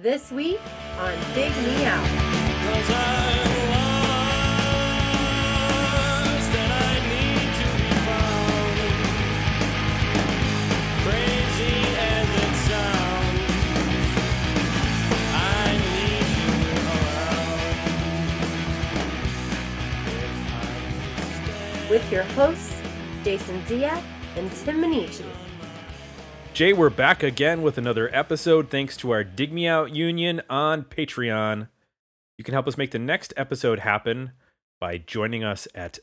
This 0.00 0.30
week 0.30 0.60
on 1.00 1.12
Dig 1.34 1.50
Me 1.56 1.84
Out. 1.84 2.04
With 21.90 22.12
your 22.12 22.22
hosts, 22.22 22.80
Jason 23.24 23.66
Zia 23.66 24.00
and 24.36 24.52
Tim 24.52 24.80
Minichi. 24.80 25.47
Jay, 26.58 26.72
we're 26.72 26.90
back 26.90 27.22
again 27.22 27.62
with 27.62 27.78
another 27.78 28.10
episode 28.12 28.68
thanks 28.68 28.96
to 28.96 29.12
our 29.12 29.22
Dig 29.22 29.52
Me 29.52 29.68
Out 29.68 29.94
Union 29.94 30.42
on 30.50 30.82
Patreon. 30.82 31.68
You 32.36 32.42
can 32.42 32.52
help 32.52 32.66
us 32.66 32.76
make 32.76 32.90
the 32.90 32.98
next 32.98 33.32
episode 33.36 33.78
happen 33.78 34.32
by 34.80 34.98
joining 34.98 35.44
us 35.44 35.68
at 35.72 36.00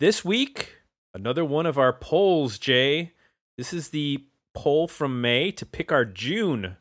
This 0.00 0.22
week, 0.22 0.76
another 1.14 1.44
one 1.46 1.64
of 1.64 1.78
our 1.78 1.94
polls, 1.94 2.58
Jay. 2.58 3.14
This 3.56 3.72
is 3.72 3.88
the 3.88 4.22
poll 4.52 4.86
from 4.86 5.22
May 5.22 5.50
to 5.52 5.64
pick 5.64 5.90
our 5.90 6.04
June 6.04 6.76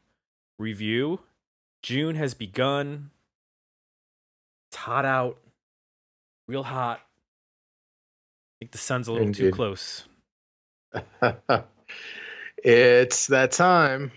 review. 0.60 1.22
June 1.82 2.16
has 2.16 2.34
begun. 2.34 3.12
It's 4.70 4.76
hot 4.76 5.06
out. 5.06 5.38
Real 6.50 6.64
hot. 6.64 7.00
Think 8.64 8.72
the 8.72 8.78
sun's 8.78 9.10
a 9.10 9.12
little 9.12 9.34
too 9.34 9.52
close. 9.52 10.06
it's 12.64 13.28
that 13.28 13.52
time. 13.52 14.14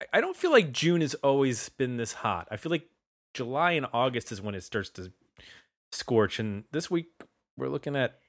I- 0.00 0.06
I 0.18 0.20
don't 0.20 0.36
feel 0.36 0.52
like 0.52 0.70
June 0.70 1.00
has 1.00 1.14
always 1.16 1.68
been 1.70 1.96
this 1.96 2.12
hot. 2.12 2.46
I 2.52 2.56
feel 2.56 2.70
like 2.70 2.88
July 3.32 3.72
and 3.72 3.86
August 3.92 4.30
is 4.30 4.40
when 4.40 4.54
it 4.54 4.62
starts 4.62 4.88
to 4.90 5.10
scorch. 5.90 6.38
And 6.38 6.62
this 6.70 6.88
week 6.92 7.08
we're 7.56 7.68
looking 7.68 7.96
at 7.96 8.20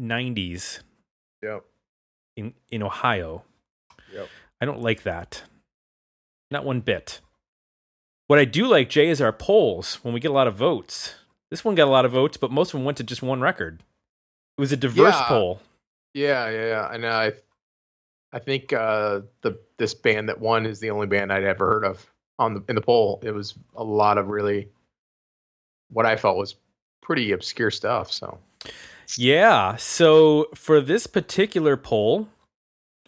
90s 0.00 0.80
Yep. 1.42 1.64
in, 2.38 2.54
in 2.70 2.82
Ohio. 2.82 3.44
Yep. 4.14 4.28
I 4.62 4.64
don't 4.64 4.80
like 4.80 5.02
that. 5.02 5.42
Not 6.50 6.64
one 6.64 6.80
bit. 6.80 7.20
What 8.28 8.38
I 8.38 8.46
do 8.46 8.66
like, 8.66 8.88
Jay, 8.88 9.08
is 9.08 9.20
our 9.20 9.32
polls 9.32 9.96
when 10.02 10.14
we 10.14 10.20
get 10.20 10.30
a 10.30 10.34
lot 10.34 10.46
of 10.48 10.56
votes. 10.56 11.16
This 11.50 11.64
one 11.66 11.74
got 11.74 11.86
a 11.88 11.90
lot 11.90 12.06
of 12.06 12.12
votes, 12.12 12.38
but 12.38 12.50
most 12.50 12.68
of 12.72 12.78
them 12.78 12.84
went 12.86 12.96
to 12.98 13.04
just 13.04 13.22
one 13.22 13.42
record. 13.42 13.82
It 14.56 14.60
was 14.60 14.72
a 14.72 14.76
diverse 14.76 15.14
Yeah. 15.14 15.28
poll. 15.28 15.60
Yeah, 16.14 16.48
yeah, 16.50 16.66
yeah. 16.66 16.94
And 16.94 17.06
I, 17.06 17.32
I 18.32 18.38
think 18.38 18.72
uh, 18.72 19.20
the 19.42 19.58
this 19.78 19.92
band 19.94 20.28
that 20.30 20.40
won 20.40 20.64
is 20.66 20.80
the 20.80 20.90
only 20.90 21.06
band 21.06 21.32
I'd 21.32 21.44
ever 21.44 21.66
heard 21.66 21.84
of 21.84 22.10
on 22.38 22.54
the 22.54 22.64
in 22.68 22.74
the 22.74 22.80
poll. 22.80 23.20
It 23.22 23.32
was 23.32 23.54
a 23.74 23.84
lot 23.84 24.16
of 24.18 24.28
really, 24.28 24.68
what 25.90 26.06
I 26.06 26.16
felt 26.16 26.36
was 26.38 26.54
pretty 27.02 27.32
obscure 27.32 27.70
stuff. 27.70 28.10
So 28.10 28.38
Yeah. 29.16 29.76
So 29.76 30.46
for 30.54 30.80
this 30.80 31.06
particular 31.06 31.76
poll, 31.76 32.28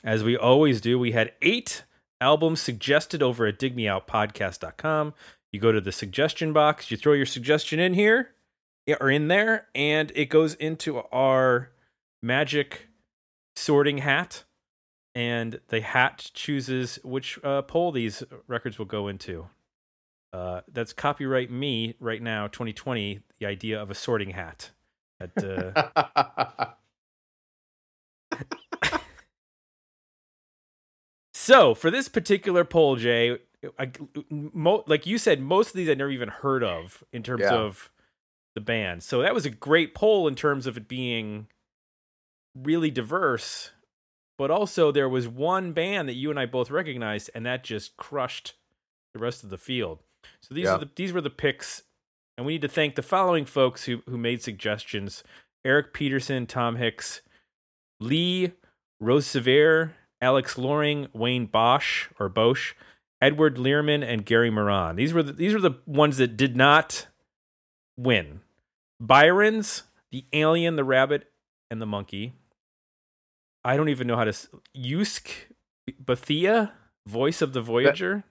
as 0.04 0.22
we 0.22 0.36
always 0.36 0.80
do, 0.80 0.98
we 0.98 1.12
had 1.12 1.32
eight 1.42 1.84
albums 2.20 2.60
suggested 2.60 3.22
over 3.22 3.46
at 3.46 3.58
digmeoutpodcast.com. 3.58 5.14
You 5.52 5.60
go 5.60 5.72
to 5.72 5.80
the 5.80 5.92
suggestion 5.92 6.52
box, 6.52 6.90
you 6.90 6.96
throw 6.98 7.14
your 7.14 7.26
suggestion 7.26 7.80
in 7.80 7.94
here 7.94 8.30
or 9.00 9.10
in 9.10 9.28
there, 9.28 9.68
and 9.74 10.12
it 10.14 10.26
goes 10.26 10.54
into 10.54 10.98
our 11.12 11.70
magic 12.22 12.88
sorting 13.56 13.98
hat. 13.98 14.44
And 15.14 15.60
the 15.68 15.80
hat 15.80 16.30
chooses 16.32 16.98
which 17.02 17.38
uh, 17.42 17.62
poll 17.62 17.90
these 17.90 18.22
records 18.46 18.78
will 18.78 18.86
go 18.86 19.08
into. 19.08 19.46
Uh, 20.32 20.60
that's 20.70 20.92
copyright 20.92 21.50
me 21.50 21.94
right 21.98 22.22
now, 22.22 22.46
2020, 22.46 23.20
the 23.40 23.46
idea 23.46 23.80
of 23.80 23.90
a 23.90 23.94
sorting 23.94 24.30
hat. 24.30 24.70
That, 25.18 25.74
uh, 26.56 26.72
So 31.34 31.74
for 31.74 31.90
this 31.90 32.08
particular 32.08 32.64
poll, 32.64 32.96
Jay, 32.96 33.38
I, 33.78 33.90
mo, 34.30 34.84
like 34.86 35.06
you 35.06 35.18
said, 35.18 35.40
most 35.40 35.68
of 35.68 35.74
these 35.74 35.88
I 35.88 35.94
never 35.94 36.10
even 36.10 36.28
heard 36.28 36.62
of 36.62 37.02
in 37.12 37.22
terms 37.22 37.44
Yeah. 37.44 37.54
of 37.54 37.90
the 38.58 38.64
band. 38.64 39.02
So 39.04 39.22
that 39.22 39.34
was 39.34 39.46
a 39.46 39.50
great 39.50 39.94
poll 39.94 40.26
in 40.26 40.34
terms 40.34 40.66
of 40.66 40.76
it 40.76 40.88
being 40.88 41.46
really 42.56 42.90
diverse. 42.90 43.70
But 44.36 44.50
also 44.50 44.90
there 44.90 45.08
was 45.08 45.28
one 45.28 45.72
band 45.72 46.08
that 46.08 46.14
you 46.14 46.30
and 46.30 46.38
I 46.38 46.46
both 46.46 46.70
recognized, 46.70 47.30
and 47.34 47.46
that 47.46 47.62
just 47.64 47.96
crushed 47.96 48.54
the 49.14 49.20
rest 49.20 49.44
of 49.44 49.50
the 49.50 49.58
field. 49.58 50.00
So 50.42 50.54
these 50.54 50.64
Yeah. 50.64 50.74
are 50.74 50.78
the, 50.78 50.90
these 50.94 51.12
were 51.12 51.20
the 51.20 51.30
picks, 51.30 51.82
and 52.36 52.46
we 52.46 52.54
need 52.54 52.62
to 52.62 52.68
thank 52.68 52.94
the 52.94 53.02
following 53.02 53.44
folks 53.44 53.84
who 53.84 54.02
who 54.08 54.16
made 54.18 54.42
suggestions: 54.42 55.22
Eric 55.64 55.92
Peterson, 55.92 56.46
Tom 56.46 56.76
Hicks, 56.76 57.20
Lee 58.00 58.52
Rose 59.00 59.26
Severe, 59.26 59.94
Alex 60.20 60.56
Loring, 60.58 61.08
Wayne 61.12 61.46
Bosch 61.46 62.06
or 62.18 62.28
Bosch, 62.28 62.74
Edward 63.20 63.58
Learman, 63.58 64.02
and 64.04 64.24
Gary 64.24 64.50
Moran. 64.50 64.94
These 64.96 65.12
were 65.12 65.22
the, 65.24 65.32
these 65.32 65.52
were 65.54 65.60
the 65.60 65.78
ones 65.86 66.16
that 66.18 66.36
did 66.36 66.56
not 66.56 67.08
win. 67.96 68.40
Byron's, 69.00 69.84
the 70.10 70.24
alien, 70.32 70.76
the 70.76 70.84
rabbit, 70.84 71.24
and 71.70 71.80
the 71.80 71.86
monkey. 71.86 72.34
I 73.64 73.76
don't 73.76 73.88
even 73.88 74.06
know 74.06 74.16
how 74.16 74.24
to. 74.24 74.30
s- 74.30 74.48
Yusk 74.76 75.28
Bathia, 76.02 76.72
voice 77.06 77.42
of 77.42 77.52
the 77.52 77.60
Voyager. 77.60 78.24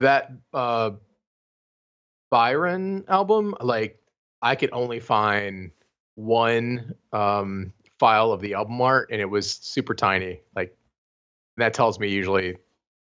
that 0.00 0.30
uh, 0.52 0.92
Byron 2.30 3.04
album, 3.08 3.54
like 3.60 4.00
I 4.42 4.56
could 4.56 4.70
only 4.72 5.00
find 5.00 5.70
one 6.16 6.94
um, 7.12 7.72
file 7.98 8.32
of 8.32 8.40
the 8.40 8.54
album 8.54 8.80
art, 8.80 9.10
and 9.12 9.20
it 9.20 9.26
was 9.30 9.50
super 9.50 9.94
tiny. 9.94 10.40
Like 10.56 10.76
that 11.56 11.74
tells 11.74 11.98
me 12.00 12.08
usually 12.08 12.56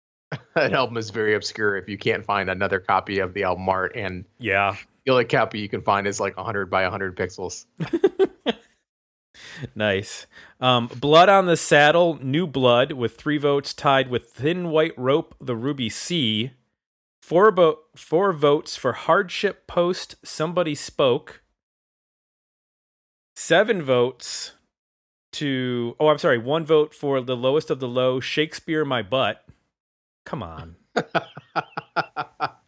an 0.55 0.73
album 0.73 0.97
is 0.97 1.09
very 1.11 1.35
obscure 1.35 1.77
if 1.77 1.87
you 1.89 1.97
can't 1.97 2.25
find 2.25 2.49
another 2.49 2.79
copy 2.79 3.19
of 3.19 3.33
the 3.33 3.43
album 3.43 3.67
art, 3.69 3.93
and 3.95 4.25
yeah, 4.39 4.75
the 5.09 5.13
only 5.13 5.25
copy 5.25 5.59
you 5.59 5.67
can 5.67 5.81
find 5.81 6.05
is 6.05 6.19
like 6.19 6.37
100 6.37 6.69
by 6.69 6.83
100 6.83 7.17
pixels. 7.17 7.65
nice. 9.75 10.27
Um, 10.59 10.85
Blood 10.85 11.29
on 11.29 11.47
the 11.47 11.57
Saddle, 11.57 12.19
New 12.21 12.45
Blood, 12.45 12.91
with 12.91 13.17
three 13.17 13.39
votes 13.39 13.73
tied 13.73 14.11
with 14.11 14.29
Thin 14.29 14.69
White 14.69 14.93
Rope, 14.97 15.33
The 15.41 15.55
Ruby 15.55 15.89
Sea. 15.89 16.51
Four, 17.23 17.49
bo- 17.49 17.79
four 17.95 18.33
votes 18.33 18.75
for 18.75 18.93
Hardship 18.93 19.65
Post, 19.65 20.15
Somebody 20.23 20.75
Spoke. 20.75 21.41
Seven 23.35 23.81
votes 23.81 24.51
to, 25.31 25.95
oh, 25.99 26.09
I'm 26.09 26.19
sorry, 26.19 26.37
one 26.37 26.67
vote 26.67 26.93
for 26.93 27.19
The 27.19 27.35
Lowest 27.35 27.71
of 27.71 27.79
the 27.79 27.87
Low, 27.87 28.19
Shakespeare 28.19 28.85
My 28.85 29.01
Butt. 29.01 29.43
Come 30.23 30.43
on. 30.43 30.75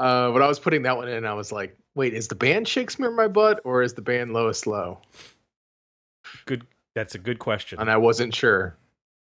Uh, 0.00 0.30
when 0.30 0.42
I 0.42 0.46
was 0.46 0.58
putting 0.58 0.82
that 0.82 0.96
one 0.96 1.08
in, 1.08 1.26
I 1.26 1.34
was 1.34 1.52
like, 1.52 1.76
"Wait, 1.94 2.14
is 2.14 2.28
the 2.28 2.34
band 2.34 2.66
Shakespeare 2.66 3.10
My 3.10 3.28
Butt 3.28 3.60
or 3.64 3.82
is 3.82 3.94
the 3.94 4.02
band 4.02 4.32
Lois 4.32 4.66
Low?" 4.66 4.98
Good. 6.46 6.66
That's 6.94 7.14
a 7.14 7.18
good 7.18 7.38
question. 7.38 7.78
And 7.78 7.90
I 7.90 7.98
wasn't 7.98 8.34
sure. 8.34 8.76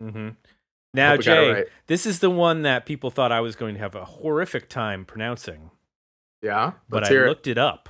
Mm-hmm. 0.04 0.30
Now, 0.94 1.12
Hope 1.12 1.20
we 1.20 1.26
got 1.26 1.38
it 1.38 1.42
Jay, 1.42 1.54
right. 1.54 1.66
this 1.88 2.06
is 2.06 2.20
the 2.20 2.30
one 2.30 2.64
that 2.64 2.86
people 2.86 3.12
thought 3.12 3.32
I 3.32 3.42
was 3.42 3.56
going 3.56 3.76
to 3.76 3.80
have 3.80 3.96
a 3.96 4.06
horrific 4.06 4.68
time 4.68 5.06
pronouncing. 5.06 5.70
Yeah, 6.42 6.74
but 6.90 7.04
I 7.06 7.14
it. 7.14 7.28
looked 7.28 7.48
it 7.48 7.58
up. 7.58 7.90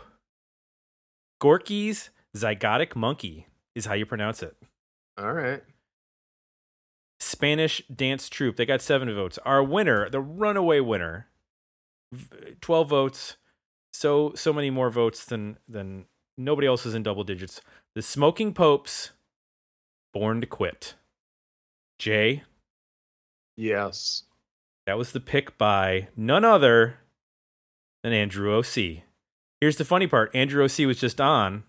Gorky's 1.41 2.09
zygotic 2.35 2.89
Mynci 2.89 3.45
is 3.75 3.85
how 3.85 3.93
you 3.93 4.05
pronounce 4.05 4.43
it. 4.43 4.55
All 5.17 5.31
right. 5.33 5.63
Spanish 7.19 7.81
dance 7.93 8.27
troupe. 8.29 8.57
They 8.57 8.65
got 8.65 8.81
seven 8.81 9.13
votes. 9.13 9.39
Our 9.45 9.63
winner, 9.63 10.09
the 10.09 10.21
runaway 10.21 10.79
winner, 10.79 11.27
v- 12.13 12.55
twelve 12.61 12.89
votes. 12.89 13.37
So 13.93 14.33
so 14.35 14.51
many 14.53 14.69
more 14.69 14.89
votes 14.89 15.25
than 15.25 15.57
than 15.67 16.05
nobody 16.37 16.67
else 16.67 16.85
is 16.85 16.93
in 16.93 17.03
double 17.03 17.23
digits. 17.23 17.61
The 17.95 18.01
Smoking 18.01 18.53
Popes, 18.53 19.11
Born 20.13 20.41
to 20.41 20.47
Quit. 20.47 20.95
Jay, 21.97 22.43
Yes. 23.55 24.23
that 24.85 24.97
was 24.97 25.13
the 25.13 25.21
pick 25.21 25.57
by 25.57 26.09
none 26.17 26.43
other 26.43 26.97
than 28.03 28.11
Andrew 28.11 28.53
O.C. 28.53 29.03
Here's 29.61 29.77
the 29.77 29.85
funny 29.85 30.07
part: 30.07 30.35
Andrew 30.35 30.63
O.C. 30.65 30.85
was 30.85 30.99
just 30.99 31.21
on. 31.21 31.63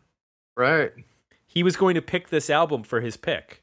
Right. 0.57 0.93
he 1.47 1.63
was 1.63 1.77
going 1.77 1.95
to 1.95 2.03
pick 2.03 2.29
this 2.31 2.51
album 2.51 2.83
for 2.83 3.01
his 3.03 3.17
pick 3.17 3.63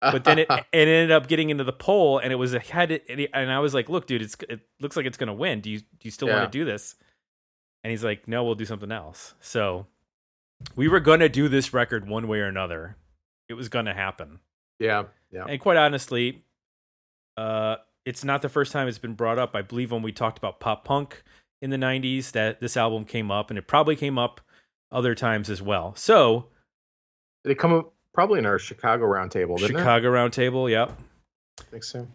but 0.00 0.24
then 0.24 0.38
it, 0.38 0.48
it 0.50 0.66
ended 0.72 1.10
up 1.10 1.26
getting 1.28 1.50
into 1.50 1.64
the 1.64 1.72
poll 1.72 2.18
and 2.18 2.32
it 2.32 2.36
was 2.36 2.54
a 2.54 2.58
head 2.58 3.00
and, 3.34 3.50
i 3.52 3.58
was 3.58 3.74
like 3.74 3.88
look 3.88 4.06
dude 4.06 4.22
it's 4.22 4.36
it 4.48 4.60
looks 4.80 4.96
like 4.96 5.06
it's 5.06 5.16
going 5.18 5.26
to 5.28 5.32
win 5.32 5.60
do 5.60 5.70
you 5.70 5.80
do 5.80 5.86
you 6.02 6.10
still 6.10 6.28
Yeah. 6.28 6.40
want 6.40 6.52
to 6.52 6.58
do 6.58 6.64
this 6.64 6.94
and 7.84 7.90
he's 7.90 8.04
like 8.04 8.26
no 8.28 8.44
we'll 8.44 8.54
do 8.54 8.64
something 8.64 8.92
else 8.92 9.34
so 9.40 9.86
we 10.76 10.88
were 10.88 11.00
going 11.00 11.20
to 11.20 11.28
do 11.28 11.48
this 11.48 11.72
record 11.72 12.08
one 12.08 12.28
way 12.28 12.40
or 12.40 12.46
another 12.46 12.96
it 13.48 13.54
was 13.54 13.68
going 13.68 13.86
to 13.86 13.92
happen. 13.94 14.38
Yeah, 14.78 15.06
yeah. 15.32 15.44
And 15.48 15.60
quite 15.60 15.76
honestly, 15.76 16.44
uh, 17.36 17.76
it's 18.04 18.22
not 18.22 18.42
the 18.42 18.48
first 18.48 18.70
time 18.70 18.86
it's 18.86 18.96
been 18.98 19.14
brought 19.14 19.40
up. 19.40 19.56
I 19.56 19.62
believe 19.62 19.90
when 19.90 20.02
we 20.02 20.12
talked 20.12 20.38
about 20.38 20.60
pop 20.60 20.84
punk 20.84 21.24
in 21.60 21.70
the 21.70 21.76
90s 21.76 22.30
that 22.30 22.60
this 22.60 22.76
album 22.76 23.04
came 23.04 23.30
up, 23.30 23.50
and 23.50 23.58
it 23.58 23.66
probably 23.66 23.96
came 23.96 24.18
up 24.18 24.40
other 24.92 25.16
times 25.16 25.50
as 25.50 25.60
well. 25.60 25.94
So, 25.96 26.46
they 27.44 27.56
come 27.56 27.72
up 27.72 27.92
probably 28.12 28.38
in 28.38 28.46
our 28.46 28.58
Chicago 28.58 29.04
roundtable, 29.04 29.58
didn't 29.58 29.78
Chicago 29.78 30.10
Roundtable, 30.10 30.70
yep. 30.70 30.98
I 31.58 31.62
think 31.64 31.84
so. 31.84 32.06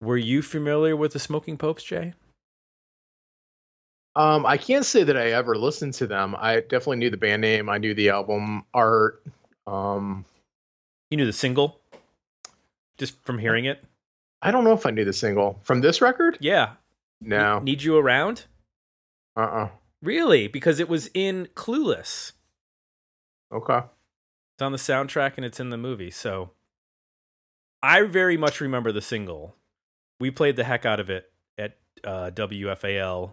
Were 0.00 0.16
you 0.16 0.42
familiar 0.42 0.96
with 0.96 1.12
the 1.12 1.18
Smoking 1.18 1.56
Popes, 1.58 1.84
Jay? 1.84 2.14
Um, 4.16 4.44
I 4.44 4.56
can't 4.56 4.84
say 4.84 5.04
that 5.04 5.16
I 5.16 5.30
ever 5.32 5.56
listened 5.56 5.94
to 5.94 6.06
them. 6.06 6.34
I 6.36 6.56
definitely 6.60 6.96
knew 6.96 7.10
the 7.10 7.16
band 7.16 7.42
name. 7.42 7.68
I 7.68 7.78
knew 7.78 7.94
the 7.94 8.10
album 8.10 8.64
art. 8.74 9.22
Um, 9.66 10.24
You 11.10 11.16
knew 11.16 11.26
the 11.26 11.32
single 11.32 11.80
just 12.98 13.20
from 13.24 13.38
hearing 13.38 13.66
it? 13.66 13.82
I 14.42 14.50
don't 14.50 14.64
know 14.64 14.72
if 14.72 14.84
I 14.84 14.90
knew 14.90 15.04
the 15.04 15.12
single 15.12 15.60
from 15.62 15.80
this 15.80 16.00
record. 16.00 16.38
Yeah. 16.40 16.72
No. 17.20 17.60
Need 17.60 17.82
You 17.82 17.96
Around? 17.98 18.46
Uh. 19.36 19.40
uh 19.40 19.68
Really? 20.02 20.48
Because 20.48 20.80
it 20.80 20.88
was 20.88 21.10
in 21.12 21.46
Clueless. 21.54 22.32
Okay. 23.52 23.80
It's 24.60 24.62
on 24.66 24.72
the 24.72 24.78
soundtrack 24.78 25.38
and 25.38 25.46
it's 25.46 25.58
in 25.58 25.70
the 25.70 25.78
movie. 25.78 26.10
So 26.10 26.50
I 27.82 28.02
very 28.02 28.36
much 28.36 28.60
remember 28.60 28.92
the 28.92 29.00
single. 29.00 29.56
We 30.20 30.30
played 30.30 30.56
the 30.56 30.64
heck 30.64 30.84
out 30.84 31.00
of 31.00 31.08
it 31.08 31.32
at 31.56 31.78
uh, 32.04 32.30
WFAL, 32.34 33.32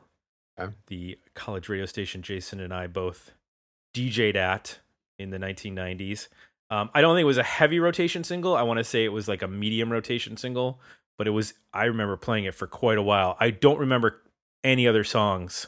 Okay. 0.58 0.74
the 0.88 1.20
college 1.34 1.68
radio 1.68 1.86
station 1.86 2.22
Jason 2.22 2.62
and 2.62 2.74
I 2.74 2.88
both 2.88 3.34
DJ'd 3.94 4.38
at 4.38 4.80
in 5.20 5.32
the 5.32 5.38
1990s. 5.38 6.30
Um, 6.72 6.90
I 6.94 7.02
don't 7.02 7.14
think 7.14 7.24
it 7.24 7.28
was 7.28 7.38
a 7.38 7.44
heavy 7.44 7.82
rotation 7.82 8.24
single. 8.24 8.56
I 8.56 8.62
want 8.62 8.78
to 8.78 8.86
say 8.86 9.04
it 9.04 9.12
was 9.12 9.28
like 9.28 9.42
a 9.42 9.50
medium 9.50 9.92
rotation 9.92 10.38
single, 10.38 10.80
but 11.18 11.28
it 11.28 11.32
was, 11.32 11.56
I 11.74 11.86
remember 11.86 12.16
playing 12.16 12.46
it 12.46 12.56
for 12.56 12.68
quite 12.68 12.98
a 12.98 13.04
while. 13.04 13.36
I 13.38 13.50
don't 13.50 13.80
remember 13.80 14.22
any 14.64 14.88
other 14.88 15.04
songs 15.04 15.68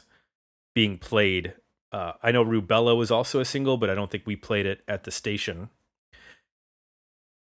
being 0.74 0.96
played. 0.96 1.52
Uh, 1.92 2.12
I 2.22 2.30
know 2.30 2.44
Rubella 2.44 2.96
was 2.96 3.10
also 3.10 3.40
a 3.40 3.44
single, 3.44 3.76
but 3.76 3.90
I 3.90 3.94
don't 3.94 4.10
think 4.10 4.26
we 4.26 4.36
played 4.36 4.66
it 4.66 4.82
at 4.86 5.04
the 5.04 5.10
station. 5.10 5.70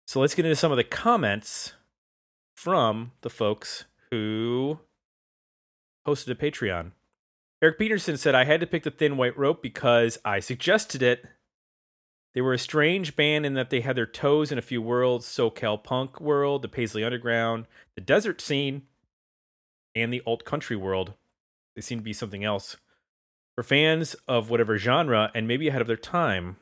So 0.06 0.20
let's 0.20 0.34
get 0.34 0.44
into 0.44 0.56
some 0.56 0.70
of 0.70 0.76
the 0.76 0.84
comments 0.84 1.72
from 2.54 3.12
the 3.22 3.30
folks 3.30 3.84
who 4.10 4.80
hosted 6.06 6.30
a 6.30 6.34
Patreon. 6.34 6.92
Eric 7.62 7.78
Peterson 7.78 8.18
said, 8.18 8.34
I 8.34 8.44
had 8.44 8.60
to 8.60 8.66
pick 8.66 8.82
the 8.82 8.90
Thin 8.90 9.16
White 9.16 9.38
Rope 9.38 9.62
because 9.62 10.18
I 10.24 10.40
suggested 10.40 11.02
it. 11.02 11.24
They 12.34 12.42
were 12.42 12.52
a 12.52 12.58
strange 12.58 13.16
band 13.16 13.46
in 13.46 13.54
that 13.54 13.70
they 13.70 13.80
had 13.80 13.96
their 13.96 14.06
toes 14.06 14.52
in 14.52 14.58
a 14.58 14.62
few 14.62 14.82
worlds 14.82 15.26
SoCal 15.26 15.82
punk 15.82 16.20
world, 16.20 16.62
the 16.62 16.68
Paisley 16.68 17.04
Underground, 17.04 17.66
the 17.94 18.00
desert 18.02 18.40
scene, 18.40 18.82
and 19.94 20.12
the 20.12 20.22
alt 20.26 20.44
country 20.44 20.76
world. 20.76 21.14
They 21.74 21.80
seemed 21.80 22.00
to 22.00 22.04
be 22.04 22.12
something 22.12 22.44
else. 22.44 22.76
For 23.56 23.62
fans 23.62 24.14
of 24.26 24.50
whatever 24.50 24.78
genre 24.78 25.30
and 25.34 25.46
maybe 25.46 25.68
ahead 25.68 25.80
of 25.80 25.86
their 25.86 25.96
time, 25.96 26.56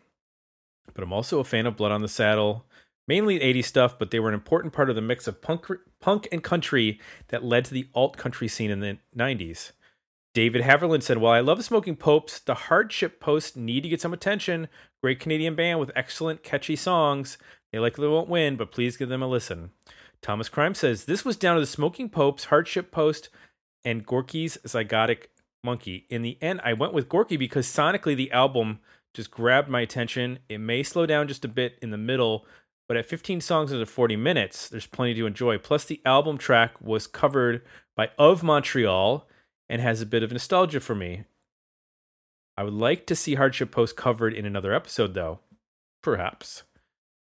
but 0.94 1.02
I'm 1.02 1.12
also 1.12 1.40
a 1.40 1.44
fan 1.44 1.66
of 1.66 1.76
Blood 1.76 1.92
on 1.92 2.02
the 2.02 2.08
Saddle, 2.08 2.66
mainly 3.08 3.38
80s 3.38 3.64
stuff, 3.64 3.98
but 3.98 4.10
they 4.10 4.20
were 4.20 4.28
an 4.28 4.34
important 4.34 4.72
part 4.74 4.90
of 4.90 4.96
the 4.96 5.02
mix 5.02 5.26
of 5.26 5.40
punk, 5.40 5.66
punk 6.00 6.28
and 6.30 6.42
country 6.42 7.00
that 7.28 7.44
led 7.44 7.64
to 7.66 7.74
the 7.74 7.88
alt 7.94 8.16
country 8.16 8.48
scene 8.48 8.70
in 8.70 8.80
the 8.80 8.98
90s. 9.16 9.72
David 10.34 10.62
Haverland 10.62 11.02
said, 11.02 11.18
While 11.18 11.32
I 11.32 11.40
love 11.40 11.62
Smoking 11.62 11.96
Popes, 11.96 12.38
the 12.38 12.54
Hardship 12.54 13.20
Post 13.20 13.56
need 13.56 13.82
to 13.82 13.88
get 13.88 14.00
some 14.00 14.14
attention. 14.14 14.68
Great 15.02 15.20
Canadian 15.20 15.54
band 15.54 15.78
with 15.78 15.90
excellent, 15.94 16.42
catchy 16.42 16.76
songs. 16.76 17.36
They 17.70 17.78
likely 17.78 18.08
won't 18.08 18.28
win, 18.28 18.56
but 18.56 18.72
please 18.72 18.96
give 18.96 19.10
them 19.10 19.22
a 19.22 19.26
listen. 19.26 19.72
Thomas 20.22 20.48
Crime 20.48 20.74
says, 20.74 21.04
This 21.04 21.24
was 21.24 21.36
down 21.36 21.56
to 21.56 21.60
the 21.60 21.66
Smoking 21.66 22.08
Popes, 22.08 22.44
Hardship 22.44 22.90
Post, 22.90 23.28
and 23.84 24.06
Gorky's 24.06 24.56
Zygotic 24.64 25.26
Mynci. 25.64 26.04
In 26.10 26.22
the 26.22 26.38
end, 26.42 26.60
I 26.64 26.72
went 26.72 26.92
with 26.92 27.08
Gorky 27.08 27.36
because 27.36 27.66
sonically 27.66 28.16
the 28.16 28.32
album 28.32 28.80
just 29.14 29.30
grabbed 29.30 29.68
my 29.68 29.80
attention. 29.80 30.40
It 30.48 30.58
may 30.58 30.82
slow 30.82 31.06
down 31.06 31.28
just 31.28 31.44
a 31.44 31.48
bit 31.48 31.78
in 31.80 31.90
the 31.90 31.96
middle, 31.96 32.46
but 32.88 32.96
at 32.96 33.06
15 33.06 33.40
songs 33.40 33.70
into 33.70 33.86
40 33.86 34.16
minutes, 34.16 34.68
there's 34.68 34.86
plenty 34.86 35.14
to 35.14 35.26
enjoy. 35.26 35.58
Plus, 35.58 35.84
the 35.84 36.00
album 36.04 36.38
track 36.38 36.80
was 36.80 37.06
covered 37.06 37.62
by 37.96 38.10
Of 38.18 38.42
Montreal 38.42 39.28
and 39.68 39.80
has 39.80 40.00
a 40.00 40.06
bit 40.06 40.22
of 40.22 40.32
nostalgia 40.32 40.80
for 40.80 40.94
me. 40.94 41.24
I 42.56 42.64
would 42.64 42.74
like 42.74 43.06
to 43.06 43.16
see 43.16 43.36
Hardship 43.36 43.70
Post 43.70 43.96
covered 43.96 44.34
in 44.34 44.44
another 44.44 44.74
episode, 44.74 45.14
though. 45.14 45.40
Perhaps. 46.02 46.64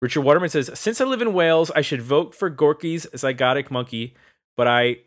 Richard 0.02 0.22
Waterman 0.22 0.50
says, 0.50 0.70
Since 0.74 1.00
I 1.00 1.06
live 1.06 1.22
in 1.22 1.34
Wales, 1.34 1.72
I 1.76 1.82
should 1.82 2.02
vote 2.02 2.36
for 2.36 2.50
Gorky's 2.50 3.06
Zygotic 3.08 3.70
Mynci, 3.70 4.14
but 4.58 4.68
I 4.68 4.98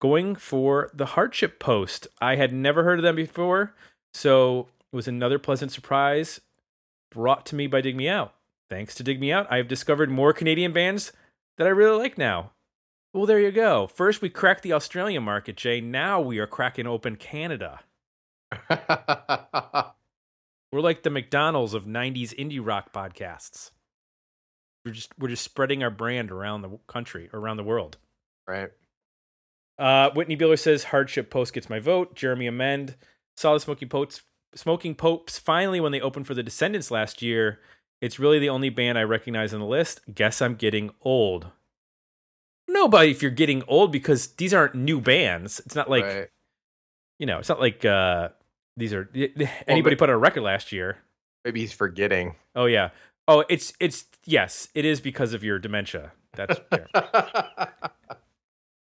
going 0.00 0.34
for 0.34 0.90
the 0.94 1.06
Hardship 1.06 1.58
Post. 1.58 2.06
I 2.20 2.36
had 2.36 2.52
never 2.52 2.84
heard 2.84 2.98
of 2.98 3.02
them 3.02 3.16
before, 3.16 3.74
so 4.14 4.68
it 4.92 4.96
was 4.96 5.08
another 5.08 5.38
pleasant 5.38 5.72
surprise 5.72 6.40
brought 7.10 7.46
to 7.46 7.54
me 7.54 7.66
by 7.66 7.80
Dig 7.80 7.96
Me 7.96 8.08
Out. 8.08 8.34
Thanks 8.70 8.94
to 8.96 9.02
Dig 9.02 9.20
Me 9.20 9.32
Out, 9.32 9.46
I 9.50 9.56
have 9.56 9.68
discovered 9.68 10.10
more 10.10 10.32
Canadian 10.32 10.72
bands 10.72 11.12
that 11.56 11.66
I 11.66 11.70
really 11.70 11.98
like 11.98 12.18
now. 12.18 12.52
Well, 13.14 13.26
there 13.26 13.40
you 13.40 13.50
go. 13.50 13.86
First, 13.86 14.20
we 14.20 14.28
cracked 14.28 14.62
the 14.62 14.74
Australian 14.74 15.22
market, 15.22 15.56
Jay. 15.56 15.80
Now 15.80 16.20
we 16.20 16.38
are 16.38 16.46
cracking 16.46 16.86
open 16.86 17.16
Canada. 17.16 17.80
We're 20.70 20.80
like 20.80 21.02
the 21.02 21.10
McDonald's 21.10 21.72
of 21.72 21.86
'90s 21.86 22.34
indie 22.38 22.60
rock 22.64 22.92
podcasts. 22.92 23.70
We're 24.84 24.92
just 24.92 25.12
we're 25.18 25.28
just 25.28 25.42
spreading 25.44 25.82
our 25.82 25.90
brand 25.90 26.30
around 26.30 26.62
the 26.62 26.78
country, 26.86 27.30
around 27.32 27.56
the 27.56 27.64
world. 27.64 27.96
right. 28.46 28.70
Uh, 29.78 30.10
Whitney 30.10 30.36
Bieler 30.36 30.58
says 30.58 30.84
hardship 30.84 31.30
post 31.30 31.52
gets 31.52 31.70
my 31.70 31.78
vote. 31.78 32.14
Jeremy 32.14 32.46
Amend 32.46 32.96
saw 33.36 33.54
the 33.54 33.60
Smoking 33.60 33.88
Popes. 33.88 34.22
Smoking 34.54 34.94
Popes 34.94 35.38
finally 35.38 35.80
when 35.80 35.92
they 35.92 36.00
opened 36.00 36.26
for 36.26 36.34
the 36.34 36.42
Descendents 36.42 36.90
last 36.90 37.22
year. 37.22 37.60
It's 38.00 38.18
really 38.18 38.38
the 38.38 38.48
only 38.48 38.70
band 38.70 38.98
I 38.98 39.02
recognize 39.02 39.52
on 39.52 39.60
the 39.60 39.66
list. 39.66 40.00
Guess 40.12 40.40
I'm 40.40 40.54
getting 40.54 40.90
old. 41.02 41.48
No, 42.68 42.82
Nobody, 42.84 43.10
if 43.10 43.22
you're 43.22 43.30
getting 43.30 43.62
old, 43.66 43.92
because 43.92 44.28
these 44.34 44.54
aren't 44.54 44.74
new 44.74 45.00
bands. 45.00 45.60
It's 45.66 45.74
not 45.74 45.90
like 45.90 46.04
right. 46.04 46.28
you 47.18 47.26
know. 47.26 47.38
It's 47.38 47.48
not 47.48 47.60
like 47.60 47.84
uh, 47.84 48.28
these 48.76 48.92
are 48.92 49.08
anybody 49.66 49.94
but- 49.94 49.98
put 49.98 50.10
out 50.10 50.14
a 50.14 50.18
record 50.18 50.42
last 50.42 50.70
year. 50.72 50.98
Maybe 51.44 51.60
he's 51.60 51.72
forgetting. 51.72 52.34
Oh 52.54 52.66
yeah. 52.66 52.90
Oh, 53.26 53.44
it's 53.48 53.72
it's 53.80 54.06
yes, 54.24 54.68
it 54.74 54.84
is 54.84 55.00
because 55.00 55.34
of 55.34 55.42
your 55.44 55.58
dementia. 55.58 56.12
That's 56.34 56.58
fair. 56.70 56.88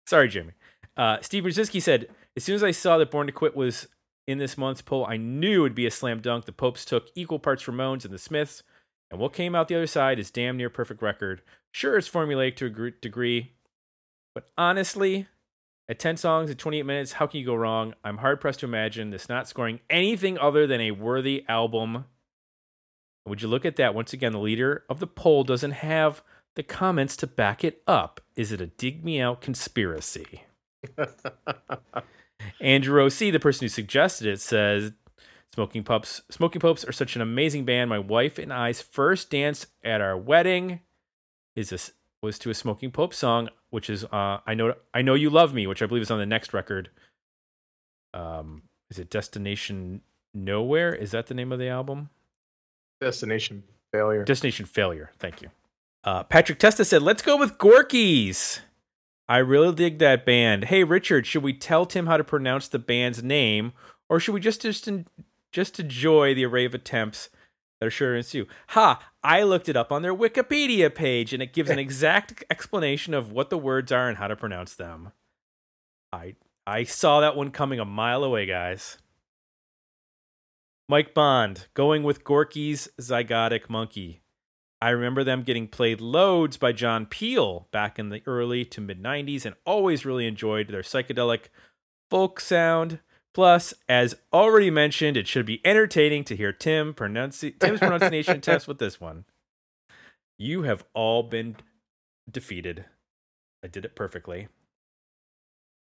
Sorry, 0.06 0.28
Jimmy. 0.28 0.52
Uh, 0.97 1.18
Steve 1.20 1.44
Brzezinski 1.44 1.80
said, 1.80 2.09
as 2.37 2.44
soon 2.44 2.54
as 2.54 2.62
I 2.62 2.70
saw 2.70 2.99
that 2.99 3.11
Born 3.11 3.26
to 3.26 3.32
Quit 3.32 3.56
was 3.56 3.88
in 4.26 4.38
this 4.38 4.59
month's 4.59 4.82
poll, 4.82 5.06
I 5.06 5.16
knew 5.16 5.61
it 5.61 5.62
would 5.62 5.75
be 5.75 5.87
a 5.87 5.90
slam 5.90 6.20
dunk. 6.20 6.44
The 6.44 6.52
Popes 6.52 6.85
took 6.85 7.09
equal 7.14 7.38
parts 7.38 7.64
Ramones 7.64 8.04
and 8.04 8.12
the 8.14 8.18
Smiths, 8.18 8.62
and 9.11 9.18
what 9.18 9.32
came 9.32 9.54
out 9.54 9.68
the 9.68 9.75
other 9.75 9.87
side 9.87 10.18
is 10.18 10.30
damn 10.30 10.56
near 10.56 10.70
perfect 10.70 11.02
record. 11.02 11.42
Sure, 11.73 11.97
it's 11.97 12.09
formulaic 12.09 12.56
to 12.56 12.66
a 12.66 12.90
degree, 12.90 13.52
but 14.35 14.49
honestly, 14.56 15.26
at 15.88 15.99
10 15.99 16.16
songs 16.16 16.50
at 16.50 16.59
28 16.59 16.85
minutes, 16.85 17.12
how 17.14 17.26
can 17.26 17.40
you 17.40 17.47
go 17.47 17.54
wrong? 17.54 17.94
I'm 18.04 18.18
hard 18.18 18.40
pressed 18.40 18.61
to 18.61 18.66
imagine 18.66 19.11
this 19.11 19.28
not 19.28 19.49
scoring 19.49 19.80
anything 19.90 20.38
other 20.38 20.66
than 20.66 20.80
a 20.80 20.92
worthy 20.92 21.44
album. 21.49 22.04
Would 23.26 23.42
you 23.42 23.49
look 23.49 23.64
at 23.64 23.76
that? 23.76 23.94
Once 23.94 24.12
again, 24.12 24.32
the 24.32 24.38
leader 24.38 24.85
of 24.88 25.00
the 25.00 25.06
poll 25.09 25.42
doesn't 25.42 25.73
have 25.73 26.23
the 26.54 26.62
comments 26.62 27.16
to 27.18 27.26
back 27.26 27.64
it 27.64 27.82
up. 27.87 28.20
Is 28.37 28.52
it 28.52 28.61
a 28.61 28.66
dig 28.66 29.04
me 29.04 29.20
out 29.20 29.40
conspiracy? 29.40 30.44
Andrew 32.60 33.02
O.C., 33.02 33.30
the 33.30 33.40
person 33.40 33.64
who 33.64 33.68
suggested 33.68 34.26
it, 34.26 34.40
says 34.40 34.92
Smoking 35.54 35.82
Pups 35.84 36.22
Smoking 36.30 36.60
Popes 36.60 36.84
are 36.84 36.92
such 36.92 37.16
an 37.16 37.22
amazing 37.22 37.64
band. 37.64 37.90
My 37.90 37.99
wife 37.99 38.38
and 38.38 38.52
I's 38.52 38.80
first 38.80 39.30
dance 39.30 39.66
at 39.84 40.00
our 40.00 40.16
wedding 40.16 40.80
is 41.56 41.70
this 41.70 41.92
was 42.22 42.38
to 42.40 42.50
a 42.50 42.54
Smoking 42.54 42.90
Pope 42.90 43.14
song, 43.14 43.49
which 43.70 43.90
is 43.90 44.04
uh 44.04 44.38
I 44.46 44.54
know 44.54 44.75
I 44.94 45.02
know 45.02 45.14
you 45.14 45.30
love 45.30 45.52
me, 45.52 45.66
which 45.66 45.82
I 45.82 45.87
believe 45.87 46.02
is 46.02 46.10
on 46.10 46.18
the 46.18 46.26
next 46.26 46.52
record. 46.54 46.90
Um 48.14 48.62
is 48.90 48.99
it 48.99 49.10
Destination 49.10 50.02
Nowhere? 50.32 50.94
Is 50.94 51.10
that 51.10 51.26
the 51.26 51.34
name 51.34 51.50
of 51.50 51.58
the 51.58 51.68
album? 51.68 52.10
Destination 53.00 53.64
failure. 53.92 54.25
Destination 54.25 54.66
Failure. 54.66 55.10
Thank 55.18 55.42
you. 55.42 55.50
Uh, 56.04 56.22
Patrick 56.22 56.58
Testa 56.58 56.84
said, 56.84 57.02
"Let's 57.02 57.22
go 57.22 57.37
with 57.37 57.58
Gorky's." 57.58 58.60
I 59.30 59.38
really 59.38 59.72
dig 59.72 60.00
that 60.00 60.26
band. 60.26 60.64
Hey, 60.64 60.82
Richard, 60.82 61.25
should 61.25 61.44
we 61.44 61.52
tell 61.52 61.87
Tim 61.87 62.08
how 62.08 62.16
to 62.16 62.25
pronounce 62.25 62.66
the 62.66 62.80
band's 62.80 63.22
name, 63.22 63.72
or 64.08 64.18
should 64.18 64.34
we 64.34 64.40
just 64.40 64.60
just 64.60 64.90
just 65.52 65.78
enjoy 65.78 66.34
the 66.34 66.44
array 66.44 66.64
of 66.64 66.75
attempts 66.75 67.30
that 67.78 67.87
are 67.87 67.90
sure 67.92 68.10
to 68.10 68.16
ensue? 68.18 68.46
Ha! 68.70 69.12
I 69.22 69.44
looked 69.44 69.68
it 69.68 69.76
up 69.76 69.92
on 69.92 70.02
their 70.02 70.16
Wikipedia 70.16 70.92
page, 70.92 71.32
and 71.32 71.40
it 71.40 71.52
gives 71.52 71.70
an 71.70 71.78
exact 71.87 72.42
explanation 72.50 73.14
of 73.14 73.30
what 73.30 73.50
the 73.50 73.58
words 73.58 73.92
are 73.92 74.08
and 74.08 74.18
how 74.18 74.26
to 74.26 74.34
pronounce 74.34 74.75
them. 74.75 75.12
I 76.12 76.34
I 76.66 76.82
saw 76.82 77.20
that 77.20 77.37
one 77.37 77.52
coming 77.52 77.78
a 77.78 77.84
mile 77.84 78.25
away, 78.25 78.46
guys. 78.46 78.99
Mike 80.88 81.14
Bond 81.14 81.68
going 81.75 82.02
with 82.02 82.25
Gorky's 82.25 82.88
Zygotic 83.00 83.68
Mynci. 83.68 84.19
I 84.82 84.90
remember 84.90 85.22
them 85.25 85.42
getting 85.42 85.68
played 85.68 86.00
loads 86.00 86.56
by 86.56 86.72
John 86.72 87.04
Peel 87.04 87.68
back 87.70 87.99
in 87.99 88.08
the 88.08 88.22
early 88.26 88.64
to 88.66 88.80
mid 88.80 89.02
90s 89.02 89.44
and 89.44 89.54
always 89.66 90.06
really 90.06 90.26
enjoyed 90.26 90.68
their 90.68 90.82
psychedelic 90.82 91.49
folk 92.10 92.40
sound. 92.40 93.00
Plus, 93.32 93.75
as 93.88 94.16
already 94.32 94.70
mentioned, 94.70 95.16
it 95.16 95.28
should 95.28 95.46
be 95.46 95.64
entertaining 95.64 96.25
to 96.25 96.37
hear 96.37 96.52
Tim 96.52 96.94
pronunci- 96.94 97.58
Tim's 97.58 97.78
pronunciation 97.80 98.40
test 98.40 98.66
with 98.66 98.78
this 98.78 99.00
one. 99.00 99.25
You 100.38 100.62
have 100.62 100.84
all 100.94 101.22
been 101.22 101.56
defeated. 102.30 102.87
I 103.62 103.68
did 103.68 103.84
it 103.84 103.94
perfectly. 103.94 104.49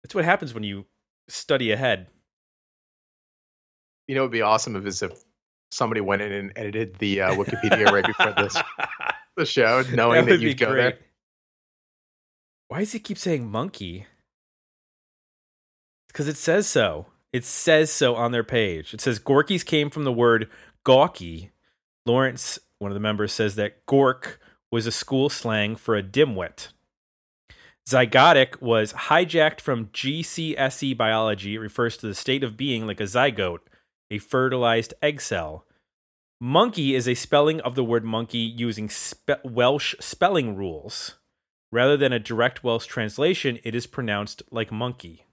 That's 0.01 0.15
what 0.15 0.25
happens 0.25 0.53
when 0.53 0.63
you 0.63 0.86
study 1.27 1.72
ahead. 1.72 2.08
You 4.08 4.15
know, 4.15 4.22
it'd 4.22 4.32
be 4.32 4.41
awesome 4.41 4.75
if 4.77 5.01
if 5.03 5.24
somebody 5.71 6.01
went 6.01 6.21
in 6.21 6.31
and 6.31 6.53
edited 6.55 6.95
the 7.00 7.21
uh, 7.21 7.36
Wikipedia 7.36 7.91
right 7.91 8.05
before 8.05 8.33
this 8.38 8.57
the 9.38 9.45
show, 9.45 9.83
knowing 9.93 10.25
that, 10.25 10.31
would 10.31 10.41
you'd 10.41 10.57
go 10.57 10.71
great. 10.71 10.81
there. 10.81 11.00
Why 12.67 12.79
does 12.79 12.91
he 12.91 13.00
keep 13.00 13.17
saying 13.17 13.50
monkey? 13.50 14.07
Because 16.07 16.27
it 16.27 16.38
says 16.38 16.67
so. 16.67 17.07
It 17.31 17.45
says 17.45 17.91
so 17.91 18.15
on 18.15 18.31
their 18.31 18.43
page. 18.43 18.93
It 18.93 19.01
says 19.01 19.19
Gorky's 19.19 19.63
came 19.63 19.89
from 19.89 20.03
the 20.03 20.12
word 20.12 20.50
gawky. 20.83 21.51
Lawrence, 22.05 22.57
one 22.79 22.91
of 22.91 22.95
the 22.95 23.01
members, 23.01 23.33
says 23.33 23.55
that 23.55 23.86
gork 23.86 24.38
was 24.71 24.88
a 24.88 24.91
school 24.91 25.29
slang 25.29 25.75
for 25.75 25.95
a 25.95 26.03
dimwit. 26.03 26.69
Zygotic 27.88 28.62
was 28.62 28.91
hijacked 28.93 29.62
from 29.62 29.88
GCSE 29.88 30.97
biology. 30.97 31.55
It 31.55 31.59
refers 31.59 31.95
to 31.97 32.07
the 32.07 32.15
state 32.15 32.43
of 32.43 32.57
being 32.57 32.86
like 32.86 33.00
a 33.00 33.05
zygote, 33.05 33.59
a 34.10 34.18
fertilized 34.20 34.94
egg 35.02 35.22
cell. 35.22 35.66
Mynci 36.42 36.94
is 36.94 37.08
a 37.08 37.16
spelling 37.16 37.60
of 37.62 37.76
the 37.76 37.84
word 37.84 38.04
monkey 38.04 38.38
using 38.38 38.90
spe- 38.90 39.44
Welsh 39.44 39.96
spelling 40.00 40.56
rules. 40.56 41.16
Rather 41.72 41.98
than 41.98 42.14
a 42.14 42.20
direct 42.20 42.64
Welsh 42.64 42.86
translation, 42.86 43.60
it 43.64 43.76
is 43.76 43.88
pronounced 43.88 44.44
like 44.52 44.72
monkey. 44.72 45.26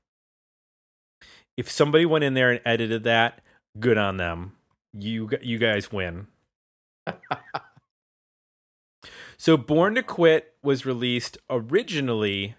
If 1.56 1.70
somebody 1.70 2.04
went 2.04 2.24
in 2.24 2.34
there 2.34 2.50
and 2.50 2.60
edited 2.64 3.04
that, 3.04 3.40
good 3.78 3.98
on 3.98 4.16
them. 4.16 4.54
You 4.92 5.28
you 5.42 5.58
guys 5.58 5.92
win. 5.92 6.26
so 9.36 9.56
Born 9.56 9.94
to 9.94 10.02
Quit 10.02 10.54
was 10.62 10.86
released 10.86 11.38
originally 11.48 12.56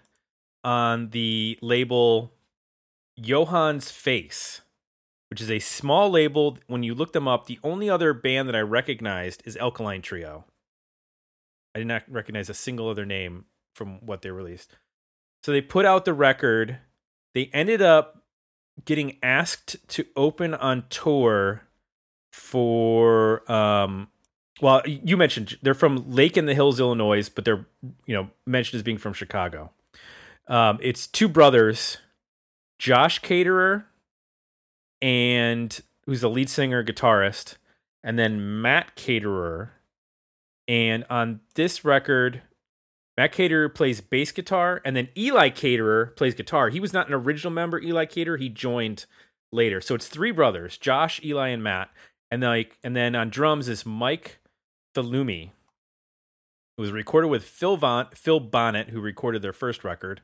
on 0.64 1.10
the 1.10 1.58
label 1.60 2.32
Johann's 3.20 3.90
Face, 3.90 4.60
which 5.30 5.40
is 5.40 5.50
a 5.50 5.58
small 5.58 6.10
label. 6.10 6.58
When 6.66 6.82
you 6.82 6.94
look 6.94 7.12
them 7.12 7.28
up, 7.28 7.46
the 7.46 7.58
only 7.62 7.90
other 7.90 8.12
band 8.12 8.48
that 8.48 8.56
I 8.56 8.60
recognized 8.60 9.42
is 9.44 9.56
Alkaline 9.56 10.02
Trio. 10.02 10.44
I 11.74 11.80
did 11.80 11.88
not 11.88 12.04
recognize 12.08 12.48
a 12.48 12.54
single 12.54 12.88
other 12.88 13.04
name 13.04 13.44
from 13.74 14.04
what 14.04 14.22
they 14.22 14.30
released. 14.30 14.76
So 15.42 15.52
they 15.52 15.60
put 15.60 15.84
out 15.84 16.04
the 16.04 16.14
record. 16.14 16.78
They 17.34 17.50
ended 17.52 17.82
up 17.82 18.24
getting 18.84 19.16
asked 19.22 19.76
to 19.88 20.06
open 20.16 20.54
on 20.54 20.84
tour 20.90 21.62
for 22.32 23.50
um 23.50 24.08
well 24.60 24.82
you 24.84 25.16
mentioned 25.16 25.56
they're 25.62 25.72
from 25.72 26.10
lake 26.10 26.36
in 26.36 26.44
the 26.44 26.54
hills 26.54 26.78
illinois 26.78 27.28
but 27.30 27.46
they're 27.46 27.64
you 28.04 28.14
know 28.14 28.28
mentioned 28.44 28.78
as 28.78 28.82
being 28.82 28.98
from 28.98 29.14
chicago 29.14 29.70
um 30.48 30.78
it's 30.82 31.06
two 31.06 31.28
brothers 31.28 31.96
josh 32.78 33.20
caterer 33.20 33.86
and 35.02 35.80
who's 36.04 36.20
the 36.20 36.30
lead 36.30 36.48
singer 36.48 36.84
guitarist 36.84 37.56
and 38.02 38.18
then 38.18 38.62
matt 38.62 38.94
caterer 38.96 39.72
and 40.68 41.04
on 41.10 41.40
this 41.54 41.84
record 41.84 42.42
Matt 43.16 43.32
Caterer 43.32 43.74
plays 43.74 44.02
bass 44.02 44.30
guitar, 44.30 44.82
and 44.84 44.94
then 44.94 45.08
Eli 45.16 45.48
Caterer 45.48 46.14
plays 46.16 46.34
guitar. 46.34 46.68
He 46.68 46.80
was 46.80 46.92
not 46.92 47.08
an 47.08 47.14
original 47.14 47.52
member, 47.52 47.80
Eli 47.80 48.04
Caterer. 48.04 48.38
He 48.38 48.50
joined 48.50 49.06
later. 49.52 49.80
So 49.80 49.94
it's 49.94 50.08
three 50.08 50.32
brothers, 50.32 50.76
Josh, 50.76 51.20
Eli, 51.24 51.48
and 51.48 51.62
Matt. 51.62 51.90
And 52.30 52.42
then, 52.42 52.50
like, 52.50 52.78
and 52.84 52.94
then 52.94 53.14
on 53.14 53.30
drums 53.30 53.68
is 53.68 53.86
Mike 53.86 54.38
Felumlee. 54.94 55.50
It 56.76 56.80
was 56.80 56.92
recorded 56.92 57.28
with 57.28 57.44
Phil 57.44 57.78
Von, 57.78 58.08
Phil 58.14 58.40
Bonnet, 58.40 58.90
who 58.90 59.00
recorded 59.00 59.40
their 59.40 59.54
first 59.54 59.82
record. 59.82 60.20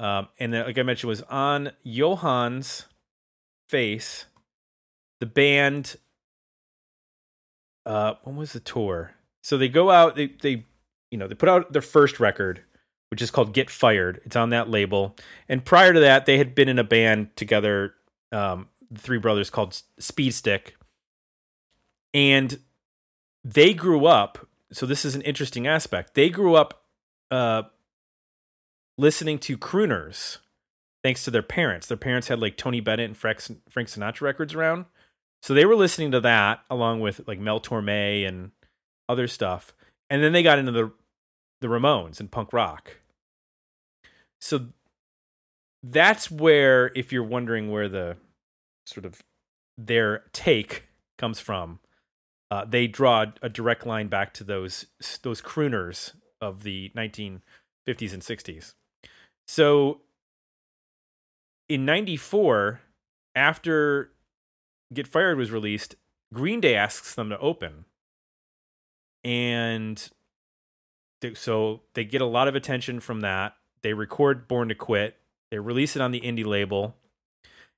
Um, 0.00 0.28
and 0.40 0.52
then, 0.52 0.66
like 0.66 0.78
I 0.78 0.82
mentioned, 0.82 1.08
was 1.08 1.22
on 1.22 1.70
Johann's 1.86 2.86
face. 3.70 4.26
The 5.20 5.26
band. 5.26 5.96
Uh, 7.86 8.14
when 8.24 8.36
was 8.36 8.52
the 8.52 8.60
tour? 8.60 9.12
So 9.42 9.56
they 9.56 9.68
go 9.68 9.90
out. 9.90 10.16
They 10.16 10.26
they 10.26 10.66
you 11.10 11.18
know, 11.18 11.26
they 11.26 11.34
put 11.34 11.48
out 11.48 11.72
their 11.72 11.82
first 11.82 12.20
record, 12.20 12.62
which 13.10 13.22
is 13.22 13.30
called 13.30 13.52
Get 13.52 13.70
Fired. 13.70 14.20
It's 14.24 14.36
on 14.36 14.50
that 14.50 14.70
label. 14.70 15.16
And 15.48 15.64
prior 15.64 15.92
to 15.92 16.00
that, 16.00 16.26
they 16.26 16.38
had 16.38 16.54
been 16.54 16.68
in 16.68 16.78
a 16.78 16.84
band 16.84 17.36
together, 17.36 17.94
um, 18.32 18.68
the 18.90 19.00
three 19.00 19.18
brothers 19.18 19.50
called 19.50 19.80
Speed 19.98 20.34
Stick. 20.34 20.76
And 22.14 22.60
they 23.44 23.74
grew 23.74 24.06
up. 24.06 24.46
So 24.72 24.86
this 24.86 25.04
is 25.04 25.14
an 25.14 25.22
interesting 25.22 25.66
aspect. 25.66 26.14
They 26.14 26.28
grew 26.28 26.54
up 26.54 26.84
uh, 27.30 27.64
listening 28.96 29.38
to 29.40 29.58
crooners 29.58 30.38
thanks 31.02 31.24
to 31.24 31.30
their 31.30 31.42
parents. 31.42 31.86
Their 31.86 31.96
parents 31.96 32.28
had 32.28 32.40
like 32.40 32.56
Tony 32.56 32.80
Bennett 32.80 33.06
and 33.06 33.16
Frank, 33.16 33.40
Frank 33.68 33.88
Sinatra 33.88 34.22
records 34.22 34.54
around. 34.54 34.86
So 35.42 35.54
they 35.54 35.64
were 35.64 35.76
listening 35.76 36.10
to 36.12 36.20
that 36.20 36.60
along 36.70 37.00
with 37.00 37.26
like 37.26 37.38
Mel 37.38 37.60
Torme 37.60 38.26
and 38.26 38.50
other 39.08 39.26
stuff. 39.26 39.74
And 40.08 40.22
then 40.22 40.32
they 40.32 40.42
got 40.42 40.58
into 40.58 40.72
the 40.72 40.92
the 41.60 41.68
Ramones 41.68 42.20
and 42.20 42.30
punk 42.30 42.52
rock. 42.52 42.96
So 44.40 44.68
that's 45.82 46.30
where, 46.30 46.90
if 46.94 47.12
you're 47.12 47.22
wondering 47.22 47.70
where 47.70 47.88
the 47.88 48.16
sort 48.86 49.04
of 49.04 49.22
their 49.76 50.24
take 50.32 50.84
comes 51.18 51.40
from, 51.40 51.80
uh, 52.50 52.64
they 52.64 52.86
draw 52.86 53.26
a 53.42 53.48
direct 53.48 53.86
line 53.86 54.08
back 54.08 54.34
to 54.34 54.44
those 54.44 54.86
those 55.22 55.40
crooners 55.40 56.12
of 56.40 56.62
the 56.62 56.90
1950s 56.96 57.40
and 58.12 58.22
60s. 58.22 58.74
So 59.46 60.00
in 61.70 61.84
94 61.84 62.80
after 63.36 64.10
Get 64.92 65.06
Fired 65.06 65.38
was 65.38 65.52
released, 65.52 65.94
Green 66.34 66.60
Day 66.60 66.74
asks 66.74 67.14
them 67.14 67.30
to 67.30 67.38
open. 67.38 67.84
And 69.22 70.10
so 71.34 71.82
they 71.94 72.04
get 72.04 72.22
a 72.22 72.26
lot 72.26 72.48
of 72.48 72.56
attention 72.56 72.98
from 72.98 73.20
that. 73.20 73.54
They 73.82 73.94
record 73.94 74.48
Born 74.48 74.68
to 74.68 74.74
Quit. 74.74 75.16
They 75.52 75.60
release 75.60 75.94
it 75.94 76.02
on 76.02 76.10
the 76.10 76.20
indie 76.20 76.44
label. 76.44 76.96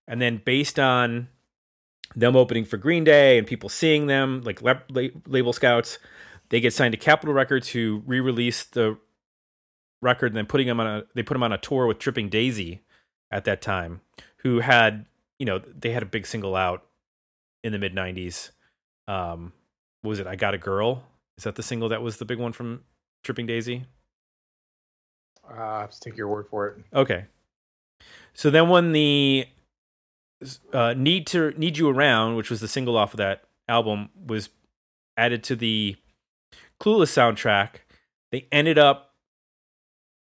And 0.08 0.22
then 0.22 0.40
based 0.42 0.78
on 0.78 1.28
them 2.16 2.34
opening 2.34 2.64
for 2.64 2.78
Green 2.78 3.04
Day 3.04 3.36
and 3.36 3.46
people 3.46 3.68
seeing 3.68 4.06
them 4.06 4.40
like 4.42 4.62
lab- 4.62 4.90
label 5.26 5.52
scouts, 5.52 5.98
they 6.48 6.60
get 6.60 6.72
signed 6.72 6.92
to 6.92 6.98
Capitol 6.98 7.34
Records 7.34 7.68
who 7.68 8.02
re-release 8.06 8.64
the 8.64 8.96
record 10.00 10.28
and 10.28 10.36
then 10.36 10.46
putting 10.46 10.66
them 10.66 10.80
on 10.80 10.86
a 10.86 11.02
they 11.14 11.22
put 11.22 11.34
them 11.34 11.42
on 11.42 11.52
a 11.52 11.58
tour 11.58 11.86
with 11.86 11.98
Tripping 11.98 12.28
Daisy 12.28 12.82
at 13.32 13.44
that 13.44 13.62
time 13.62 14.00
who 14.38 14.60
had, 14.60 15.06
you 15.38 15.46
know, 15.46 15.58
they 15.58 15.90
had 15.90 16.02
a 16.02 16.06
big 16.06 16.26
single 16.26 16.54
out 16.54 16.84
in 17.64 17.72
the 17.72 17.78
mid 17.78 17.94
90s. 17.94 18.50
Um 19.08 19.52
what 20.02 20.10
was 20.10 20.18
it? 20.20 20.26
I 20.26 20.36
Got 20.36 20.54
a 20.54 20.58
Girl. 20.58 21.04
Is 21.38 21.44
that 21.44 21.54
the 21.54 21.62
single 21.62 21.88
that 21.88 22.02
was 22.02 22.18
the 22.18 22.24
big 22.24 22.38
one 22.38 22.52
from 22.52 22.82
Tripping 23.24 23.46
Daisy? 23.46 23.84
Uh, 25.48 25.60
I 25.60 25.80
have 25.80 25.90
to 25.90 26.00
take 26.00 26.16
your 26.16 26.28
word 26.28 26.46
for 26.48 26.68
it. 26.68 26.84
Okay. 26.94 27.24
So 28.34 28.50
then 28.50 28.68
when 28.68 28.92
the 28.92 29.46
uh, 30.72 30.94
Need 30.96 31.26
to 31.28 31.52
Need 31.56 31.78
You 31.78 31.88
Around, 31.88 32.36
which 32.36 32.50
was 32.50 32.60
the 32.60 32.68
single 32.68 32.96
off 32.96 33.14
of 33.14 33.18
that 33.18 33.44
album, 33.68 34.10
was 34.26 34.50
added 35.16 35.42
to 35.44 35.56
the 35.56 35.96
Clueless 36.80 37.12
soundtrack, 37.12 37.76
they 38.30 38.46
ended 38.50 38.78
up 38.78 39.11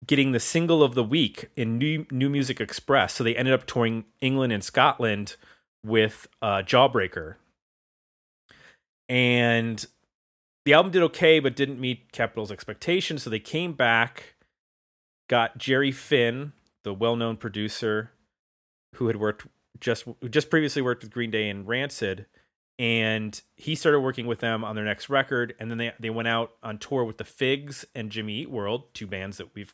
getting 0.05 0.31
the 0.31 0.39
single 0.39 0.83
of 0.83 0.95
the 0.95 1.03
week 1.03 1.49
in 1.55 1.77
New 1.77 2.05
New 2.11 2.29
Music 2.29 2.59
Express. 2.59 3.13
So 3.13 3.23
they 3.23 3.35
ended 3.35 3.53
up 3.53 3.65
touring 3.65 4.05
England 4.19 4.53
and 4.53 4.63
Scotland 4.63 5.35
with 5.85 6.27
uh, 6.41 6.61
Jawbreaker. 6.63 7.35
And 9.09 9.85
the 10.65 10.73
album 10.73 10.91
did 10.91 11.03
okay, 11.03 11.39
but 11.39 11.55
didn't 11.55 11.79
meet 11.79 12.11
Capitol's 12.11 12.51
expectations. 12.51 13.23
So 13.23 13.29
they 13.29 13.39
came 13.39 13.73
back, 13.73 14.35
got 15.27 15.57
Jerry 15.57 15.91
Finn, 15.91 16.53
the 16.83 16.93
well-known 16.93 17.37
producer, 17.37 18.11
who 18.95 19.07
had 19.07 19.17
worked 19.17 19.47
just 19.79 20.05
just 20.29 20.49
previously 20.49 20.81
worked 20.81 21.03
with 21.03 21.11
Green 21.11 21.31
Day 21.31 21.49
and 21.49 21.67
Rancid, 21.67 22.25
and 22.77 23.41
he 23.55 23.75
started 23.75 23.99
working 24.01 24.27
with 24.27 24.39
them 24.39 24.63
on 24.63 24.75
their 24.75 24.85
next 24.85 25.09
record. 25.09 25.55
And 25.59 25.69
then 25.69 25.77
they 25.77 25.93
they 25.99 26.09
went 26.09 26.27
out 26.27 26.51
on 26.61 26.77
tour 26.77 27.03
with 27.03 27.17
the 27.17 27.23
Figgs 27.23 27.85
and 27.95 28.11
Jimmy 28.11 28.41
Eat 28.41 28.51
World, 28.51 28.93
two 28.93 29.07
bands 29.07 29.37
that 29.37 29.53
we've 29.55 29.73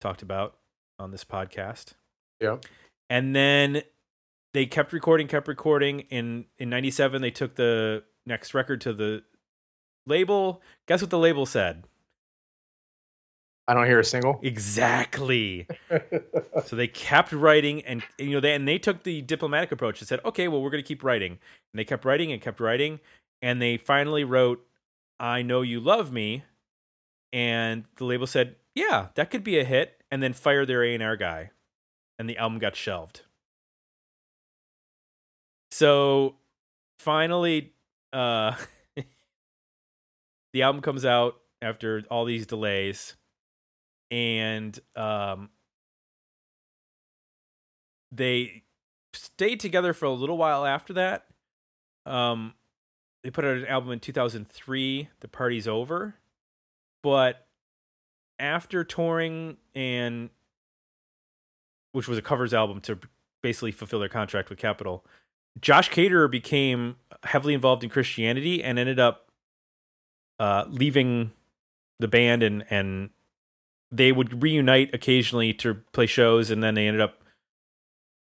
talked 0.00 0.22
about 0.22 0.56
on 0.98 1.10
this 1.10 1.24
podcast. 1.24 1.94
Yeah. 2.40 2.56
And 3.08 3.34
then 3.34 3.82
they 4.54 4.66
kept 4.66 4.92
recording, 4.92 5.26
kept 5.26 5.48
recording. 5.48 6.00
In 6.10 6.46
in 6.58 6.70
'97, 6.70 7.22
they 7.22 7.30
took 7.30 7.54
the 7.54 8.04
next 8.26 8.54
record 8.54 8.80
to 8.82 8.92
the 8.92 9.22
label. 10.06 10.62
Guess 10.86 11.02
what 11.02 11.10
the 11.10 11.18
label 11.18 11.46
said? 11.46 11.84
I 13.68 13.74
don't 13.74 13.86
hear 13.86 14.00
a 14.00 14.04
single. 14.04 14.40
Exactly. 14.42 15.68
so 16.66 16.74
they 16.74 16.88
kept 16.88 17.32
writing, 17.32 17.82
and 17.82 18.02
you 18.18 18.30
know, 18.30 18.40
they 18.40 18.54
and 18.54 18.66
they 18.66 18.78
took 18.78 19.04
the 19.04 19.22
diplomatic 19.22 19.70
approach 19.70 20.00
and 20.00 20.08
said, 20.08 20.20
"Okay, 20.24 20.48
well, 20.48 20.62
we're 20.62 20.70
going 20.70 20.82
to 20.82 20.88
keep 20.88 21.04
writing." 21.04 21.32
And 21.32 21.78
they 21.78 21.84
kept 21.84 22.04
writing 22.04 22.32
and 22.32 22.42
kept 22.42 22.58
writing, 22.58 23.00
and 23.42 23.62
they 23.62 23.76
finally 23.76 24.24
wrote, 24.24 24.66
"I 25.20 25.42
know 25.42 25.62
you 25.62 25.78
love 25.78 26.10
me," 26.10 26.42
and 27.32 27.84
the 27.96 28.04
label 28.04 28.26
said, 28.26 28.56
"Yeah, 28.74 29.08
that 29.14 29.30
could 29.30 29.44
be 29.44 29.58
a 29.58 29.64
hit," 29.64 30.02
and 30.10 30.22
then 30.22 30.32
fire 30.32 30.64
their 30.66 30.84
A 30.84 30.94
and 30.94 31.02
R 31.02 31.16
guy, 31.16 31.50
and 32.18 32.28
the 32.28 32.38
album 32.38 32.58
got 32.58 32.76
shelved. 32.76 33.22
So 35.70 36.36
finally, 36.98 37.72
uh, 38.12 38.54
the 40.52 40.62
album 40.62 40.82
comes 40.82 41.04
out 41.04 41.36
after 41.62 42.02
all 42.10 42.24
these 42.24 42.46
delays 42.46 43.16
and 44.10 44.78
um, 44.96 45.50
they 48.12 48.64
stayed 49.12 49.60
together 49.60 49.92
for 49.92 50.06
a 50.06 50.12
little 50.12 50.36
while 50.36 50.66
after 50.66 50.92
that. 50.94 51.26
Um, 52.06 52.54
they 53.22 53.30
put 53.30 53.44
out 53.44 53.56
an 53.56 53.66
album 53.66 53.92
in 53.92 54.00
2003, 54.00 55.08
The 55.20 55.28
Party's 55.28 55.68
Over. 55.68 56.14
But 57.02 57.46
after 58.40 58.82
touring 58.84 59.56
and 59.74 60.30
which 61.92 62.08
was 62.08 62.18
a 62.18 62.22
covers 62.22 62.54
album 62.54 62.80
to 62.80 62.98
basically 63.42 63.72
fulfill 63.72 64.00
their 64.00 64.08
contract 64.08 64.48
with 64.48 64.58
Capitol, 64.58 65.04
Josh 65.60 65.90
Caterer 65.90 66.28
became 66.28 66.96
heavily 67.24 67.54
involved 67.54 67.84
in 67.84 67.90
Christianity 67.90 68.62
and 68.62 68.78
ended 68.78 68.98
up 69.00 69.30
uh, 70.38 70.64
leaving 70.68 71.32
the 71.98 72.08
band 72.08 72.42
and 72.42 72.64
and 72.70 73.10
they 73.92 74.12
would 74.12 74.42
reunite 74.42 74.94
occasionally 74.94 75.52
to 75.54 75.74
play 75.92 76.06
shows, 76.06 76.50
and 76.50 76.62
then 76.62 76.74
they 76.74 76.86
ended 76.86 77.02
up 77.02 77.22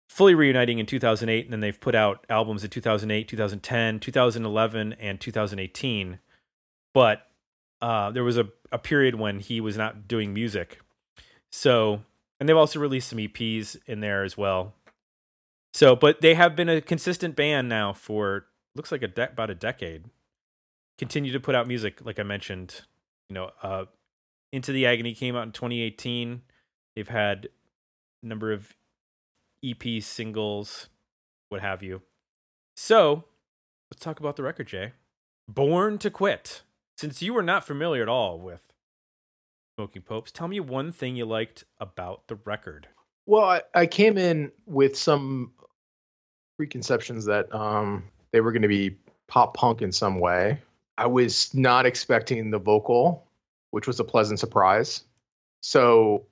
fully 0.09 0.35
reuniting 0.35 0.79
in 0.79 0.85
2008. 0.85 1.45
And 1.45 1.53
then 1.53 1.59
they've 1.59 1.79
put 1.79 1.95
out 1.95 2.25
albums 2.29 2.63
in 2.63 2.69
2008, 2.69 3.27
2010, 3.27 3.99
2011, 3.99 4.93
and 4.93 5.19
2018. 5.19 6.19
But 6.93 7.27
uh, 7.81 8.11
there 8.11 8.23
was 8.23 8.37
a, 8.37 8.47
a 8.71 8.77
period 8.77 9.15
when 9.15 9.39
he 9.39 9.61
was 9.61 9.77
not 9.77 10.07
doing 10.07 10.33
music. 10.33 10.79
So, 11.51 12.01
and 12.39 12.47
they've 12.47 12.57
also 12.57 12.79
released 12.79 13.09
some 13.09 13.19
EPs 13.19 13.77
in 13.85 13.99
there 13.99 14.23
as 14.23 14.37
well. 14.37 14.73
So, 15.73 15.95
but 15.95 16.21
they 16.21 16.33
have 16.33 16.55
been 16.55 16.69
a 16.69 16.81
consistent 16.81 17.35
band 17.35 17.69
now 17.69 17.93
for 17.93 18.47
looks 18.75 18.91
like 18.91 19.03
a 19.03 19.07
de- 19.07 19.29
about 19.29 19.49
a 19.49 19.55
decade. 19.55 20.05
Continue 20.97 21.31
to 21.31 21.39
put 21.39 21.55
out 21.55 21.67
music, 21.67 22.03
like 22.03 22.19
I 22.19 22.23
mentioned. 22.23 22.81
You 23.29 23.35
know, 23.35 23.51
uh, 23.61 23.85
into 24.51 24.71
the 24.71 24.85
Agony 24.85 25.13
came 25.13 25.35
out 25.35 25.43
in 25.43 25.51
2018. 25.51 26.41
They've 26.95 27.07
had 27.07 27.49
a 28.23 28.25
number 28.25 28.51
of 28.51 28.73
EP 29.63 30.01
singles, 30.01 30.89
what 31.49 31.61
have 31.61 31.83
you. 31.83 32.01
So, 32.75 33.25
let's 33.91 34.03
talk 34.03 34.19
about 34.19 34.35
the 34.35 34.43
record, 34.43 34.67
Jay. 34.67 34.93
Born 35.47 35.97
to 35.99 36.09
Quit. 36.09 36.63
Since 36.97 37.21
you 37.21 37.33
were 37.33 37.43
not 37.43 37.65
familiar 37.65 38.01
at 38.01 38.09
all 38.09 38.39
with 38.39 38.73
Smoking 39.77 40.01
Popes, 40.01 40.31
tell 40.31 40.47
me 40.47 40.59
one 40.59 40.91
thing 40.91 41.15
you 41.15 41.25
liked 41.25 41.63
about 41.79 42.27
the 42.27 42.35
record. 42.35 42.87
Well, 43.25 43.43
I, 43.43 43.61
I 43.73 43.85
came 43.85 44.17
in 44.17 44.51
with 44.65 44.97
some 44.97 45.51
preconceptions 46.57 47.25
that 47.25 47.53
um, 47.53 48.03
they 48.31 48.41
were 48.41 48.51
going 48.51 48.61
to 48.63 48.67
be 48.67 48.97
pop 49.27 49.53
punk 49.55 49.81
in 49.81 49.91
some 49.91 50.19
way. 50.19 50.59
I 50.97 51.05
was 51.05 51.53
not 51.53 51.85
expecting 51.85 52.49
the 52.49 52.59
vocal 52.59 53.27
which 53.71 53.87
was 53.87 53.99
a 53.99 54.03
pleasant 54.03 54.39
surprise. 54.39 55.03
So, 55.61 56.25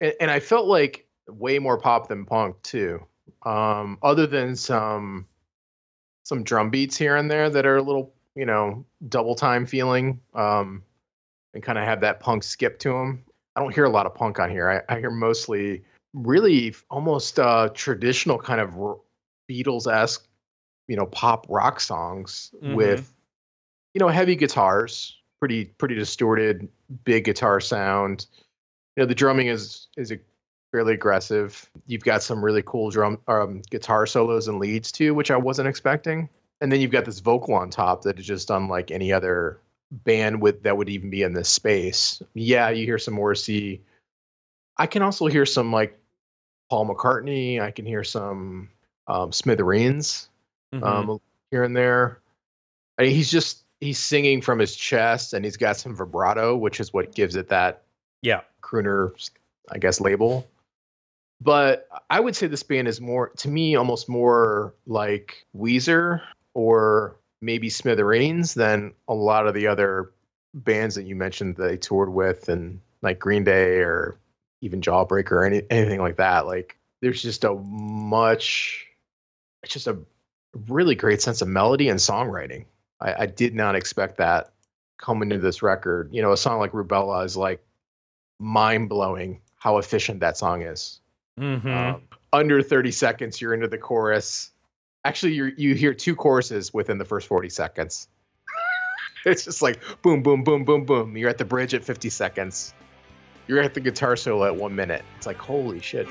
and, 0.00 0.14
and 0.20 0.30
I 0.30 0.40
felt 0.40 0.66
like 0.66 1.06
way 1.28 1.58
more 1.58 1.78
pop 1.78 2.08
than 2.08 2.24
punk 2.24 2.60
too. 2.62 3.00
Um, 3.44 3.98
other 4.02 4.26
than 4.26 4.56
some 4.56 5.26
some 6.24 6.44
drum 6.44 6.70
beats 6.70 6.96
here 6.96 7.16
and 7.16 7.30
there 7.30 7.50
that 7.50 7.66
are 7.66 7.78
a 7.78 7.82
little, 7.82 8.14
you 8.34 8.46
know, 8.46 8.84
double 9.08 9.34
time 9.34 9.66
feeling, 9.66 10.20
um, 10.34 10.82
and 11.54 11.62
kind 11.62 11.78
of 11.78 11.84
have 11.84 12.00
that 12.00 12.20
punk 12.20 12.42
skip 12.42 12.78
to 12.80 12.90
them. 12.90 13.24
I 13.54 13.60
don't 13.60 13.74
hear 13.74 13.84
a 13.84 13.90
lot 13.90 14.06
of 14.06 14.14
punk 14.14 14.38
on 14.38 14.50
here. 14.50 14.84
I, 14.88 14.94
I 14.94 14.98
hear 14.98 15.10
mostly 15.10 15.84
really 16.14 16.74
almost 16.90 17.38
uh, 17.38 17.68
traditional 17.74 18.38
kind 18.38 18.60
of 18.60 18.74
Beatles 19.50 19.86
esque, 19.86 20.26
you 20.88 20.96
know, 20.96 21.06
pop 21.06 21.46
rock 21.48 21.80
songs 21.80 22.52
mm-hmm. 22.56 22.74
with, 22.74 23.12
you 23.94 23.98
know, 23.98 24.08
heavy 24.08 24.36
guitars, 24.36 25.16
pretty 25.40 25.66
pretty 25.66 25.94
distorted, 25.94 26.68
big 27.04 27.24
guitar 27.24 27.60
sound. 27.60 28.26
You 28.96 29.02
know, 29.02 29.06
the 29.06 29.14
drumming 29.14 29.48
is 29.48 29.88
is 29.96 30.12
a 30.12 30.18
fairly 30.70 30.94
aggressive. 30.94 31.68
You've 31.86 32.04
got 32.04 32.22
some 32.22 32.42
really 32.42 32.62
cool 32.64 32.90
drum 32.90 33.18
um, 33.28 33.62
guitar 33.70 34.06
solos 34.06 34.48
and 34.48 34.58
leads 34.58 34.90
too, 34.90 35.14
which 35.14 35.30
I 35.30 35.36
wasn't 35.36 35.68
expecting. 35.68 36.28
And 36.62 36.70
then 36.70 36.80
you've 36.80 36.92
got 36.92 37.04
this 37.04 37.18
vocal 37.18 37.54
on 37.54 37.70
top 37.70 38.02
that 38.02 38.20
is 38.20 38.24
just 38.24 38.48
unlike 38.48 38.92
any 38.92 39.12
other 39.12 39.58
band 39.90 40.40
with 40.40 40.62
that 40.62 40.76
would 40.76 40.88
even 40.88 41.10
be 41.10 41.22
in 41.22 41.32
this 41.32 41.48
space. 41.48 42.22
Yeah, 42.34 42.70
you 42.70 42.86
hear 42.86 42.98
some 42.98 43.14
Morrissey. 43.14 43.82
I 44.76 44.86
can 44.86 45.02
also 45.02 45.26
hear 45.26 45.44
some 45.44 45.72
like 45.72 45.98
Paul 46.70 46.86
McCartney. 46.86 47.60
I 47.60 47.72
can 47.72 47.84
hear 47.84 48.04
some 48.04 48.68
um, 49.08 49.32
Smithereens 49.32 50.28
mm-hmm. 50.72 50.84
um, 50.84 51.20
here 51.50 51.64
and 51.64 51.76
there. 51.76 52.20
I 52.96 53.02
mean, 53.02 53.14
he's 53.16 53.30
just 53.30 53.64
he's 53.80 53.98
singing 53.98 54.40
from 54.40 54.60
his 54.60 54.76
chest 54.76 55.34
and 55.34 55.44
he's 55.44 55.56
got 55.56 55.76
some 55.76 55.96
vibrato, 55.96 56.56
which 56.56 56.78
is 56.78 56.92
what 56.92 57.12
gives 57.12 57.34
it 57.34 57.48
that 57.48 57.82
yeah 58.22 58.42
crooner, 58.62 59.12
I 59.68 59.78
guess, 59.78 60.00
label. 60.00 60.48
But 61.40 61.88
I 62.08 62.20
would 62.20 62.36
say 62.36 62.46
this 62.46 62.62
band 62.62 62.86
is 62.86 63.00
more 63.00 63.30
to 63.38 63.48
me 63.48 63.74
almost 63.74 64.08
more 64.08 64.74
like 64.86 65.44
Weezer 65.56 66.22
or 66.54 67.16
maybe 67.40 67.68
Smithereens 67.68 68.54
than 68.54 68.94
a 69.08 69.14
lot 69.14 69.46
of 69.46 69.54
the 69.54 69.66
other 69.66 70.12
bands 70.54 70.94
that 70.94 71.04
you 71.04 71.16
mentioned 71.16 71.56
they 71.56 71.76
toured 71.76 72.12
with 72.12 72.48
and 72.48 72.80
like 73.00 73.18
Green 73.18 73.44
Day 73.44 73.78
or 73.78 74.16
even 74.60 74.80
Jawbreaker 74.80 75.32
or 75.32 75.44
any, 75.44 75.62
anything 75.70 76.00
like 76.00 76.16
that. 76.16 76.46
Like 76.46 76.78
there's 77.00 77.22
just 77.22 77.44
a 77.44 77.54
much 77.54 78.86
it's 79.62 79.72
just 79.72 79.86
a 79.86 79.98
really 80.68 80.94
great 80.94 81.22
sense 81.22 81.42
of 81.42 81.48
melody 81.48 81.88
and 81.88 81.98
songwriting. 81.98 82.66
I, 83.00 83.22
I 83.22 83.26
did 83.26 83.54
not 83.54 83.74
expect 83.74 84.18
that 84.18 84.52
coming 84.98 85.30
into 85.30 85.42
this 85.42 85.62
record. 85.62 86.10
You 86.12 86.22
know, 86.22 86.32
a 86.32 86.36
song 86.36 86.58
like 86.58 86.72
Rubella 86.72 87.24
is 87.24 87.36
like 87.36 87.64
mind 88.38 88.88
blowing 88.88 89.40
how 89.56 89.78
efficient 89.78 90.20
that 90.20 90.36
song 90.36 90.62
is. 90.62 91.00
Mm-hmm. 91.38 91.68
Um, 91.68 92.02
under 92.32 92.62
30 92.62 92.90
seconds, 92.92 93.40
you're 93.40 93.54
into 93.54 93.68
the 93.68 93.78
chorus. 93.78 94.50
Actually, 95.04 95.34
you 95.34 95.52
you 95.56 95.74
hear 95.74 95.94
two 95.94 96.14
choruses 96.14 96.72
within 96.72 96.98
the 96.98 97.04
first 97.04 97.26
40 97.26 97.48
seconds. 97.48 98.08
it's 99.26 99.44
just 99.44 99.62
like 99.62 99.80
boom, 100.02 100.22
boom, 100.22 100.44
boom, 100.44 100.64
boom, 100.64 100.84
boom. 100.84 101.16
You're 101.16 101.30
at 101.30 101.38
the 101.38 101.44
bridge 101.44 101.74
at 101.74 101.84
50 101.84 102.08
seconds. 102.10 102.74
You're 103.48 103.60
at 103.60 103.74
the 103.74 103.80
guitar 103.80 104.16
solo 104.16 104.46
at 104.46 104.54
one 104.54 104.74
minute. 104.74 105.04
It's 105.16 105.26
like 105.26 105.38
holy 105.38 105.80
shit. 105.80 106.06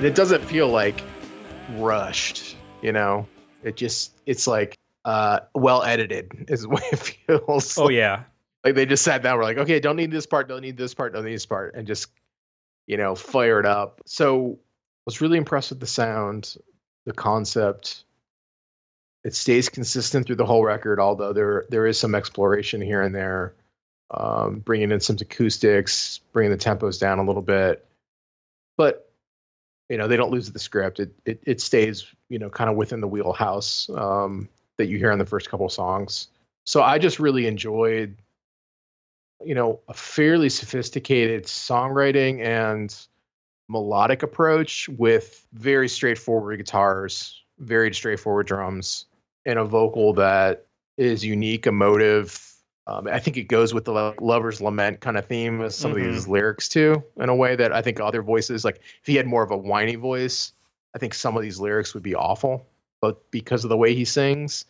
And 0.00 0.06
it 0.06 0.14
doesn't 0.14 0.42
feel 0.42 0.66
like 0.66 1.02
rushed 1.76 2.56
you 2.80 2.90
know? 2.90 3.28
It 3.62 3.76
just 3.76 4.12
it's 4.24 4.46
like 4.46 4.78
uh 5.04 5.40
well 5.54 5.82
edited 5.82 6.46
is 6.48 6.62
the 6.62 6.70
way 6.70 6.80
it 6.90 6.98
feels 6.98 7.76
oh 7.76 7.90
yeah. 7.90 8.22
Like 8.64 8.76
they 8.76 8.86
just 8.86 9.04
sat 9.04 9.22
down 9.22 9.36
we're 9.36 9.44
like 9.44 9.58
okay 9.58 9.78
don't 9.78 9.96
need 9.96 10.10
this 10.10 10.24
part 10.24 10.48
don't 10.48 10.62
need 10.62 10.78
this 10.78 10.94
part 10.94 11.12
don't 11.12 11.26
need 11.26 11.34
this 11.34 11.44
part 11.44 11.74
and 11.74 11.86
just 11.86 12.08
you 12.86 12.96
know 12.96 13.14
fired 13.14 13.66
up. 13.66 14.00
So 14.06 14.52
I 14.52 15.02
was 15.04 15.20
really 15.20 15.36
impressed 15.36 15.68
with 15.68 15.80
the 15.80 15.86
sound 15.86 16.56
the 17.04 17.12
concept. 17.12 18.04
It 19.22 19.34
stays 19.34 19.68
consistent 19.68 20.26
through 20.26 20.36
the 20.36 20.46
whole 20.46 20.64
record 20.64 20.98
although 20.98 21.34
there 21.34 21.66
there 21.68 21.86
is 21.86 22.00
some 22.00 22.14
exploration 22.14 22.80
here 22.80 23.02
and 23.02 23.14
there. 23.14 23.52
Um, 24.12 24.60
bringing 24.60 24.92
in 24.92 25.00
some 25.00 25.18
acoustics 25.20 26.20
bringing 26.32 26.52
the 26.52 26.56
tempos 26.56 26.98
down 26.98 27.18
a 27.18 27.24
little 27.24 27.42
bit. 27.42 27.84
But 28.78 29.09
you 29.90 29.98
know 29.98 30.08
they 30.08 30.16
don't 30.16 30.30
lose 30.30 30.50
the 30.50 30.58
script. 30.58 31.00
It 31.00 31.12
it, 31.26 31.42
it 31.44 31.60
stays 31.60 32.06
you 32.30 32.38
know 32.38 32.48
kind 32.48 32.70
of 32.70 32.76
within 32.76 33.00
the 33.00 33.08
wheelhouse 33.08 33.90
um, 33.90 34.48
that 34.78 34.86
you 34.86 34.96
hear 34.96 35.12
on 35.12 35.18
the 35.18 35.26
first 35.26 35.50
couple 35.50 35.68
songs. 35.68 36.28
So 36.64 36.82
I 36.82 36.98
just 36.98 37.18
really 37.18 37.46
enjoyed 37.46 38.16
you 39.44 39.54
know 39.54 39.80
a 39.88 39.94
fairly 39.94 40.48
sophisticated 40.48 41.44
songwriting 41.44 42.40
and 42.40 42.94
melodic 43.68 44.22
approach 44.22 44.88
with 44.88 45.46
very 45.52 45.88
straightforward 45.88 46.58
guitars, 46.58 47.42
very 47.58 47.92
straightforward 47.92 48.46
drums, 48.46 49.06
and 49.44 49.58
a 49.58 49.64
vocal 49.64 50.12
that 50.14 50.66
is 50.96 51.24
unique, 51.24 51.66
emotive. 51.66 52.49
Um, 52.90 53.06
I 53.06 53.20
think 53.20 53.36
it 53.36 53.44
goes 53.44 53.72
with 53.72 53.84
the 53.84 53.92
like, 53.92 54.20
lover's 54.20 54.60
lament 54.60 55.00
kind 55.00 55.16
of 55.16 55.26
theme 55.26 55.60
of 55.60 55.72
some 55.72 55.92
Mhm. 55.92 56.06
of 56.08 56.12
these 56.14 56.26
lyrics 56.26 56.68
too, 56.68 57.02
in 57.18 57.28
a 57.28 57.34
way 57.34 57.54
that 57.54 57.72
I 57.72 57.82
think 57.82 58.00
other 58.00 58.20
voices, 58.22 58.64
like 58.64 58.78
if 58.78 59.06
he 59.06 59.14
had 59.14 59.26
more 59.26 59.44
of 59.44 59.50
a 59.52 59.56
whiny 59.56 59.94
voice, 59.94 60.52
I 60.94 60.98
think 60.98 61.14
some 61.14 61.36
of 61.36 61.42
these 61.42 61.60
lyrics 61.60 61.94
would 61.94 62.02
be 62.02 62.14
awful. 62.16 62.66
But 63.00 63.30
because 63.30 63.64
of 63.64 63.70
the 63.70 63.76
way 63.76 63.94
he 63.94 64.04
sings, 64.04 64.64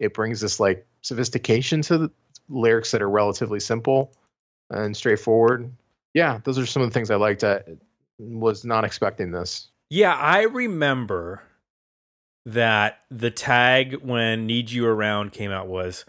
it 0.00 0.14
brings 0.14 0.40
this 0.40 0.58
like 0.58 0.86
sophistication 1.02 1.82
to 1.82 1.98
the 1.98 2.10
lyrics 2.48 2.92
that 2.92 3.02
are 3.02 3.10
relatively 3.10 3.60
simple 3.60 4.12
and 4.70 4.96
straightforward. 4.96 5.70
Yeah, 6.14 6.40
those 6.44 6.58
are 6.58 6.66
some 6.66 6.82
of 6.82 6.88
the 6.88 6.94
things 6.94 7.10
I 7.10 7.16
liked. 7.16 7.44
I 7.44 7.62
was 8.18 8.64
not 8.64 8.84
expecting 8.84 9.32
this. 9.32 9.68
Yeah, 9.90 10.14
I 10.14 10.42
remember 10.44 11.42
that 12.46 13.00
the 13.10 13.30
tag 13.30 13.96
when 14.02 14.46
Need 14.46 14.70
You 14.70 14.86
Around 14.86 15.32
came 15.32 15.50
out 15.50 15.66
was, 15.68 16.04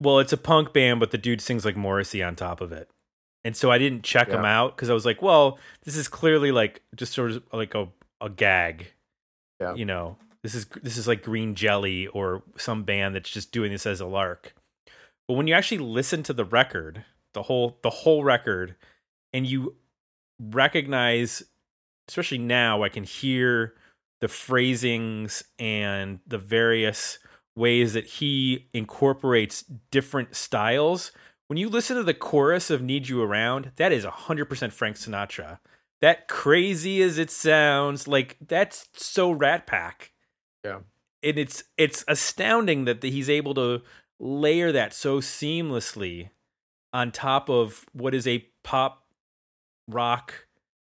well, 0.00 0.18
it's 0.18 0.32
a 0.32 0.38
punk 0.38 0.72
band, 0.72 1.00
but 1.00 1.10
the 1.10 1.18
dude 1.18 1.40
sings 1.40 1.64
like 1.64 1.76
Morrissey 1.76 2.22
on 2.22 2.36
top 2.36 2.60
of 2.60 2.72
it. 2.72 2.90
And 3.44 3.56
so 3.56 3.70
I 3.70 3.78
didn't 3.78 4.02
check 4.02 4.28
him 4.28 4.44
out 4.44 4.76
because 4.76 4.90
I 4.90 4.94
was 4.94 5.06
like, 5.06 5.22
well, 5.22 5.58
this 5.84 5.96
is 5.96 6.08
clearly 6.08 6.52
like 6.52 6.82
just 6.94 7.14
sort 7.14 7.30
of 7.30 7.42
like 7.52 7.74
a, 7.74 7.88
a 8.20 8.28
gag. 8.28 8.88
Yeah. 9.60 9.74
You 9.74 9.86
know, 9.86 10.18
this 10.42 10.54
is 10.54 10.66
this 10.82 10.96
is 10.96 11.08
like 11.08 11.22
Green 11.22 11.54
Jelly 11.54 12.06
or 12.08 12.42
some 12.56 12.82
band 12.82 13.14
that's 13.14 13.30
just 13.30 13.52
doing 13.52 13.72
this 13.72 13.86
as 13.86 14.00
a 14.00 14.06
lark. 14.06 14.54
But 15.26 15.34
when 15.34 15.46
you 15.46 15.54
actually 15.54 15.78
listen 15.78 16.22
to 16.24 16.32
the 16.32 16.44
record, 16.44 17.04
the 17.32 17.42
whole 17.42 17.78
the 17.82 17.90
whole 17.90 18.24
record, 18.24 18.76
and 19.32 19.46
you 19.46 19.76
recognize, 20.38 21.42
especially 22.08 22.38
now, 22.38 22.82
I 22.82 22.88
can 22.88 23.04
hear 23.04 23.74
the 24.20 24.28
phrasings 24.28 25.44
and 25.58 26.20
the 26.26 26.38
various 26.38 27.18
ways 27.56 27.92
that 27.92 28.06
he 28.06 28.68
incorporates 28.72 29.62
different 29.90 30.34
styles. 30.34 31.12
When 31.46 31.56
you 31.56 31.68
listen 31.68 31.96
to 31.96 32.02
the 32.02 32.14
chorus 32.14 32.70
of 32.70 32.82
Need 32.82 33.08
You 33.08 33.22
Around, 33.22 33.72
that 33.76 33.92
is 33.92 34.04
100% 34.04 34.72
Frank 34.72 34.96
Sinatra. 34.96 35.58
That 36.00 36.28
crazy 36.28 37.02
as 37.02 37.18
it 37.18 37.30
sounds, 37.30 38.08
like 38.08 38.36
that's 38.40 38.88
so 38.94 39.30
Rat 39.30 39.66
Pack. 39.66 40.12
Yeah. 40.64 40.78
And 41.22 41.38
it's 41.38 41.64
it's 41.76 42.04
astounding 42.08 42.86
that 42.86 43.02
he's 43.02 43.28
able 43.28 43.52
to 43.54 43.82
layer 44.18 44.72
that 44.72 44.94
so 44.94 45.20
seamlessly 45.20 46.30
on 46.92 47.12
top 47.12 47.50
of 47.50 47.84
what 47.92 48.14
is 48.14 48.26
a 48.26 48.46
pop 48.62 49.04
rock 49.88 50.46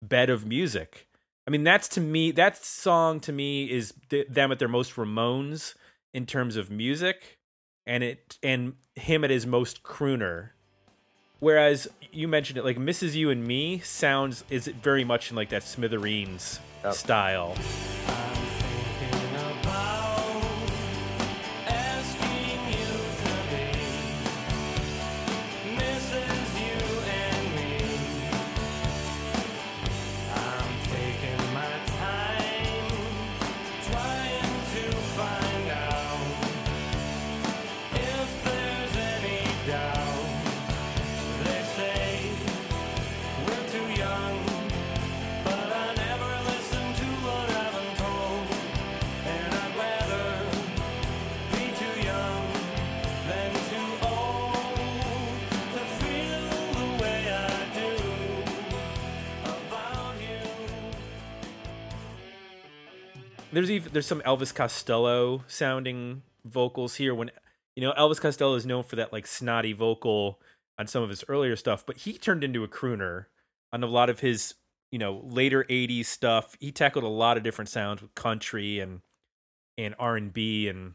bed 0.01 0.29
of 0.29 0.45
music. 0.45 1.07
I 1.45 1.51
mean, 1.51 1.63
that's 1.63 1.89
to 1.89 2.01
me, 2.01 2.31
that 2.31 2.63
song 2.63 3.19
to 3.21 3.33
me 3.33 3.69
is 3.69 3.93
th- 4.09 4.27
them 4.29 4.51
at 4.51 4.59
their 4.59 4.67
most 4.67 4.95
Ramones 4.95 5.73
in 6.13 6.25
terms 6.25 6.55
of 6.55 6.69
music, 6.69 7.39
and 7.85 8.03
it 8.03 8.37
and 8.43 8.73
him 8.95 9.23
at 9.23 9.29
his 9.29 9.45
most 9.47 9.83
crooner. 9.83 10.49
Whereas 11.39 11.87
you 12.11 12.27
mentioned 12.27 12.57
it, 12.57 12.63
like 12.63 12.77
"Mrs. 12.77 13.15
You 13.15 13.29
and 13.29 13.45
Me" 13.45 13.79
sounds 13.79 14.43
is 14.49 14.67
very 14.67 15.03
much 15.03 15.29
in 15.29 15.35
like 15.35 15.49
that 15.49 15.63
Smithereens 15.63 16.59
Yep. 16.83 16.93
style. 16.93 17.55
There's 63.53 63.69
even 63.69 63.93
there's 63.93 64.07
some 64.07 64.21
Elvis 64.21 64.53
Costello 64.53 65.43
sounding 65.47 66.23
vocals 66.43 66.95
here. 66.95 67.13
When 67.13 67.29
you 67.75 67.83
know 67.83 67.93
Elvis 67.93 68.19
Costello 68.19 68.55
is 68.55 68.65
known 68.65 68.83
for 68.83 68.95
that 68.95 69.13
like 69.13 69.27
snotty 69.27 69.73
vocal 69.73 70.39
on 70.79 70.87
some 70.87 71.03
of 71.03 71.09
his 71.09 71.23
earlier 71.27 71.55
stuff, 71.55 71.85
but 71.85 71.97
he 71.97 72.13
turned 72.13 72.43
into 72.43 72.63
a 72.63 72.67
crooner 72.67 73.25
on 73.71 73.83
a 73.83 73.87
lot 73.87 74.09
of 74.09 74.21
his 74.21 74.55
you 74.91 74.97
know 74.97 75.21
later 75.23 75.65
'80s 75.69 76.05
stuff. 76.05 76.57
He 76.59 76.71
tackled 76.71 77.05
a 77.05 77.09
lot 77.09 77.37
of 77.37 77.43
different 77.43 77.69
sounds 77.69 78.01
with 78.01 78.15
country 78.15 78.79
and 78.79 79.01
and 79.77 79.93
R 79.99 80.17
and 80.17 80.33
B 80.33 80.67
and 80.67 80.93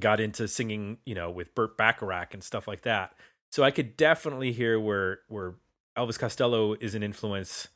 got 0.00 0.20
into 0.20 0.48
singing 0.48 0.98
you 1.06 1.14
know 1.14 1.30
with 1.30 1.54
Burt 1.54 1.78
Bacharach 1.78 2.34
and 2.34 2.44
stuff 2.44 2.68
like 2.68 2.82
that. 2.82 3.14
So 3.52 3.62
I 3.62 3.70
could 3.70 3.96
definitely 3.96 4.52
hear 4.52 4.78
where 4.78 5.20
where 5.28 5.54
Elvis 5.96 6.18
Costello 6.18 6.74
is 6.74 6.94
an 6.94 7.02
influence 7.02 7.68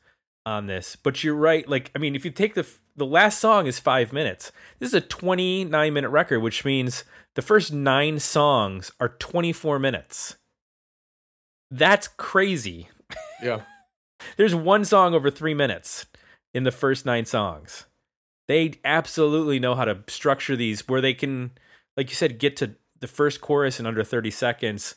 on 0.45 0.67
this. 0.67 0.95
But 0.95 1.23
you're 1.23 1.35
right. 1.35 1.67
Like, 1.67 1.91
I 1.95 1.99
mean, 1.99 2.15
if 2.15 2.23
you 2.23 2.31
take 2.31 2.53
the 2.53 2.67
the 2.95 3.05
last 3.05 3.39
song 3.39 3.67
is 3.67 3.79
five 3.79 4.13
minutes. 4.13 4.51
This 4.79 4.89
is 4.89 4.93
a 4.93 5.01
29 5.01 5.93
minute 5.93 6.09
record, 6.09 6.39
which 6.39 6.63
means 6.63 7.03
the 7.35 7.41
first 7.41 7.73
nine 7.73 8.19
songs 8.19 8.91
are 8.99 9.09
24 9.09 9.79
minutes. 9.79 10.37
That's 11.69 12.07
crazy. 12.07 12.89
Yeah. 13.41 13.61
There's 14.37 14.55
one 14.55 14.85
song 14.85 15.13
over 15.13 15.29
three 15.29 15.53
minutes 15.53 16.05
in 16.53 16.63
the 16.63 16.71
first 16.71 17.05
nine 17.05 17.25
songs. 17.25 17.85
They 18.47 18.79
absolutely 18.85 19.59
know 19.59 19.75
how 19.75 19.85
to 19.85 19.99
structure 20.07 20.55
these 20.55 20.87
where 20.87 21.01
they 21.01 21.13
can, 21.13 21.51
like 21.97 22.09
you 22.09 22.15
said, 22.15 22.39
get 22.39 22.55
to 22.57 22.75
the 22.99 23.07
first 23.07 23.41
chorus 23.41 23.79
in 23.79 23.85
under 23.85 24.03
30 24.03 24.31
seconds. 24.31 24.95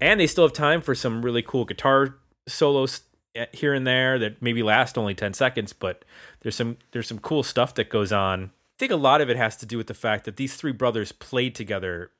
And 0.00 0.20
they 0.20 0.26
still 0.26 0.44
have 0.44 0.52
time 0.52 0.80
for 0.80 0.94
some 0.94 1.22
really 1.22 1.42
cool 1.42 1.64
guitar 1.64 2.16
solos 2.46 3.00
eh, 3.00 3.02
Eh, 3.36 3.46
here 3.52 3.74
and 3.74 3.86
there 3.86 4.18
that 4.18 4.40
maybe 4.40 4.62
last 4.62 4.96
only 4.96 5.14
10 5.14 5.34
seconds, 5.34 5.72
but 5.72 6.04
there's 6.40 6.56
some 6.56 6.78
there's 6.92 7.08
some 7.08 7.18
cool 7.18 7.42
stuff 7.42 7.74
that 7.74 7.90
goes 7.90 8.12
on. 8.12 8.44
I 8.44 8.78
think 8.78 8.92
a 8.92 8.96
lot 8.96 9.20
of 9.20 9.30
it 9.30 9.36
has 9.36 9.56
to 9.58 9.66
do 9.66 9.76
with 9.76 9.86
the 9.86 9.94
fact 9.94 10.24
that 10.24 10.36
these 10.36 10.56
three 10.56 10.72
brothers 10.72 11.12
played 11.12 11.54
together 11.54 12.10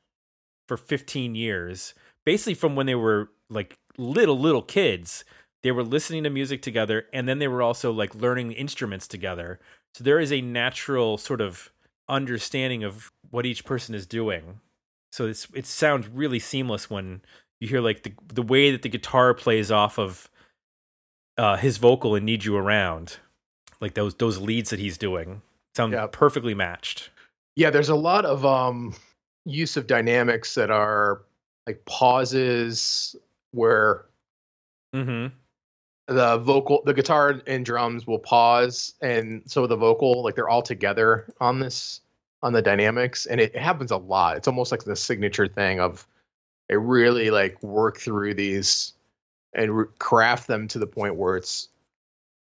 for 0.68 0.76
15 0.76 1.34
years, 1.34 1.94
basically 2.24 2.54
from 2.54 2.76
when 2.76 2.86
they 2.86 2.94
were 2.94 3.30
like 3.48 3.78
little 3.96 4.38
little 4.38 4.62
kids. 4.62 5.24
They 5.62 5.72
were 5.72 5.82
listening 5.82 6.22
to 6.24 6.30
music 6.30 6.62
together 6.62 7.06
and 7.12 7.28
then 7.28 7.38
they 7.38 7.48
were 7.48 7.62
also 7.62 7.90
like 7.90 8.14
learning 8.14 8.52
instruments 8.52 9.08
together. 9.08 9.58
So 9.94 10.04
there 10.04 10.20
is 10.20 10.30
a 10.30 10.40
natural 10.40 11.18
sort 11.18 11.40
of 11.40 11.72
understanding 12.08 12.84
of 12.84 13.10
what 13.30 13.46
each 13.46 13.64
person 13.64 13.94
is 13.94 14.06
doing. 14.06 14.60
So 15.10 15.26
it's 15.26 15.48
it 15.54 15.66
sounds 15.66 16.08
really 16.08 16.38
seamless 16.38 16.90
when 16.90 17.22
you 17.58 17.68
hear 17.68 17.80
like 17.80 18.02
the 18.02 18.12
the 18.28 18.42
way 18.42 18.70
that 18.70 18.82
the 18.82 18.88
guitar 18.88 19.34
plays 19.34 19.70
off 19.70 19.98
of 19.98 20.28
uh 21.38 21.56
his 21.56 21.76
vocal 21.78 22.14
and 22.14 22.24
need 22.26 22.44
you 22.44 22.56
around. 22.56 23.18
Like 23.80 23.94
those 23.94 24.14
those 24.14 24.38
leads 24.38 24.70
that 24.70 24.78
he's 24.80 24.98
doing 24.98 25.42
sound 25.74 25.92
Yeah. 25.92 26.06
perfectly 26.10 26.54
matched. 26.54 27.10
Yeah, 27.56 27.70
there's 27.70 27.88
a 27.88 27.96
lot 27.96 28.24
of 28.24 28.44
um 28.44 28.94
use 29.44 29.76
of 29.76 29.86
dynamics 29.86 30.54
that 30.54 30.70
are 30.70 31.22
like 31.66 31.84
pauses 31.84 33.16
where 33.52 34.06
mm-hmm. 34.94 35.34
the 36.12 36.38
vocal 36.38 36.82
the 36.84 36.94
guitar 36.94 37.40
and 37.46 37.64
drums 37.64 38.06
will 38.06 38.18
pause 38.18 38.94
and 39.00 39.42
so 39.46 39.66
the 39.66 39.76
vocal 39.76 40.22
like 40.22 40.34
they're 40.34 40.48
all 40.48 40.62
together 40.62 41.32
on 41.40 41.60
this 41.60 42.00
on 42.42 42.52
the 42.52 42.62
dynamics 42.62 43.26
and 43.26 43.40
it 43.40 43.56
happens 43.56 43.90
a 43.90 43.96
lot 43.96 44.36
it's 44.36 44.48
almost 44.48 44.70
like 44.70 44.84
the 44.84 44.96
signature 44.96 45.48
thing 45.48 45.80
of 45.80 46.06
they 46.68 46.76
really 46.76 47.30
like 47.30 47.60
work 47.62 47.98
through 47.98 48.34
these 48.34 48.92
and 49.56 49.86
craft 49.98 50.46
them 50.46 50.68
to 50.68 50.78
the 50.78 50.86
point 50.86 51.16
where 51.16 51.36
it's 51.36 51.68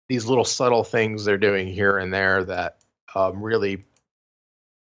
these 0.09 0.27
little 0.27 0.45
subtle 0.45 0.85
things 0.85 1.25
they're 1.25 1.37
doing 1.37 1.67
here 1.67 1.99
and 1.99 2.13
there 2.13 2.45
that 2.45 2.79
um, 3.15 3.43
really 3.43 3.85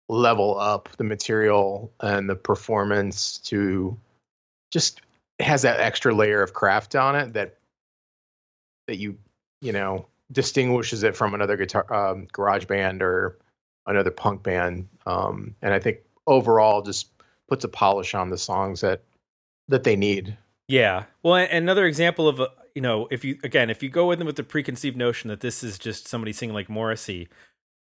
level 0.10 0.60
up 0.60 0.90
the 0.98 1.04
material 1.04 1.92
and 2.02 2.30
the 2.30 2.36
performance 2.36 3.38
to 3.38 3.98
just 4.72 5.02
has 5.40 5.62
that 5.62 5.80
extra 5.80 6.14
layer 6.14 6.42
of 6.42 6.54
craft 6.54 6.96
on 6.96 7.16
it 7.16 7.34
that 7.34 7.58
that 8.88 8.98
you 8.98 9.18
you 9.62 9.72
know 9.72 10.06
distinguishes 10.32 11.04
it 11.04 11.16
from 11.16 11.34
another 11.34 11.56
guitar 11.56 11.92
um, 11.94 12.28
garage 12.32 12.66
band 12.66 13.02
or 13.02 13.38
another 13.86 14.12
punk 14.12 14.44
band. 14.44 14.88
Um, 15.06 15.56
and 15.62 15.74
I 15.74 15.80
think 15.80 16.00
overall 16.28 16.82
just 16.82 17.10
puts 17.50 17.64
a 17.64 17.70
polish 17.70 18.14
on 18.14 18.30
the 18.30 18.38
songs 18.38 18.82
that 18.82 19.02
that 19.68 19.84
they 19.84 19.96
need. 19.96 20.38
Yeah. 20.68 21.06
Well, 21.24 21.36
another 21.36 21.86
example 21.86 22.28
of 22.28 22.42
you 22.76 22.82
know, 22.82 23.08
if 23.12 23.24
you 23.24 23.38
again, 23.44 23.70
if 23.70 23.84
you 23.84 23.90
go 23.90 24.12
in 24.12 24.26
with 24.26 24.36
the 24.36 24.44
preconceived 24.44 24.98
notion 24.98 25.30
that 25.30 25.42
this 25.42 25.64
is 25.64 25.78
just 25.78 26.08
somebody 26.08 26.34
singing 26.34 26.56
like 26.56 26.70
Morrissey, 26.70 27.28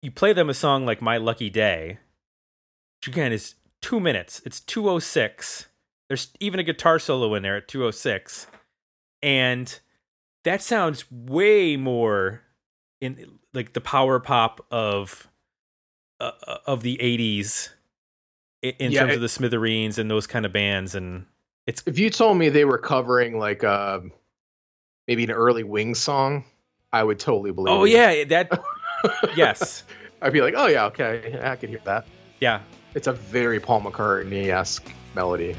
you 0.03 0.11
play 0.11 0.33
them 0.33 0.51
a 0.51 0.55
song 0.55 0.85
like 0.87 1.01
My 1.03 1.17
Lucky 1.17 1.51
Day, 1.51 1.99
which 3.01 3.09
again 3.15 3.33
is 3.33 3.55
two 3.83 4.01
minutes. 4.01 4.43
It's 4.45 4.61
two 4.61 4.89
oh 4.89 4.99
six. 4.99 5.67
There's 6.09 6.33
even 6.41 6.59
a 6.59 6.65
guitar 6.65 6.99
solo 6.99 7.35
in 7.35 7.43
there 7.43 7.57
at 7.57 7.69
two 7.69 7.85
oh 7.85 7.91
six, 7.93 8.47
and 9.23 9.79
that 10.45 10.61
sounds 10.63 11.05
way 11.11 11.77
more 11.77 12.43
in 13.01 13.39
like 13.55 13.75
the 13.75 13.81
power 13.81 14.19
pop 14.19 14.65
of 14.73 15.29
uh, 16.19 16.33
of 16.67 16.83
the 16.83 16.97
'80s 17.01 17.69
in, 18.63 18.73
in 18.81 18.93
Yeah, 18.93 19.01
terms 19.01 19.13
it- 19.13 19.17
of 19.17 19.21
the 19.23 19.29
Smithereens 19.29 19.99
and 19.99 20.11
those 20.11 20.27
kind 20.27 20.45
of 20.45 20.53
bands, 20.53 20.97
and 20.97 21.27
it's 21.71 21.85
If 21.87 22.01
you 22.01 22.11
told 22.11 22.37
me 22.37 22.49
they 22.49 22.65
were 22.65 22.79
covering 22.79 23.39
like 23.39 23.63
uh, 23.63 24.01
maybe 25.07 25.23
an 25.23 25.31
early 25.31 25.63
Wings 25.63 26.01
song, 26.01 26.45
I 26.93 27.05
would 27.05 27.21
totally 27.21 27.53
believe. 27.53 27.73
oh 27.73 27.85
you. 27.85 27.97
yeah, 27.97 28.25
that 28.25 28.61
yes. 29.37 29.85
I'd 30.21 30.33
be 30.33 30.43
like, 30.43 30.55
oh 30.57 30.67
yeah, 30.67 30.87
okay, 30.87 31.39
I 31.41 31.55
can 31.55 31.69
hear 31.71 31.81
that. 31.85 32.07
Yeah. 32.41 32.61
It's 32.95 33.07
a 33.07 33.13
very 33.13 33.61
Paul 33.61 33.83
McCartney 33.83 34.49
esque 34.49 34.93
melody. 35.15 35.55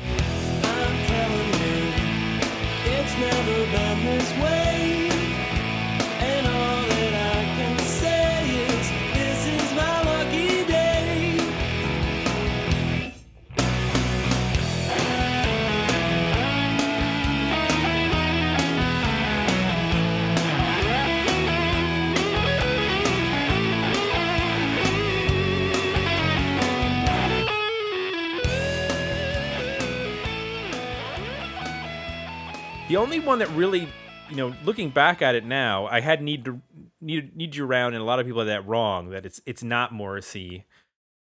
The 32.92 32.98
only 32.98 33.22
one 33.22 33.40
that 33.40 33.48
really, 33.52 33.88
you 34.30 34.36
know, 34.36 34.54
looking 34.66 34.90
back 34.90 35.22
at 35.22 35.34
it 35.34 35.46
now, 35.46 35.86
I 35.86 36.02
had 36.02 36.22
need 36.22 36.44
to 36.44 36.60
need 37.00 37.34
need 37.38 37.56
you 37.56 37.64
around, 37.66 37.94
and 37.94 38.02
a 38.02 38.04
lot 38.04 38.20
of 38.20 38.26
people 38.26 38.42
had 38.42 38.50
that 38.50 38.68
wrong. 38.68 39.12
That 39.12 39.26
it's 39.26 39.40
it's 39.46 39.64
not 39.64 39.94
Morrissey, 39.94 40.66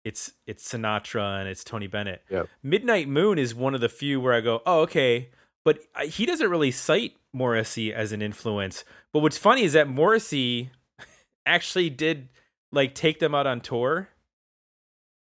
it's 0.05 0.33
it's 0.49 0.69
Sinatra 0.69 1.39
and 1.39 1.49
it's 1.49 1.63
Tony 1.63 1.87
Bennett. 1.87 2.25
Yep. 2.29 2.49
Midnight 2.65 3.09
Moon 3.09 3.39
is 3.39 3.55
one 3.55 3.77
of 3.77 3.81
the 3.81 3.89
few 3.89 4.21
where 4.21 4.33
I 4.33 4.41
go, 4.41 4.63
oh 4.67 4.81
okay, 4.81 5.31
but 5.65 5.79
I- 5.95 6.07
he 6.07 6.27
doesn't 6.27 6.51
really 6.51 6.73
cite 6.73 7.13
Morrissey 7.33 7.95
as 7.95 8.11
an 8.11 8.21
influence. 8.21 8.83
But 9.13 9.21
what's 9.21 9.39
funny 9.39 9.63
is 9.63 9.75
that 9.75 9.87
Morrissey 9.87 10.73
actually 11.47 11.89
did 11.89 12.31
like 12.73 12.97
take 12.97 13.21
them 13.21 13.33
out 13.33 13.47
on 13.47 13.61
tour, 13.61 14.09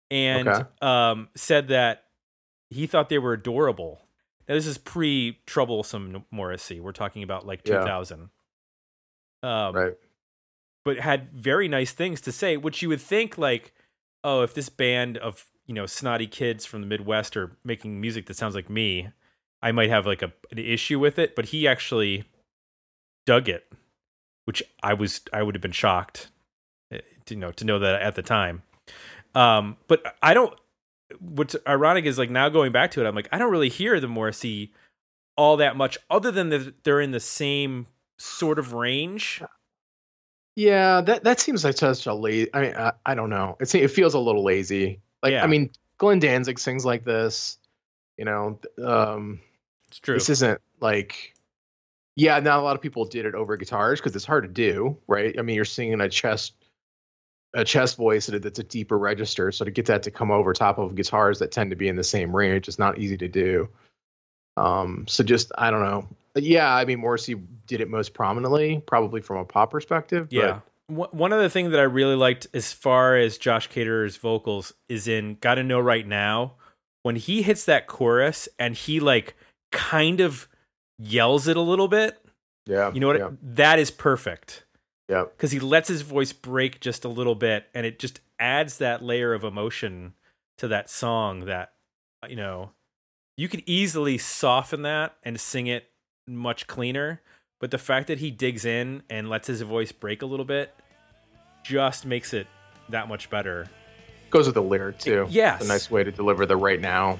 and 0.09 0.47
Okay. 0.47 0.63
um, 0.81 1.27
said 1.35 1.67
that 1.67 2.05
he 2.69 2.87
thought 2.87 3.09
they 3.09 3.19
were 3.19 3.33
adorable. 3.33 3.99
Now 4.49 4.55
this 4.55 4.65
is 4.65 4.79
pre 4.79 5.39
troublesome 5.45 6.25
Morrissey. 6.31 6.79
We're 6.79 6.91
talking 6.91 7.21
about 7.23 7.45
like 7.45 7.61
Yeah. 7.65 7.77
2000. 7.79 8.29
Um, 9.43 9.75
Right. 9.75 9.93
but 10.83 10.97
had 10.97 11.31
very 11.31 11.67
nice 11.67 11.93
things 11.93 12.19
to 12.21 12.31
say, 12.31 12.57
which 12.57 12.81
you 12.81 12.89
would 12.89 12.99
think 12.99 13.37
like, 13.37 13.73
oh, 14.23 14.41
if 14.41 14.53
this 14.53 14.67
band 14.67 15.17
of 15.17 15.45
you 15.67 15.73
know 15.75 15.85
snotty 15.85 16.25
kids 16.27 16.65
from 16.65 16.81
the 16.81 16.87
Midwest 16.87 17.37
are 17.37 17.55
making 17.63 18.01
music 18.01 18.25
that 18.25 18.35
sounds 18.35 18.55
like 18.55 18.69
me, 18.69 19.09
I 19.61 19.71
might 19.71 19.89
have 19.89 20.07
like 20.07 20.23
a 20.23 20.33
an 20.51 20.57
issue 20.57 20.99
with 20.99 21.19
it. 21.19 21.35
But 21.35 21.45
he 21.45 21.67
actually 21.67 22.25
dug 23.27 23.47
it, 23.47 23.71
which 24.45 24.63
I 24.81 24.95
was 24.95 25.21
I 25.31 25.43
would 25.43 25.53
have 25.53 25.61
been 25.61 25.71
shocked, 25.71 26.31
eh, 26.91 27.01
to, 27.25 27.35
you 27.35 27.39
know, 27.39 27.51
to 27.51 27.63
know 27.65 27.77
that 27.77 28.01
at 28.01 28.15
the 28.15 28.23
time. 28.23 28.63
Um, 29.35 29.77
but 29.87 30.17
I 30.23 30.33
don't. 30.33 30.59
What's 31.19 31.55
ironic 31.67 32.05
is 32.05 32.17
like 32.19 32.29
now 32.29 32.49
going 32.49 32.71
back 32.71 32.91
to 32.91 33.03
it, 33.03 33.07
I'm 33.07 33.15
like 33.15 33.29
I 33.31 33.37
don't 33.37 33.51
really 33.51 33.69
hear 33.69 33.99
the 33.99 34.07
Morrissey 34.07 34.71
all 35.35 35.57
that 35.57 35.75
much, 35.77 35.97
other 36.09 36.31
than 36.31 36.49
that 36.49 36.83
they're 36.83 37.01
in 37.01 37.11
the 37.11 37.19
same 37.19 37.87
sort 38.17 38.59
of 38.59 38.73
range. 38.73 39.41
Yeah, 40.55 41.01
that 41.01 41.23
that 41.23 41.39
seems 41.39 41.63
like 41.63 41.77
such 41.77 42.05
a 42.05 42.13
lazy. 42.13 42.53
I 42.53 42.61
mean, 42.61 42.75
I, 42.75 42.91
I 43.05 43.15
don't 43.15 43.29
know. 43.29 43.55
It 43.59 43.73
it 43.73 43.87
feels 43.89 44.13
a 44.13 44.19
little 44.19 44.43
lazy. 44.43 44.99
Like 45.23 45.31
Yeah. 45.31 45.43
I 45.43 45.47
mean, 45.47 45.71
Glenn 45.97 46.19
Danzig 46.19 46.59
sings 46.59 46.85
like 46.85 47.05
this. 47.05 47.57
You 48.17 48.25
know, 48.25 48.59
um, 48.83 49.39
It's 49.87 49.99
true. 49.99 50.15
this 50.15 50.29
isn't 50.29 50.59
like. 50.81 51.33
Yeah, 52.17 52.37
not 52.41 52.59
a 52.59 52.61
lot 52.61 52.75
of 52.75 52.81
people 52.81 53.05
did 53.05 53.25
it 53.25 53.33
over 53.33 53.55
guitars 53.55 54.01
because 54.01 54.13
it's 54.13 54.25
hard 54.25 54.43
to 54.43 54.49
do, 54.49 54.97
right? 55.07 55.33
I 55.39 55.41
mean, 55.41 55.55
you're 55.55 55.63
singing 55.63 56.01
a 56.01 56.09
chest, 56.09 56.53
a 57.55 57.63
chest 57.65 57.97
voice 57.97 58.27
that- 58.27 58.43
that's 58.43 58.59
a 58.59 58.63
deeper 58.63 58.97
register, 58.97 59.51
so 59.51 59.65
to 59.65 59.71
get 59.71 59.85
that 59.87 60.03
to 60.03 60.11
come 60.11 60.29
over 60.31 60.53
top 60.53 60.77
of 60.77 60.95
guitars 60.95 61.39
that 61.39 61.51
tend 61.51 61.69
to 61.71 61.75
be 61.75 61.87
in 61.87 61.95
the 61.95 62.03
same 62.03 62.35
range 62.35 62.67
is 62.67 62.77
not 62.77 62.97
easy 62.99 63.17
to 63.17 63.27
do. 63.27 63.67
Um, 64.57 65.05
so 65.07 65.23
just 65.23 65.51
I 65.57 65.71
don't 65.71 65.81
know. 65.83 66.07
Yeah, 66.35 66.73
I 66.73 66.85
mean, 66.85 66.99
Morrissey 66.99 67.35
did 67.67 67.81
it 67.81 67.89
most 67.89 68.13
prominently, 68.13 68.83
probably 68.85 69.21
from 69.21 69.37
a 69.37 69.45
pop 69.45 69.71
perspective. 69.71 70.27
but- 70.29 70.35
Yeah. 70.35 70.59
One 70.87 71.09
one 71.11 71.33
other 71.33 71.49
thing 71.49 71.69
that 71.71 71.79
I 71.79 71.83
really 71.83 72.15
liked 72.15 72.47
as 72.53 72.73
far 72.73 73.15
as 73.15 73.37
Josh 73.37 73.67
Caterer's 73.67 74.17
vocals 74.17 74.73
is 74.87 75.07
in 75.07 75.37
Gotta 75.39 75.61
Know 75.63 75.79
Right 75.79 76.07
Now. 76.07 76.55
When 77.03 77.15
he 77.15 77.41
hits 77.43 77.63
that 77.65 77.85
chorus 77.87 78.49
and 78.57 78.73
he 78.75 78.99
like 78.99 79.35
kind 79.71 80.19
of 80.19 80.47
yells 80.97 81.47
it 81.47 81.55
a 81.57 81.61
little 81.61 81.87
bit, 81.87 82.17
Yeah. 82.65 82.91
you 82.91 82.99
know 82.99 83.07
what? 83.07 83.19
Yeah. 83.19 83.29
That 83.41 83.77
is 83.79 83.91
perfect 83.91 84.65
yeah. 85.09 85.25
because 85.35 85.51
he 85.51 85.59
lets 85.59 85.89
his 85.89 86.01
voice 86.01 86.31
break 86.31 86.79
just 86.79 87.03
a 87.03 87.09
little 87.09 87.35
bit 87.35 87.67
and 87.73 87.85
it 87.85 87.99
just 87.99 88.21
adds 88.39 88.77
that 88.77 89.03
layer 89.03 89.33
of 89.33 89.43
emotion 89.43 90.13
to 90.57 90.67
that 90.67 90.89
song 90.89 91.45
that, 91.45 91.73
you 92.27 92.35
know, 92.35 92.71
you 93.35 93.47
could 93.47 93.63
easily 93.65 94.17
soften 94.17 94.83
that 94.83 95.15
and 95.23 95.39
sing 95.39 95.67
it 95.67 95.89
much 96.27 96.67
cleaner. 96.67 97.21
But 97.59 97.71
the 97.71 97.77
fact 97.77 98.07
that 98.07 98.19
he 98.19 98.31
digs 98.31 98.63
in 98.63 99.03
and 99.09 99.29
lets 99.29 99.47
his 99.47 99.61
voice 99.61 99.91
break 99.91 100.21
a 100.21 100.25
little 100.25 100.45
bit 100.45 100.73
just 101.63 102.05
makes 102.05 102.33
it 102.33 102.47
that 102.89 103.07
much 103.07 103.29
better. 103.29 103.67
Goes 104.29 104.45
with 104.45 104.55
the 104.55 104.61
lyric 104.61 104.99
too. 104.99 105.27
Yes. 105.29 105.61
It's 105.61 105.69
a 105.69 105.73
nice 105.73 105.91
way 105.91 106.03
to 106.03 106.11
deliver 106.11 106.45
the 106.45 106.55
right 106.55 106.79
now. 106.79 107.17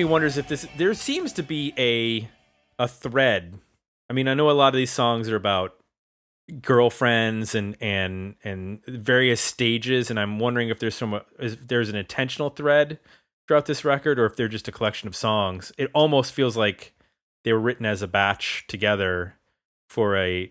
Me 0.00 0.04
wonders 0.04 0.38
if 0.38 0.48
this 0.48 0.66
there 0.76 0.94
seems 0.94 1.32
to 1.34 1.42
be 1.42 1.74
a 1.78 2.28
a 2.82 2.88
thread. 2.88 3.58
I 4.08 4.12
mean, 4.12 4.28
I 4.28 4.34
know 4.34 4.50
a 4.50 4.52
lot 4.52 4.74
of 4.74 4.78
these 4.78 4.90
songs 4.90 5.28
are 5.28 5.36
about 5.36 5.76
girlfriends 6.62 7.54
and 7.54 7.76
and 7.80 8.34
and 8.42 8.84
various 8.86 9.40
stages 9.40 10.10
and 10.10 10.18
I'm 10.18 10.38
wondering 10.38 10.68
if 10.68 10.80
there's 10.80 10.96
some 10.96 11.20
if 11.38 11.68
there's 11.68 11.90
an 11.90 11.96
intentional 11.96 12.50
thread 12.50 12.98
throughout 13.46 13.66
this 13.66 13.84
record 13.84 14.18
or 14.18 14.26
if 14.26 14.36
they're 14.36 14.48
just 14.48 14.68
a 14.68 14.72
collection 14.72 15.06
of 15.06 15.14
songs. 15.14 15.70
It 15.78 15.90
almost 15.92 16.32
feels 16.32 16.56
like 16.56 16.94
they 17.44 17.52
were 17.52 17.60
written 17.60 17.86
as 17.86 18.02
a 18.02 18.08
batch 18.08 18.64
together 18.68 19.36
for 19.88 20.16
a 20.16 20.50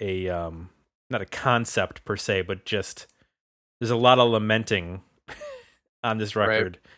a 0.00 0.28
um 0.28 0.68
not 1.08 1.22
a 1.22 1.26
concept 1.26 2.04
per 2.04 2.16
se, 2.16 2.42
but 2.42 2.64
just 2.64 3.06
there's 3.80 3.90
a 3.90 3.96
lot 3.96 4.18
of 4.18 4.30
lamenting 4.30 5.02
on 6.04 6.18
this 6.18 6.36
Right. 6.76 6.92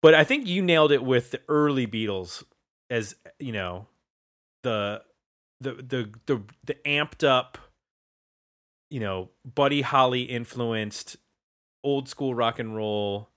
But 0.00 0.14
I 0.14 0.24
think 0.24 0.46
you 0.46 0.62
nailed 0.62 0.92
it 0.92 1.02
with 1.02 1.32
the 1.32 1.40
early 1.48 1.86
Beatles 1.86 2.44
as 2.90 3.14
you 3.38 3.52
know 3.52 3.86
the 4.62 5.02
the 5.60 5.72
the 5.74 6.12
the, 6.26 6.42
the 6.64 6.74
amped 6.86 7.26
up 7.26 7.58
you 8.90 9.00
know, 9.00 9.30
Buddy 9.44 9.82
Holly 9.82 10.22
influenced 10.22 11.16
old 11.84 12.08
school 12.08 12.34
rock 12.34 12.58
and 12.58 12.74
roll, 12.74 13.28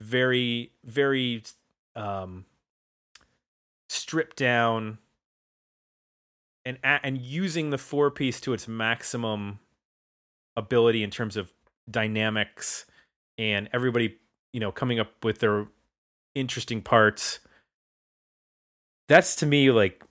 very, 0.00 0.72
very 0.84 1.42
um, 1.96 2.44
stripped 3.88 4.36
down, 4.36 4.98
and 6.64 6.78
and 6.82 7.18
using 7.18 7.70
the 7.70 7.78
four 7.78 8.10
piece 8.10 8.40
to 8.42 8.52
its 8.52 8.68
maximum 8.68 9.58
ability 10.56 11.02
in 11.02 11.10
terms 11.10 11.36
of 11.36 11.52
dynamics 11.90 12.84
and 13.38 13.68
everybody, 13.72 14.18
you 14.52 14.60
know, 14.60 14.70
coming 14.70 15.00
up 15.00 15.24
with 15.24 15.38
their 15.38 15.66
interesting 16.34 16.82
parts. 16.82 17.40
That's 19.08 19.36
to 19.36 19.46
me 19.46 19.70
like 19.70 20.02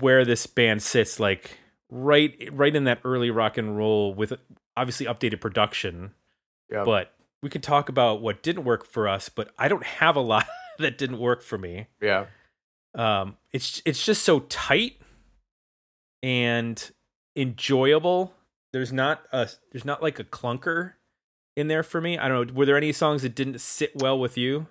where 0.00 0.24
this 0.24 0.46
band 0.46 0.82
sits, 0.82 1.20
like 1.20 1.58
right 1.90 2.48
right 2.52 2.74
in 2.74 2.84
that 2.84 3.00
early 3.04 3.30
rock 3.30 3.58
and 3.58 3.76
roll 3.76 4.14
with 4.14 4.32
obviously 4.76 5.06
updated 5.06 5.40
production. 5.40 6.12
Yeah. 6.70 6.84
But 6.84 7.12
we 7.42 7.50
can 7.50 7.60
talk 7.60 7.88
about 7.88 8.22
what 8.22 8.42
didn't 8.42 8.64
work 8.64 8.86
for 8.86 9.08
us, 9.08 9.28
but 9.28 9.50
I 9.58 9.68
don't 9.68 9.84
have 9.84 10.16
a 10.16 10.20
lot 10.20 10.46
that 10.78 10.98
didn't 10.98 11.18
work 11.18 11.42
for 11.42 11.58
me. 11.58 11.86
yeah. 12.00 12.26
Um, 12.94 13.36
it's 13.52 13.82
it's 13.84 14.02
just 14.02 14.24
so 14.24 14.40
tight 14.40 14.98
and 16.22 16.90
enjoyable. 17.36 18.32
There's 18.72 18.92
not 18.92 19.22
a 19.32 19.50
there's 19.70 19.84
not 19.84 20.02
like 20.02 20.18
a 20.18 20.24
clunker 20.24 20.94
in 21.56 21.68
there 21.68 21.82
for 21.82 22.00
me. 22.00 22.16
I 22.16 22.28
don't 22.28 22.48
know. 22.48 22.54
Were 22.54 22.64
there 22.64 22.76
any 22.76 22.92
songs 22.92 23.20
that 23.20 23.34
didn't 23.34 23.60
sit 23.60 23.92
well 23.96 24.18
with 24.18 24.38
you? 24.38 24.66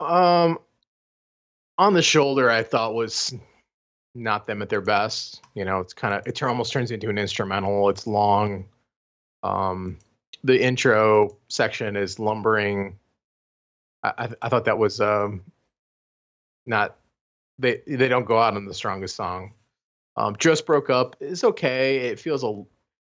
Um, 0.00 0.58
on 1.78 1.94
the 1.94 2.02
shoulder, 2.02 2.50
I 2.50 2.62
thought 2.62 2.94
was 2.94 3.34
not 4.14 4.46
them 4.46 4.62
at 4.62 4.68
their 4.68 4.80
best. 4.80 5.42
You 5.54 5.64
know, 5.64 5.80
it's 5.80 5.92
kind 5.92 6.14
of 6.14 6.26
it 6.26 6.42
almost 6.42 6.72
turns 6.72 6.90
into 6.90 7.08
an 7.08 7.18
instrumental. 7.18 7.88
It's 7.88 8.06
long. 8.06 8.66
Um, 9.42 9.98
the 10.42 10.60
intro 10.60 11.36
section 11.48 11.96
is 11.96 12.18
lumbering. 12.18 12.98
I 14.02 14.12
I, 14.18 14.28
I 14.42 14.48
thought 14.48 14.64
that 14.64 14.78
was 14.78 15.00
um 15.00 15.42
not 16.66 16.96
they 17.58 17.82
they 17.86 18.08
don't 18.08 18.26
go 18.26 18.38
out 18.38 18.56
on 18.56 18.64
the 18.66 18.74
strongest 18.74 19.16
song. 19.16 19.52
Um, 20.16 20.36
just 20.38 20.66
broke 20.66 20.88
up 20.88 21.16
is 21.20 21.44
okay. 21.44 22.08
It 22.08 22.18
feels 22.20 22.42
a. 22.42 22.64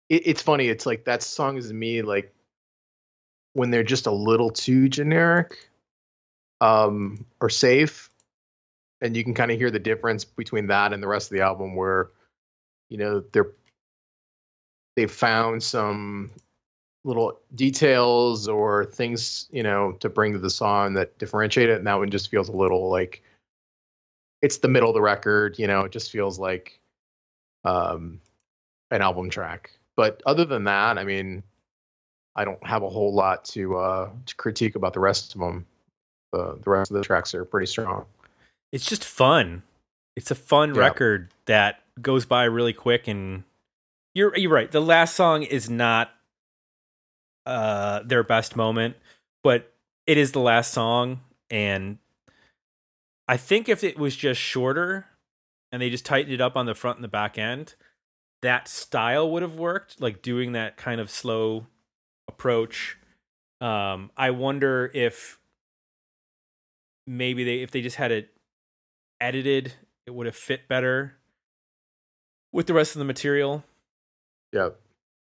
It, 0.09 0.27
it's 0.27 0.41
funny. 0.41 0.69
It's 0.69 0.85
like 0.85 1.05
that 1.05 1.21
song 1.21 1.57
is 1.57 1.71
me 1.71 2.01
like 2.01 2.33
when 3.53 3.71
they're 3.71 3.83
just 3.83 4.07
a 4.07 4.11
little 4.11 4.49
too 4.49 4.89
generic 4.89 5.69
um, 6.61 7.25
or 7.41 7.49
safe, 7.49 8.09
and 9.01 9.15
you 9.15 9.23
can 9.23 9.33
kind 9.33 9.51
of 9.51 9.57
hear 9.57 9.71
the 9.71 9.79
difference 9.79 10.23
between 10.23 10.67
that 10.67 10.93
and 10.93 11.03
the 11.03 11.07
rest 11.07 11.31
of 11.31 11.35
the 11.35 11.43
album, 11.43 11.75
where 11.75 12.09
you 12.89 12.97
know 12.97 13.23
they're 13.31 13.51
they've 14.95 15.11
found 15.11 15.61
some 15.61 16.31
little 17.05 17.39
details 17.55 18.47
or 18.47 18.85
things 18.85 19.49
you 19.51 19.63
know 19.63 19.91
to 19.99 20.07
bring 20.09 20.31
to 20.33 20.39
the 20.39 20.49
song 20.49 20.93
that 20.93 21.17
differentiate 21.17 21.69
it, 21.69 21.77
and 21.77 21.87
that 21.87 21.95
one 21.95 22.09
just 22.09 22.29
feels 22.29 22.49
a 22.49 22.55
little 22.55 22.89
like 22.89 23.21
it's 24.41 24.57
the 24.57 24.67
middle 24.67 24.89
of 24.89 24.93
the 24.93 25.01
record. 25.01 25.57
You 25.57 25.67
know, 25.67 25.81
it 25.81 25.91
just 25.91 26.11
feels 26.11 26.37
like 26.37 26.79
um, 27.63 28.19
an 28.91 29.01
album 29.01 29.29
track. 29.29 29.71
But 29.95 30.21
other 30.25 30.45
than 30.45 30.65
that, 30.65 30.97
I 30.97 31.03
mean, 31.03 31.43
I 32.35 32.45
don't 32.45 32.63
have 32.65 32.83
a 32.83 32.89
whole 32.89 33.13
lot 33.13 33.45
to 33.45 33.77
uh, 33.77 34.09
to 34.25 34.35
critique 34.35 34.75
about 34.75 34.93
the 34.93 34.99
rest 34.99 35.33
of 35.33 35.39
them 35.39 35.65
the 36.33 36.59
the 36.61 36.69
rest 36.69 36.91
of 36.91 36.97
the 36.97 37.03
tracks 37.03 37.33
are 37.33 37.45
pretty 37.45 37.67
strong. 37.67 38.05
It's 38.73 38.85
just 38.85 39.05
fun. 39.05 39.63
It's 40.17 40.31
a 40.31 40.35
fun 40.35 40.75
Yeah. 40.75 40.81
record 40.81 41.29
that 41.45 41.81
goes 42.01 42.25
by 42.25 42.43
really 42.45 42.73
quick 42.73 43.07
and 43.07 43.43
you're 44.13 44.35
you're 44.37 44.51
right. 44.51 44.69
The 44.71 44.81
last 44.81 45.15
song 45.15 45.43
is 45.43 45.69
not 45.69 46.11
uh 47.45 48.01
their 48.03 48.23
best 48.23 48.55
moment, 48.55 48.95
but 49.43 49.71
it 50.07 50.17
is 50.17 50.31
the 50.33 50.39
last 50.39 50.73
song 50.73 51.21
and 51.49 51.97
I 53.27 53.37
think 53.37 53.69
if 53.69 53.83
it 53.83 53.97
was 53.97 54.15
just 54.15 54.39
shorter 54.41 55.05
and 55.71 55.81
they 55.81 55.89
just 55.89 56.05
tightened 56.05 56.33
it 56.33 56.41
up 56.41 56.55
on 56.57 56.65
the 56.65 56.75
front 56.75 56.97
and 56.97 57.03
the 57.03 57.07
back 57.09 57.37
end, 57.37 57.75
that 58.41 58.67
style 58.67 59.29
would 59.31 59.41
have 59.41 59.55
worked, 59.55 60.01
like 60.01 60.21
doing 60.21 60.51
that 60.51 60.77
kind 60.77 60.99
of 60.99 61.09
slow 61.09 61.67
approach. 62.27 62.97
Um 63.61 64.11
I 64.17 64.31
wonder 64.31 64.91
if 64.93 65.39
maybe 67.07 67.43
they 67.43 67.61
if 67.61 67.71
they 67.71 67.81
just 67.81 67.95
had 67.95 68.11
it 68.11 68.29
edited, 69.19 69.73
it 70.05 70.13
would 70.13 70.25
have 70.25 70.35
fit 70.35 70.67
better 70.67 71.15
with 72.51 72.67
the 72.67 72.73
rest 72.73 72.95
of 72.95 72.99
the 72.99 73.05
material. 73.05 73.63
Yeah. 74.51 74.69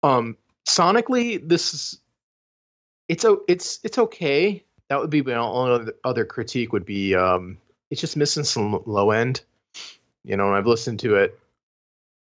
Um, 0.02 0.36
sonically, 0.68 1.46
this 1.46 1.74
is 1.74 1.98
it's 3.08 3.24
it's 3.48 3.78
it's 3.84 3.98
okay. 3.98 4.64
That 4.88 5.00
would 5.00 5.10
be 5.10 5.22
my 5.22 5.34
only 5.34 5.72
other- 5.72 5.94
other 6.04 6.24
critique. 6.24 6.72
Would 6.72 6.84
be 6.84 7.14
um, 7.14 7.58
it's 7.90 8.00
just 8.00 8.16
missing 8.16 8.44
some 8.44 8.82
low 8.86 9.10
end. 9.10 9.42
You 10.24 10.36
know, 10.36 10.52
I've 10.54 10.66
listened 10.66 11.00
to 11.00 11.16
it. 11.16 11.38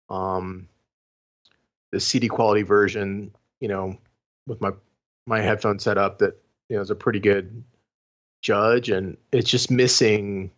Um, 0.09 0.69
the 1.93 2.01
CD 2.01 2.29
quality 2.29 2.63
version, 2.63 3.33
you 3.61 3.69
know, 3.69 3.99
with 4.47 4.61
my 4.61 4.71
my 5.27 5.41
headphone 5.41 5.79
set 5.79 5.99
up, 5.99 6.19
that 6.19 6.37
you 6.69 6.77
know 6.77 6.83
is 6.83 6.91
a 6.91 6.95
pretty 6.95 7.21
good 7.21 7.65
judge, 8.47 8.91
and 8.91 9.17
it's 9.33 9.51
just 9.51 9.71
missing 9.73 10.53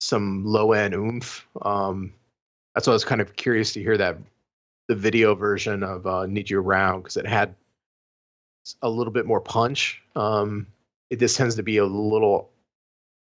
some 0.00 0.44
low 0.44 0.72
end 0.72 0.92
oomph. 0.92 1.46
Um, 1.62 2.12
that's 2.74 2.88
why 2.88 2.92
I 2.92 2.94
was 2.94 3.04
kind 3.04 3.20
of 3.20 3.36
curious 3.36 3.72
to 3.74 3.80
hear 3.80 3.96
that 3.96 4.18
the 4.88 4.96
video 4.96 5.36
version 5.36 5.84
of 5.84 6.04
uh, 6.04 6.26
Need 6.26 6.50
You 6.50 6.60
Around 6.60 7.02
because 7.02 7.16
it 7.16 7.26
had 7.26 7.54
a 8.82 8.90
little 8.90 9.12
bit 9.12 9.24
more 9.24 9.40
punch. 9.40 10.02
Um, 10.16 10.66
it 11.10 11.20
just 11.20 11.36
tends 11.36 11.54
to 11.56 11.62
be 11.62 11.76
a 11.76 11.84
little 11.84 12.50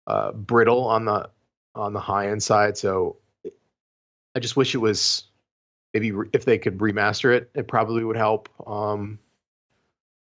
uh, 0.07 0.33
brittle 0.33 0.83
on 0.83 1.05
the 1.05 1.29
on 1.73 1.93
the 1.93 1.99
high 2.01 2.29
end 2.29 2.43
side. 2.43 2.77
So 2.77 3.15
I 4.35 4.39
just 4.39 4.57
wish 4.57 4.75
it 4.75 4.79
was 4.79 5.23
maybe 5.93 6.11
re- 6.11 6.29
if 6.33 6.43
they 6.43 6.57
could 6.57 6.79
remaster 6.79 7.33
it, 7.33 7.49
it 7.55 7.69
probably 7.69 8.03
would 8.03 8.17
help. 8.17 8.49
Um, 8.67 9.19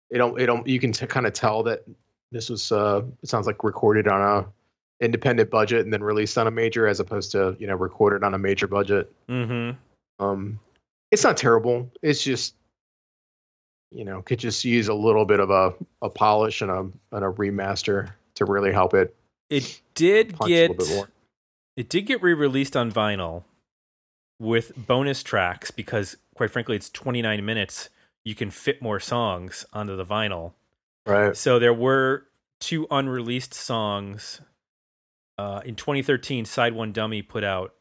it 0.10 0.18
don't 0.18 0.42
it 0.42 0.48
don't 0.48 0.66
you 0.68 0.80
can 0.80 0.94
t- 0.94 1.06
kind 1.06 1.28
of 1.28 1.34
tell 1.34 1.64
that 1.64 1.84
this 2.32 2.50
was 2.50 2.72
uh, 2.72 3.02
it 3.22 3.30
sounds 3.30 3.48
like 3.48 3.64
recorded 3.64 4.08
on 4.08 4.22
a 4.22 5.04
independent 5.04 5.50
budget 5.50 5.84
and 5.84 5.92
then 5.92 6.04
released 6.04 6.38
on 6.38 6.48
a 6.48 6.52
major 6.52 6.88
as 6.88 7.00
opposed 7.00 7.32
to 7.32 7.56
you 7.60 7.68
know 7.68 7.76
recorded 7.76 8.24
on 8.24 8.34
a 8.34 8.38
major 8.38 8.68
budget. 8.68 9.12
Mm-hmm. 9.28 9.78
Um, 10.24 10.60
it's 11.12 11.24
not 11.24 11.36
terrible. 11.36 11.92
It's 12.02 12.24
just, 12.24 12.56
you 13.92 14.06
know, 14.06 14.22
could 14.22 14.40
just 14.40 14.64
use 14.64 14.88
a 14.88 14.94
little 14.94 15.26
bit 15.26 15.40
of 15.40 15.50
a, 15.50 15.74
a 16.02 16.10
polish 16.10 16.62
and 16.62 16.72
a 16.72 16.80
and 17.12 17.26
a 17.26 17.30
remaster 17.30 18.12
to 18.36 18.46
really 18.46 18.72
help 18.72 18.94
it 18.94 19.14
It 19.50 19.82
did 19.96 20.38
get 20.40 20.70
little 20.70 20.76
bit 20.76 20.90
more. 20.96 21.10
it 21.76 21.90
did 21.90 22.04
get 22.04 22.22
re-released 22.22 22.78
on 22.78 22.92
vinyl 22.92 23.44
with 24.40 24.72
bonus 24.76 25.22
tracks 25.22 25.70
because 25.70 26.18
quite 26.36 26.52
frankly 26.52 26.76
it's 26.76 26.90
29 26.90 27.44
minutes. 27.44 27.90
You 28.24 28.36
can 28.36 28.52
fit 28.52 28.82
more 28.82 29.00
songs 29.00 29.66
onto 29.74 29.98
the 29.98 30.06
vinyl. 30.06 30.54
Right. 31.06 31.36
So 31.36 31.60
there 31.60 31.74
were 31.74 32.28
two 32.60 32.88
unreleased 32.92 33.54
songs. 33.54 34.42
Uh, 35.38 35.62
in 35.66 35.76
2013, 35.76 36.46
Side 36.46 36.74
One 36.74 36.92
Dummy 36.92 37.22
put 37.22 37.44
out. 37.44 37.74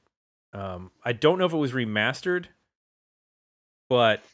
Um, 0.53 0.91
I 1.05 1.13
don't 1.13 1.39
know 1.39 1.45
if 1.45 1.53
it 1.53 1.59
was 1.59 1.73
remastered, 1.73 2.47
but 3.89 4.25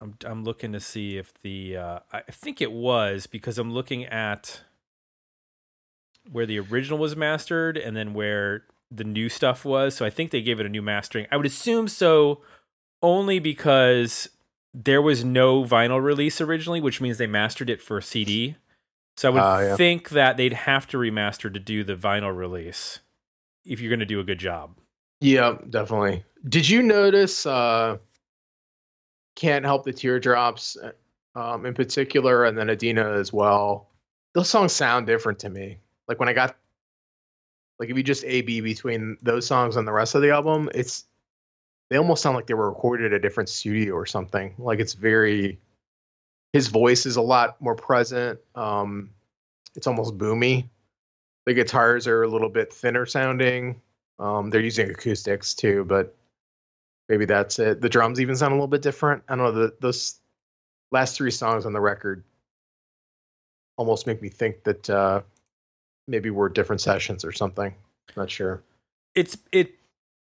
I'm 0.00 0.16
I'm 0.24 0.44
looking 0.44 0.72
to 0.72 0.80
see 0.80 1.16
if 1.16 1.32
the 1.42 1.76
uh, 1.76 1.98
I 2.12 2.20
think 2.30 2.60
it 2.60 2.72
was 2.72 3.26
because 3.26 3.56
I'm 3.58 3.72
looking 3.72 4.04
at 4.04 4.62
where 6.30 6.46
the 6.46 6.58
original 6.58 6.98
was 6.98 7.16
mastered 7.16 7.76
and 7.76 7.96
then 7.96 8.12
where 8.14 8.64
the 8.90 9.04
new 9.04 9.28
stuff 9.28 9.64
was. 9.64 9.94
So 9.94 10.04
I 10.04 10.10
think 10.10 10.30
they 10.30 10.42
gave 10.42 10.60
it 10.60 10.66
a 10.66 10.68
new 10.68 10.82
mastering. 10.82 11.26
I 11.30 11.36
would 11.36 11.46
assume 11.46 11.88
so, 11.88 12.42
only 13.02 13.38
because 13.38 14.28
there 14.74 15.00
was 15.00 15.24
no 15.24 15.62
vinyl 15.64 16.02
release 16.02 16.40
originally, 16.40 16.80
which 16.80 17.00
means 17.00 17.16
they 17.18 17.26
mastered 17.28 17.70
it 17.70 17.80
for 17.80 18.00
CD. 18.00 18.56
So 19.16 19.28
I 19.28 19.32
would 19.32 19.40
Ah, 19.42 19.60
yeah. 19.60 19.76
think 19.76 20.08
that 20.10 20.36
they'd 20.36 20.52
have 20.52 20.88
to 20.88 20.96
remaster 20.96 21.52
to 21.52 21.60
do 21.60 21.84
the 21.84 21.94
vinyl 21.94 22.36
release 22.36 22.98
if 23.64 23.80
you're 23.80 23.88
going 23.90 24.00
to 24.00 24.06
do 24.06 24.18
a 24.20 24.24
good 24.24 24.38
job. 24.40 24.76
Yeah, 25.20 25.56
definitely. 25.70 26.24
Did 26.48 26.68
you 26.68 26.82
notice 26.82 27.46
uh 27.46 27.98
Can't 29.36 29.64
Help 29.64 29.84
the 29.84 29.92
Teardrops 29.92 30.76
uh, 30.76 31.38
um 31.38 31.64
in 31.66 31.74
particular 31.74 32.44
and 32.44 32.58
then 32.58 32.68
Adina 32.68 33.12
as 33.12 33.32
well? 33.32 33.88
Those 34.34 34.50
songs 34.50 34.72
sound 34.72 35.06
different 35.06 35.38
to 35.40 35.48
me. 35.50 35.78
Like 36.08 36.18
when 36.18 36.28
I 36.28 36.32
got 36.32 36.56
like 37.78 37.88
if 37.90 37.96
you 37.96 38.02
just 38.02 38.24
A 38.24 38.42
B 38.42 38.60
between 38.60 39.16
those 39.22 39.46
songs 39.46 39.76
and 39.76 39.86
the 39.86 39.92
rest 39.92 40.14
of 40.16 40.22
the 40.22 40.30
album, 40.30 40.68
it's 40.74 41.04
they 41.90 41.96
almost 41.96 42.22
sound 42.22 42.36
like 42.36 42.46
they 42.46 42.54
were 42.54 42.68
recorded 42.68 43.12
at 43.12 43.16
a 43.16 43.20
different 43.20 43.48
studio 43.48 43.94
or 43.94 44.06
something. 44.06 44.54
Like 44.58 44.80
it's 44.80 44.94
very 44.94 45.58
his 46.52 46.68
voice 46.68 47.06
is 47.06 47.16
a 47.16 47.22
lot 47.22 47.60
more 47.60 47.74
present. 47.74 48.40
Um 48.54 49.10
it's 49.76 49.86
almost 49.86 50.16
boomy. 50.16 50.68
The 51.46 51.54
guitars 51.54 52.06
are 52.06 52.22
a 52.22 52.28
little 52.28 52.48
bit 52.48 52.72
thinner 52.72 53.06
sounding. 53.06 53.80
Um, 54.18 54.50
they're 54.50 54.60
using 54.60 54.88
acoustics 54.88 55.54
too, 55.54 55.84
but 55.84 56.14
maybe 57.08 57.24
that's 57.26 57.58
it. 57.58 57.80
The 57.80 57.88
drums 57.88 58.20
even 58.20 58.36
sound 58.36 58.52
a 58.52 58.54
little 58.54 58.68
bit 58.68 58.82
different. 58.82 59.24
I 59.28 59.36
don't 59.36 59.44
know. 59.44 59.52
The, 59.52 59.74
those 59.80 60.20
last 60.92 61.16
three 61.16 61.30
songs 61.30 61.66
on 61.66 61.72
the 61.72 61.80
record 61.80 62.22
almost 63.76 64.06
make 64.06 64.22
me 64.22 64.28
think 64.28 64.62
that 64.64 64.88
uh, 64.88 65.22
maybe 66.06 66.30
we're 66.30 66.48
different 66.48 66.80
sessions 66.80 67.24
or 67.24 67.32
something. 67.32 67.74
Not 68.16 68.30
sure. 68.30 68.62
It's 69.14 69.36
it 69.52 69.74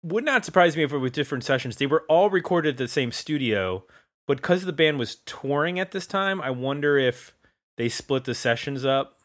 would 0.04 0.26
not 0.26 0.46
surprise 0.46 0.76
me 0.76 0.84
if 0.84 0.94
it 0.94 0.98
was 0.98 1.12
different 1.12 1.44
sessions. 1.44 1.78
They 1.78 1.86
were 1.86 2.04
all 2.10 2.30
recorded 2.30 2.76
at 2.76 2.78
the 2.78 2.88
same 2.88 3.12
studio, 3.12 3.84
but 4.28 4.38
because 4.38 4.66
the 4.66 4.74
band 4.74 5.00
was 5.00 5.16
touring 5.26 5.80
at 5.80 5.92
this 5.92 6.08
time, 6.08 6.42
I 6.42 6.50
wonder 6.50 6.98
if 6.98 7.34
they 7.78 7.90
split 7.90 8.24
the 8.24 8.36
sessions 8.36 8.86
up, 8.86 9.20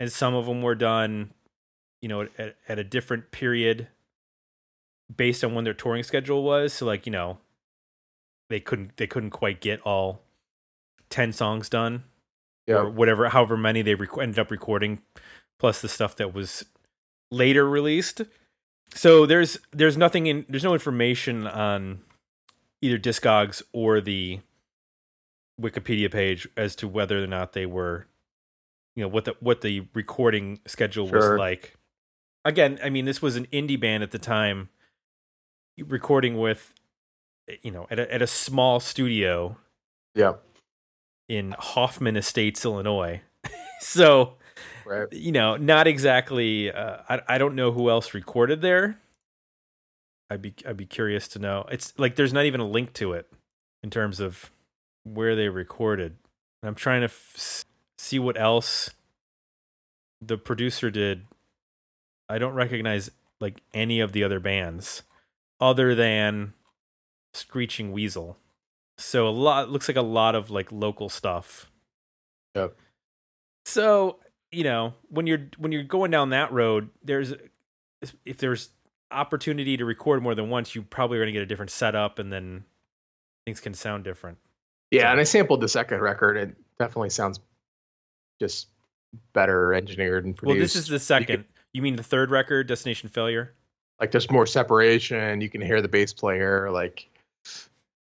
and 0.00 0.10
some 0.10 0.34
of 0.34 0.46
them 0.46 0.62
were 0.62 0.74
done, 0.74 1.32
you 2.00 2.08
know, 2.08 2.28
at, 2.38 2.56
at 2.68 2.78
a 2.78 2.84
different 2.84 3.30
period 3.30 3.88
based 5.14 5.42
on 5.42 5.54
when 5.54 5.64
their 5.64 5.74
touring 5.74 6.02
schedule 6.02 6.42
was. 6.42 6.72
So, 6.72 6.86
like, 6.86 7.06
you 7.06 7.12
know, 7.12 7.38
they 8.50 8.60
couldn't 8.60 8.96
they 8.96 9.06
couldn't 9.06 9.30
quite 9.30 9.60
get 9.60 9.80
all 9.82 10.22
ten 11.10 11.32
songs 11.32 11.68
done 11.68 12.04
yeah. 12.66 12.76
or 12.76 12.90
whatever, 12.90 13.28
however 13.28 13.56
many 13.56 13.82
they 13.82 13.94
rec- 13.94 14.18
ended 14.20 14.38
up 14.38 14.50
recording, 14.50 15.00
plus 15.58 15.80
the 15.80 15.88
stuff 15.88 16.16
that 16.16 16.34
was 16.34 16.64
later 17.30 17.68
released. 17.68 18.22
So 18.94 19.26
there's 19.26 19.58
there's 19.72 19.96
nothing 19.96 20.26
in 20.26 20.46
there's 20.48 20.64
no 20.64 20.72
information 20.72 21.46
on 21.46 22.00
either 22.80 22.98
Discogs 22.98 23.62
or 23.72 24.00
the 24.00 24.40
Wikipedia 25.60 26.10
page 26.10 26.48
as 26.56 26.74
to 26.76 26.88
whether 26.88 27.22
or 27.22 27.26
not 27.26 27.52
they 27.52 27.66
were, 27.66 28.06
you 28.96 29.02
know, 29.02 29.08
what 29.08 29.24
the 29.24 29.34
what 29.40 29.60
the 29.60 29.86
recording 29.94 30.60
schedule 30.66 31.08
was 31.08 31.38
like. 31.38 31.76
Again, 32.44 32.78
I 32.82 32.88
mean, 32.90 33.04
this 33.04 33.20
was 33.20 33.36
an 33.36 33.46
indie 33.52 33.78
band 33.78 34.02
at 34.02 34.10
the 34.10 34.18
time, 34.18 34.68
recording 35.78 36.38
with, 36.38 36.72
you 37.62 37.70
know, 37.70 37.86
at 37.90 37.98
a, 37.98 38.14
at 38.14 38.22
a 38.22 38.26
small 38.26 38.80
studio 38.80 39.56
Yeah. 40.14 40.34
in 41.28 41.54
Hoffman 41.58 42.16
Estates, 42.16 42.64
Illinois. 42.64 43.20
so, 43.80 44.34
Right. 44.84 45.12
you 45.12 45.32
know, 45.32 45.56
not 45.56 45.86
exactly. 45.86 46.72
Uh, 46.72 46.98
I 47.08 47.20
I 47.28 47.38
don't 47.38 47.54
know 47.54 47.72
who 47.72 47.90
else 47.90 48.14
recorded 48.14 48.60
there. 48.62 48.98
I'd 50.30 50.42
be 50.42 50.54
I'd 50.66 50.76
be 50.76 50.86
curious 50.86 51.28
to 51.28 51.38
know. 51.38 51.66
It's 51.70 51.92
like 51.98 52.16
there's 52.16 52.32
not 52.32 52.44
even 52.44 52.60
a 52.60 52.66
link 52.66 52.92
to 52.94 53.12
it 53.12 53.30
in 53.82 53.90
terms 53.90 54.20
of 54.20 54.50
where 55.04 55.34
they 55.36 55.48
recorded. 55.48 56.16
I'm 56.62 56.74
trying 56.74 57.00
to 57.02 57.06
f- 57.06 57.64
see 57.96 58.18
what 58.18 58.38
else 58.38 58.90
the 60.20 60.36
producer 60.36 60.90
did. 60.90 61.26
I 62.28 62.38
don't 62.38 62.54
recognize 62.54 63.10
like 63.40 63.62
any 63.72 64.00
of 64.00 64.12
the 64.12 64.24
other 64.24 64.40
bands 64.40 65.02
other 65.60 65.94
than 65.94 66.54
Screeching 67.34 67.92
Weasel. 67.92 68.36
So 68.98 69.28
a 69.28 69.30
lot 69.30 69.70
looks 69.70 69.88
like 69.88 69.96
a 69.96 70.02
lot 70.02 70.34
of 70.34 70.50
like 70.50 70.72
local 70.72 71.08
stuff. 71.08 71.70
Yep. 72.54 72.74
So, 73.64 74.18
you 74.50 74.64
know, 74.64 74.94
when 75.08 75.26
you're 75.26 75.48
when 75.58 75.72
you're 75.72 75.82
going 75.82 76.10
down 76.10 76.30
that 76.30 76.52
road, 76.52 76.90
there's 77.02 77.34
if 78.24 78.38
there's 78.38 78.70
opportunity 79.10 79.76
to 79.76 79.84
record 79.84 80.22
more 80.22 80.34
than 80.34 80.50
once, 80.50 80.74
you 80.74 80.82
probably 80.82 81.18
are 81.18 81.20
going 81.22 81.28
to 81.28 81.32
get 81.32 81.42
a 81.42 81.46
different 81.46 81.70
setup 81.70 82.18
and 82.18 82.32
then 82.32 82.64
things 83.46 83.60
can 83.60 83.74
sound 83.74 84.04
different. 84.04 84.38
Yeah, 84.90 85.10
and 85.10 85.20
I 85.20 85.24
sampled 85.24 85.60
the 85.60 85.68
second 85.68 86.00
record. 86.00 86.36
It 86.36 86.56
definitely 86.78 87.10
sounds 87.10 87.40
just 88.40 88.68
better 89.32 89.74
engineered 89.74 90.24
and 90.24 90.36
produced. 90.36 90.56
Well, 90.56 90.62
this 90.62 90.76
is 90.76 90.86
the 90.86 90.98
second. 90.98 91.44
You 91.72 91.82
mean 91.82 91.96
the 91.96 92.02
third 92.02 92.30
record, 92.30 92.66
Destination 92.66 93.08
Failure? 93.08 93.54
like 94.00 94.10
there's 94.10 94.30
more 94.30 94.46
separation. 94.46 95.40
You 95.40 95.50
can 95.50 95.60
hear 95.60 95.82
the 95.82 95.88
bass 95.88 96.12
player. 96.12 96.70
Like 96.70 97.08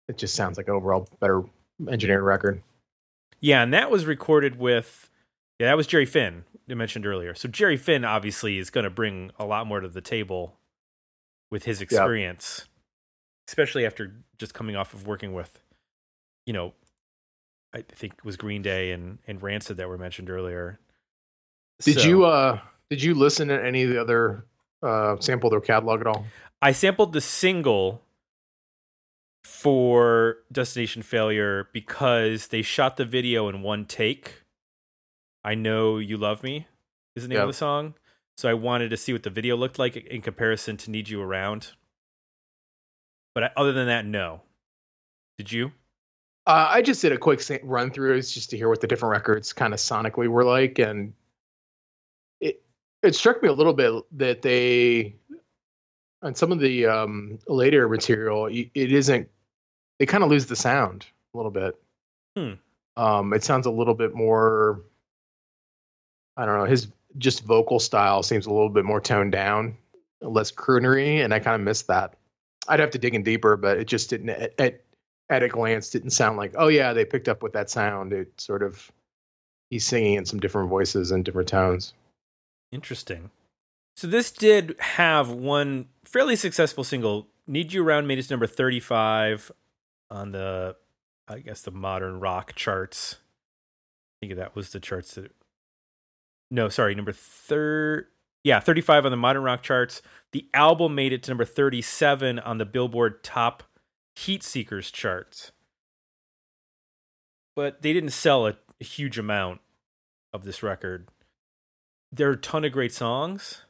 it 0.08 0.18
just 0.18 0.34
sounds 0.34 0.56
like 0.56 0.68
overall 0.68 1.08
better 1.20 1.42
engineered 1.88 2.22
record. 2.22 2.62
Yeah, 3.40 3.62
and 3.62 3.72
that 3.72 3.90
was 3.90 4.04
recorded 4.04 4.58
with 4.58 5.09
yeah, 5.60 5.66
that 5.66 5.76
was 5.76 5.86
Jerry 5.86 6.06
Finn 6.06 6.42
you 6.70 6.76
mentioned 6.76 7.04
earlier. 7.04 7.34
So 7.34 7.48
Jerry 7.48 7.76
Finn 7.76 8.04
obviously 8.04 8.58
is 8.58 8.70
going 8.70 8.84
to 8.84 8.90
bring 8.90 9.32
a 9.38 9.44
lot 9.44 9.66
more 9.66 9.80
to 9.80 9.88
the 9.88 10.00
table 10.00 10.56
with 11.50 11.64
his 11.64 11.82
experience, 11.82 12.66
especially 13.48 13.84
after 13.84 14.14
just 14.38 14.54
coming 14.54 14.76
off 14.76 14.94
of 14.94 15.06
working 15.06 15.34
with, 15.34 15.60
you 16.46 16.52
know, 16.52 16.72
I 17.74 17.82
think 17.82 18.14
it 18.14 18.24
was 18.24 18.36
Green 18.36 18.62
Day 18.62 18.92
and 18.92 19.18
and 19.26 19.42
Rancid 19.42 19.76
that 19.76 19.88
were 19.88 19.98
mentioned 19.98 20.30
earlier. 20.30 20.78
Did 21.82 22.00
So, 22.00 22.08
you 22.08 22.24
uh 22.24 22.60
did 22.88 23.02
you 23.02 23.14
listen 23.14 23.48
to 23.48 23.62
any 23.62 23.82
of 23.82 23.90
the 23.90 24.00
other 24.00 24.44
uh 24.82 25.16
sample 25.20 25.50
their 25.50 25.60
catalog 25.60 26.00
at 26.00 26.06
all? 26.06 26.24
I 26.62 26.72
sampled 26.72 27.12
the 27.12 27.20
single 27.20 28.02
for 29.44 30.38
Destination 30.52 31.02
Failure 31.02 31.68
because 31.72 32.48
they 32.48 32.62
shot 32.62 32.96
the 32.96 33.04
video 33.04 33.48
in 33.48 33.62
one 33.62 33.86
take. 33.86 34.39
I 35.44 35.54
know 35.54 35.98
you 35.98 36.16
love 36.16 36.42
me 36.42 36.66
is 37.16 37.22
the 37.22 37.28
name 37.28 37.40
of 37.40 37.48
the 37.48 37.52
song. 37.52 37.94
So 38.36 38.48
I 38.48 38.54
wanted 38.54 38.90
to 38.90 38.96
see 38.96 39.12
what 39.12 39.22
the 39.22 39.30
video 39.30 39.56
looked 39.56 39.78
like 39.78 39.96
in 39.96 40.22
comparison 40.22 40.76
to 40.78 40.90
Need 40.90 41.08
You 41.08 41.20
Around. 41.20 41.72
But 43.34 43.44
I, 43.44 43.50
other 43.56 43.72
than 43.72 43.86
that, 43.86 44.06
no. 44.06 44.42
Did 45.38 45.52
you? 45.52 45.72
Uh, 46.46 46.68
I 46.70 46.82
just 46.82 47.02
did 47.02 47.12
a 47.12 47.18
quick 47.18 47.42
run 47.62 47.90
through 47.90 48.20
just 48.22 48.50
to 48.50 48.56
hear 48.56 48.68
what 48.68 48.80
the 48.80 48.86
different 48.86 49.12
records 49.12 49.52
kind 49.52 49.74
of 49.74 49.80
sonically 49.80 50.26
were 50.26 50.44
like, 50.44 50.78
and 50.78 51.12
it 52.40 52.62
it 53.02 53.14
struck 53.14 53.42
me 53.42 53.48
a 53.48 53.52
little 53.52 53.72
bit 53.72 53.92
that 54.12 54.42
they 54.42 55.16
on 56.22 56.34
some 56.34 56.50
of 56.50 56.58
the 56.58 56.86
um, 56.86 57.38
later 57.46 57.88
material 57.88 58.46
it 58.46 58.70
isn't 58.74 59.28
they 59.98 60.06
kind 60.06 60.24
of 60.24 60.30
lose 60.30 60.46
the 60.46 60.56
sound 60.56 61.06
a 61.34 61.36
little 61.36 61.52
bit. 61.52 61.78
Hmm. 62.36 62.52
Um, 62.96 63.32
it 63.32 63.44
sounds 63.44 63.66
a 63.66 63.70
little 63.70 63.94
bit 63.94 64.14
more. 64.14 64.80
I 66.36 66.46
don't 66.46 66.58
know. 66.58 66.64
His 66.64 66.88
just 67.18 67.42
vocal 67.44 67.80
style 67.80 68.22
seems 68.22 68.46
a 68.46 68.50
little 68.50 68.68
bit 68.68 68.84
more 68.84 69.00
toned 69.00 69.32
down, 69.32 69.76
less 70.20 70.52
croonery, 70.52 71.24
and 71.24 71.34
I 71.34 71.38
kind 71.40 71.54
of 71.54 71.60
missed 71.62 71.88
that. 71.88 72.14
I'd 72.68 72.80
have 72.80 72.90
to 72.90 72.98
dig 72.98 73.14
in 73.14 73.22
deeper, 73.22 73.56
but 73.56 73.78
it 73.78 73.86
just 73.86 74.10
didn't. 74.10 74.30
At, 74.30 74.54
at, 74.58 74.84
at 75.28 75.42
a 75.42 75.48
glance, 75.48 75.90
didn't 75.90 76.10
sound 76.10 76.36
like, 76.36 76.54
oh 76.56 76.68
yeah, 76.68 76.92
they 76.92 77.04
picked 77.04 77.28
up 77.28 77.42
with 77.42 77.52
that 77.52 77.70
sound. 77.70 78.12
It 78.12 78.40
sort 78.40 78.62
of 78.62 78.90
he's 79.70 79.86
singing 79.86 80.14
in 80.14 80.26
some 80.26 80.40
different 80.40 80.68
voices 80.68 81.10
and 81.10 81.24
different 81.24 81.48
tones. 81.48 81.94
Interesting. 82.72 83.30
So 83.96 84.06
this 84.06 84.30
did 84.30 84.76
have 84.78 85.30
one 85.30 85.86
fairly 86.04 86.36
successful 86.36 86.84
single. 86.84 87.28
Need 87.46 87.72
You 87.72 87.84
Around 87.84 88.06
made 88.06 88.18
it 88.18 88.22
to 88.24 88.32
number 88.32 88.46
35 88.46 89.52
on 90.10 90.32
the, 90.32 90.76
I 91.28 91.40
guess, 91.40 91.62
the 91.62 91.70
modern 91.70 92.20
rock 92.20 92.54
charts. 92.54 93.16
I 94.22 94.26
think 94.26 94.38
that 94.38 94.54
was 94.54 94.70
the 94.70 94.80
charts 94.80 95.14
that. 95.14 95.32
No, 96.50 96.68
sorry, 96.68 96.94
number 96.94 97.12
third. 97.12 98.06
Yeah, 98.42 98.60
35 98.60 99.04
on 99.04 99.10
the 99.10 99.16
modern 99.16 99.42
rock 99.42 99.62
charts. 99.62 100.02
The 100.32 100.48
album 100.54 100.94
made 100.94 101.12
it 101.12 101.22
to 101.24 101.30
number 101.30 101.44
37 101.44 102.38
on 102.38 102.58
the 102.58 102.64
Billboard 102.64 103.22
Top 103.22 103.62
Heat 104.16 104.42
Seekers 104.42 104.90
charts. 104.90 105.52
But 107.54 107.82
they 107.82 107.92
didn't 107.92 108.10
sell 108.10 108.46
a, 108.46 108.56
a 108.80 108.84
huge 108.84 109.18
amount 109.18 109.60
of 110.32 110.44
this 110.44 110.62
record 110.62 111.08
there 112.12 112.28
are 112.28 112.32
a 112.32 112.36
ton 112.36 112.64
of 112.64 112.72
great 112.72 112.92
songs, 112.92 113.62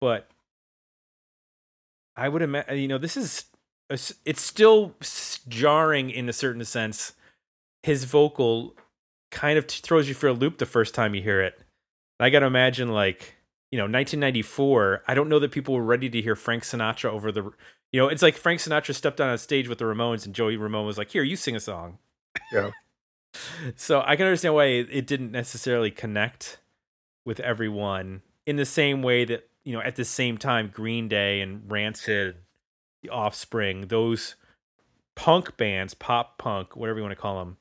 but 0.00 0.28
I 2.16 2.28
would 2.28 2.42
imagine, 2.42 2.70
uh, 2.70 2.74
you 2.74 2.88
know, 2.88 2.98
this 2.98 3.16
is, 3.16 3.44
a 3.90 3.98
it's 4.24 4.40
still 4.40 4.94
jarring 5.48 6.10
in 6.10 6.28
a 6.28 6.32
certain 6.32 6.64
sense. 6.64 7.12
His 7.82 8.04
vocal 8.04 8.74
kind 9.30 9.58
of 9.58 9.66
throws 9.66 10.08
you 10.08 10.14
for 10.14 10.28
a 10.28 10.32
loop 10.32 10.58
the 10.58 10.66
first 10.66 10.94
time 10.94 11.14
you 11.14 11.22
hear 11.22 11.40
it. 11.40 11.60
I 12.18 12.30
got 12.30 12.40
to 12.40 12.46
imagine, 12.46 12.88
like, 12.88 13.34
you 13.70 13.78
know, 13.78 13.84
1994, 13.84 15.02
I 15.06 15.14
don't 15.14 15.28
know 15.28 15.38
that 15.38 15.50
people 15.50 15.74
were 15.74 15.84
ready 15.84 16.08
to 16.08 16.22
hear 16.22 16.36
Frank 16.36 16.62
Sinatra 16.62 17.10
over 17.10 17.30
the, 17.30 17.50
you 17.92 18.00
know, 18.00 18.08
it's 18.08 18.22
like 18.22 18.36
Frank 18.36 18.60
Sinatra 18.60 18.94
stepped 18.94 19.20
on 19.20 19.30
a 19.30 19.38
stage 19.38 19.68
with 19.68 19.78
the 19.78 19.84
Ramones 19.84 20.24
and 20.24 20.34
Joey 20.34 20.56
Ramone 20.56 20.86
was 20.86 20.98
like, 20.98 21.10
here, 21.10 21.22
you 21.22 21.36
sing 21.36 21.56
a 21.56 21.60
song. 21.60 21.98
Yeah. 22.52 22.70
so 23.76 24.02
I 24.06 24.16
can 24.16 24.26
understand 24.26 24.54
why 24.54 24.66
it 24.66 24.88
it 24.90 25.06
didn't 25.06 25.32
necessarily 25.32 25.90
connect 25.90 26.58
with 27.24 27.40
everyone 27.40 28.22
in 28.46 28.56
the 28.56 28.64
same 28.64 29.02
way 29.02 29.24
that 29.24 29.48
you 29.64 29.72
know 29.72 29.80
at 29.80 29.96
the 29.96 30.04
same 30.04 30.38
time 30.38 30.70
Green 30.72 31.08
Day 31.08 31.40
and 31.40 31.70
Rancid, 31.70 32.36
The 33.02 33.10
Offspring, 33.10 33.88
those 33.88 34.36
punk 35.14 35.56
bands, 35.56 35.94
pop 35.94 36.38
punk, 36.38 36.76
whatever 36.76 36.98
you 36.98 37.04
want 37.04 37.16
to 37.16 37.20
call 37.20 37.38
them, 37.38 37.56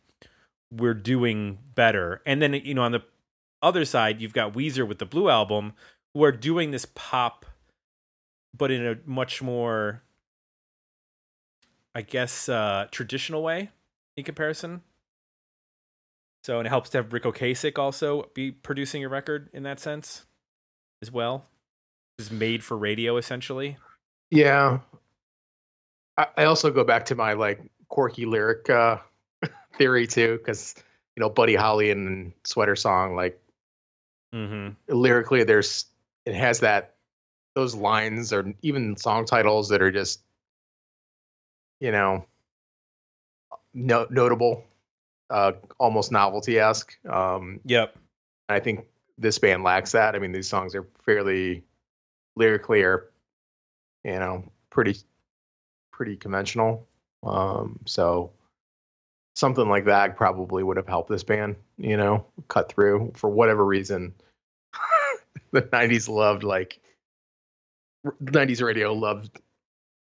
were 0.71 0.93
doing 0.93 1.59
better. 1.73 2.21
And 2.25 2.41
then 2.41 2.53
you 2.53 2.73
know 2.73 2.83
on 2.83 2.91
the 2.91 3.03
other 3.65 3.85
side 3.85 4.21
you've 4.21 4.33
got 4.33 4.53
Weezer 4.53 4.87
with 4.87 4.99
the 4.99 5.05
Blue 5.05 5.29
album 5.29 5.73
who 6.13 6.23
are 6.23 6.31
doing 6.31 6.71
this 6.71 6.85
pop 6.95 7.45
but 8.57 8.71
in 8.71 8.85
a 8.85 8.97
much 9.05 9.41
more 9.41 10.01
I 11.93 12.01
guess 12.01 12.47
uh 12.49 12.87
traditional 12.91 13.43
way 13.43 13.71
in 14.17 14.23
comparison. 14.23 14.81
So 16.43 16.59
and 16.59 16.67
it 16.67 16.69
helps 16.69 16.91
to 16.91 16.99
have 16.99 17.11
Ric 17.11 17.23
Ocasek 17.23 17.79
also 17.79 18.29
be 18.33 18.51
producing 18.51 19.03
a 19.03 19.09
record 19.09 19.49
in 19.51 19.63
that 19.63 19.79
sense 19.79 20.25
as 21.01 21.11
well. 21.11 21.45
Is 22.19 22.31
made 22.31 22.63
for 22.63 22.77
radio 22.77 23.17
essentially. 23.17 23.77
Yeah. 24.31 24.79
I, 26.17 26.27
I 26.37 26.43
also 26.45 26.71
go 26.71 26.83
back 26.83 27.05
to 27.05 27.15
my 27.15 27.33
like 27.33 27.61
quirky 27.89 28.25
lyric 28.25 28.69
uh, 28.69 28.97
theory 29.77 30.07
too, 30.07 30.37
because 30.37 30.75
you 31.15 31.21
know 31.21 31.29
Buddy 31.29 31.55
Holly 31.55 31.91
and 31.91 32.31
Sweater 32.43 32.75
Song, 32.75 33.15
like 33.15 33.39
Mm-hmm. 34.35 34.93
lyrically, 34.93 35.43
there's 35.43 35.85
it 36.25 36.35
has 36.35 36.59
that 36.59 36.95
those 37.53 37.73
lines 37.73 38.33
or 38.33 38.53
even 38.61 38.97
song 38.97 39.25
titles 39.25 39.69
that 39.69 39.81
are 39.81 39.91
just 39.91 40.21
you 41.79 41.91
know 41.91 42.25
no, 43.75 44.07
notable, 44.09 44.63
uh, 45.29 45.51
almost 45.77 46.11
novelty 46.11 46.57
esque. 46.57 46.97
Um, 47.05 47.59
Yep. 47.65 47.95
I 48.47 48.59
think 48.59 48.85
this 49.17 49.37
band 49.39 49.63
lacks 49.63 49.91
that. 49.91 50.15
I 50.15 50.19
mean, 50.19 50.31
these 50.31 50.47
songs 50.47 50.75
are 50.75 50.87
fairly 51.03 51.63
lyrically 52.35 52.83
are, 52.83 53.09
you 54.03 54.19
know, 54.19 54.43
pretty 54.69 54.97
pretty 55.91 56.15
conventional. 56.15 56.87
Um, 57.23 57.79
so 57.85 58.31
something 59.35 59.67
like 59.67 59.85
that 59.85 60.15
probably 60.17 60.63
would 60.63 60.77
have 60.77 60.87
helped 60.87 61.09
this 61.09 61.23
band, 61.23 61.55
you 61.77 61.97
know, 61.97 62.25
cut 62.47 62.71
through 62.71 63.11
for 63.15 63.29
whatever 63.29 63.63
reason. 63.65 64.13
the 65.51 65.61
'90s 65.61 66.09
loved 66.09 66.43
like 66.43 66.79
the 68.03 68.31
'90s 68.31 68.61
radio 68.63 68.93
loved 68.93 69.39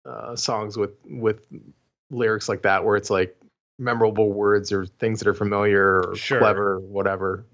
uh, 0.05 0.35
songs 0.35 0.77
with 0.77 0.91
with 1.05 1.45
lyrics 2.09 2.49
like 2.49 2.63
that, 2.63 2.83
where 2.83 2.95
it's 2.95 3.09
like 3.09 3.37
memorable 3.79 4.31
words 4.31 4.71
or 4.71 4.85
things 4.85 5.19
that 5.19 5.27
are 5.27 5.33
familiar 5.33 6.01
or 6.09 6.15
Sure. 6.15 6.39
clever, 6.39 6.73
or 6.73 6.79
whatever. 6.79 7.45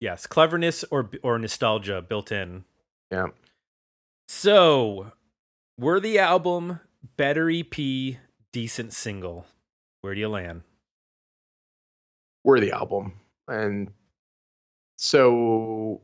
Yes, 0.00 0.26
cleverness 0.26 0.84
or 0.90 1.10
or 1.22 1.38
nostalgia 1.38 2.02
built 2.02 2.32
in. 2.32 2.64
Yeah. 3.10 3.28
So, 4.28 5.12
worthy 5.78 6.18
album, 6.18 6.80
better 7.16 7.50
EP, 7.50 7.74
decent 8.52 8.92
single. 8.92 9.46
Where 10.02 10.14
do 10.14 10.20
you 10.20 10.28
land? 10.28 10.62
Worthy 12.44 12.72
album. 12.72 13.12
And 13.48 13.90
so 14.96 16.02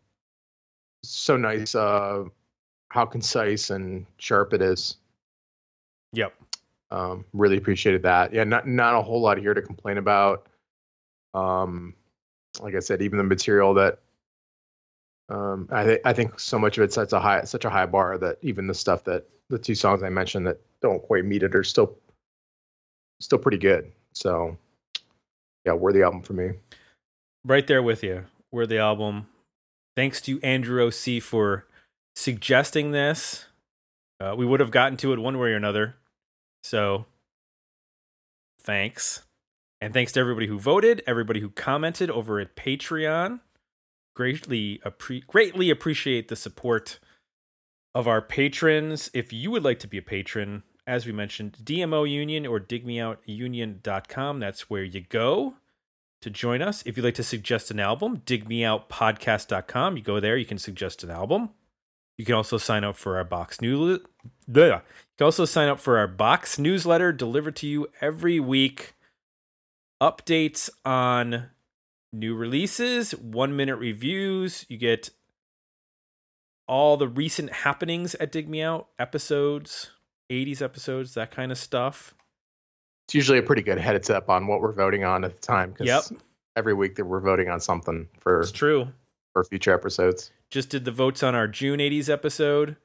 so 1.04 1.36
nice 1.36 1.74
uh 1.74 2.24
how 2.88 3.04
concise 3.06 3.70
and 3.70 4.06
sharp 4.18 4.52
it 4.52 4.62
is. 4.62 4.96
Yep. 6.12 6.34
um 6.90 7.24
really 7.32 7.56
appreciated 7.56 8.02
that. 8.02 8.32
Yeah 8.32 8.44
not 8.44 8.66
not 8.66 8.94
a 8.94 9.02
whole 9.02 9.20
lot 9.20 9.38
here 9.38 9.54
to 9.54 9.62
complain 9.62 9.98
about. 9.98 10.46
Um 11.34 11.94
like 12.60 12.74
i 12.74 12.80
said 12.80 13.02
even 13.02 13.18
the 13.18 13.24
material 13.24 13.74
that 13.74 13.98
um 15.28 15.68
i 15.70 15.84
think 15.84 16.00
i 16.06 16.12
think 16.12 16.40
so 16.40 16.58
much 16.58 16.78
of 16.78 16.84
it 16.84 16.92
sets 16.92 17.12
a 17.12 17.20
high 17.20 17.42
such 17.44 17.66
a 17.66 17.70
high 17.70 17.84
bar 17.84 18.16
that 18.16 18.38
even 18.40 18.66
the 18.66 18.72
stuff 18.72 19.04
that 19.04 19.26
the 19.50 19.58
two 19.58 19.74
songs 19.74 20.02
i 20.02 20.08
mentioned 20.08 20.46
that 20.46 20.58
don't 20.80 21.02
quite 21.02 21.24
meet 21.26 21.42
it 21.42 21.54
are 21.54 21.62
still 21.64 21.98
still 23.20 23.38
pretty 23.38 23.58
good. 23.58 23.92
So 24.12 24.56
yeah 25.66 25.72
worthy 25.72 26.02
album 26.02 26.22
for 26.22 26.32
me 26.32 26.52
Right 27.46 27.68
there 27.68 27.82
with 27.82 28.02
you. 28.02 28.24
Worthy 28.50 28.76
album. 28.76 29.28
Thanks 29.94 30.20
to 30.22 30.40
Andrew 30.42 30.84
OC 30.84 31.22
for 31.22 31.64
suggesting 32.16 32.90
this. 32.90 33.46
Uh, 34.18 34.34
we 34.36 34.44
would 34.44 34.58
have 34.58 34.72
gotten 34.72 34.96
to 34.98 35.12
it 35.12 35.20
one 35.20 35.38
way 35.38 35.50
or 35.50 35.56
another. 35.56 35.94
So, 36.64 37.06
thanks. 38.60 39.22
And 39.80 39.94
thanks 39.94 40.10
to 40.12 40.20
everybody 40.20 40.48
who 40.48 40.58
voted, 40.58 41.04
everybody 41.06 41.38
who 41.38 41.50
commented 41.50 42.10
over 42.10 42.40
at 42.40 42.56
Patreon. 42.56 43.38
Greatly, 44.16 44.80
appre- 44.84 45.24
greatly 45.28 45.70
appreciate 45.70 46.26
the 46.26 46.34
support 46.34 46.98
of 47.94 48.08
our 48.08 48.20
patrons. 48.20 49.08
If 49.14 49.32
you 49.32 49.52
would 49.52 49.62
like 49.62 49.78
to 49.80 49.86
be 49.86 49.98
a 49.98 50.02
patron, 50.02 50.64
as 50.86 51.06
we 51.06 51.12
mentioned, 51.12 51.58
DMO 51.62 52.08
Union 52.08 52.46
or 52.46 52.60
digmeoutunion.com. 52.60 54.40
That's 54.40 54.70
where 54.70 54.84
you 54.84 55.00
go 55.00 55.54
to 56.20 56.30
join 56.30 56.62
us. 56.62 56.82
If 56.86 56.96
you'd 56.96 57.04
like 57.04 57.14
to 57.14 57.22
suggest 57.22 57.70
an 57.70 57.80
album, 57.80 58.22
digmeoutpodcast.com. 58.26 59.96
You 59.96 60.02
go 60.02 60.20
there, 60.20 60.36
you 60.36 60.46
can 60.46 60.58
suggest 60.58 61.02
an 61.02 61.10
album. 61.10 61.50
You 62.16 62.24
can 62.24 62.34
also 62.34 62.56
sign 62.56 62.84
up 62.84 62.96
for 62.96 63.16
our 63.16 63.24
box 63.24 63.60
news. 63.60 64.00
You 64.48 64.80
can 65.18 65.24
also 65.24 65.44
sign 65.44 65.68
up 65.68 65.80
for 65.80 65.98
our 65.98 66.06
box 66.06 66.58
newsletter 66.58 67.12
delivered 67.12 67.56
to 67.56 67.66
you 67.66 67.88
every 68.00 68.40
week. 68.40 68.94
Updates 70.00 70.70
on 70.84 71.50
new 72.12 72.34
releases, 72.34 73.12
one 73.12 73.56
minute 73.56 73.76
reviews. 73.76 74.64
You 74.68 74.78
get 74.78 75.10
all 76.66 76.96
the 76.96 77.08
recent 77.08 77.52
happenings 77.52 78.14
at 78.16 78.32
Dig 78.32 78.48
Me 78.48 78.62
Out 78.62 78.88
episodes, 78.98 79.90
80s 80.30 80.60
episodes, 80.62 81.14
that 81.14 81.30
kind 81.30 81.52
of 81.52 81.58
stuff. 81.58 82.14
it's 83.08 83.14
usually 83.14 83.38
a 83.38 83.42
pretty 83.42 83.62
good 83.62 83.78
heads 83.78 84.10
up 84.10 84.28
on 84.28 84.48
what 84.48 84.60
we're 84.60 84.72
voting 84.72 85.04
on 85.04 85.24
at 85.24 85.32
the 85.32 85.40
time. 85.40 85.72
'cause 85.72 85.86
Yep. 85.86 86.20
Every 86.56 86.74
week 86.74 86.96
that 86.96 87.04
we're 87.04 87.20
voting 87.20 87.48
on 87.48 87.60
something 87.60 88.08
for 88.18 88.40
It's 88.40 88.50
true. 88.50 88.88
for 89.32 89.44
future 89.44 89.72
episodes. 89.72 90.32
just 90.50 90.70
did 90.70 90.84
the 90.84 90.90
votes 90.90 91.22
on 91.22 91.34
our 91.34 91.46
June 91.46 91.78
80s 91.80 92.08
episode 92.08 92.76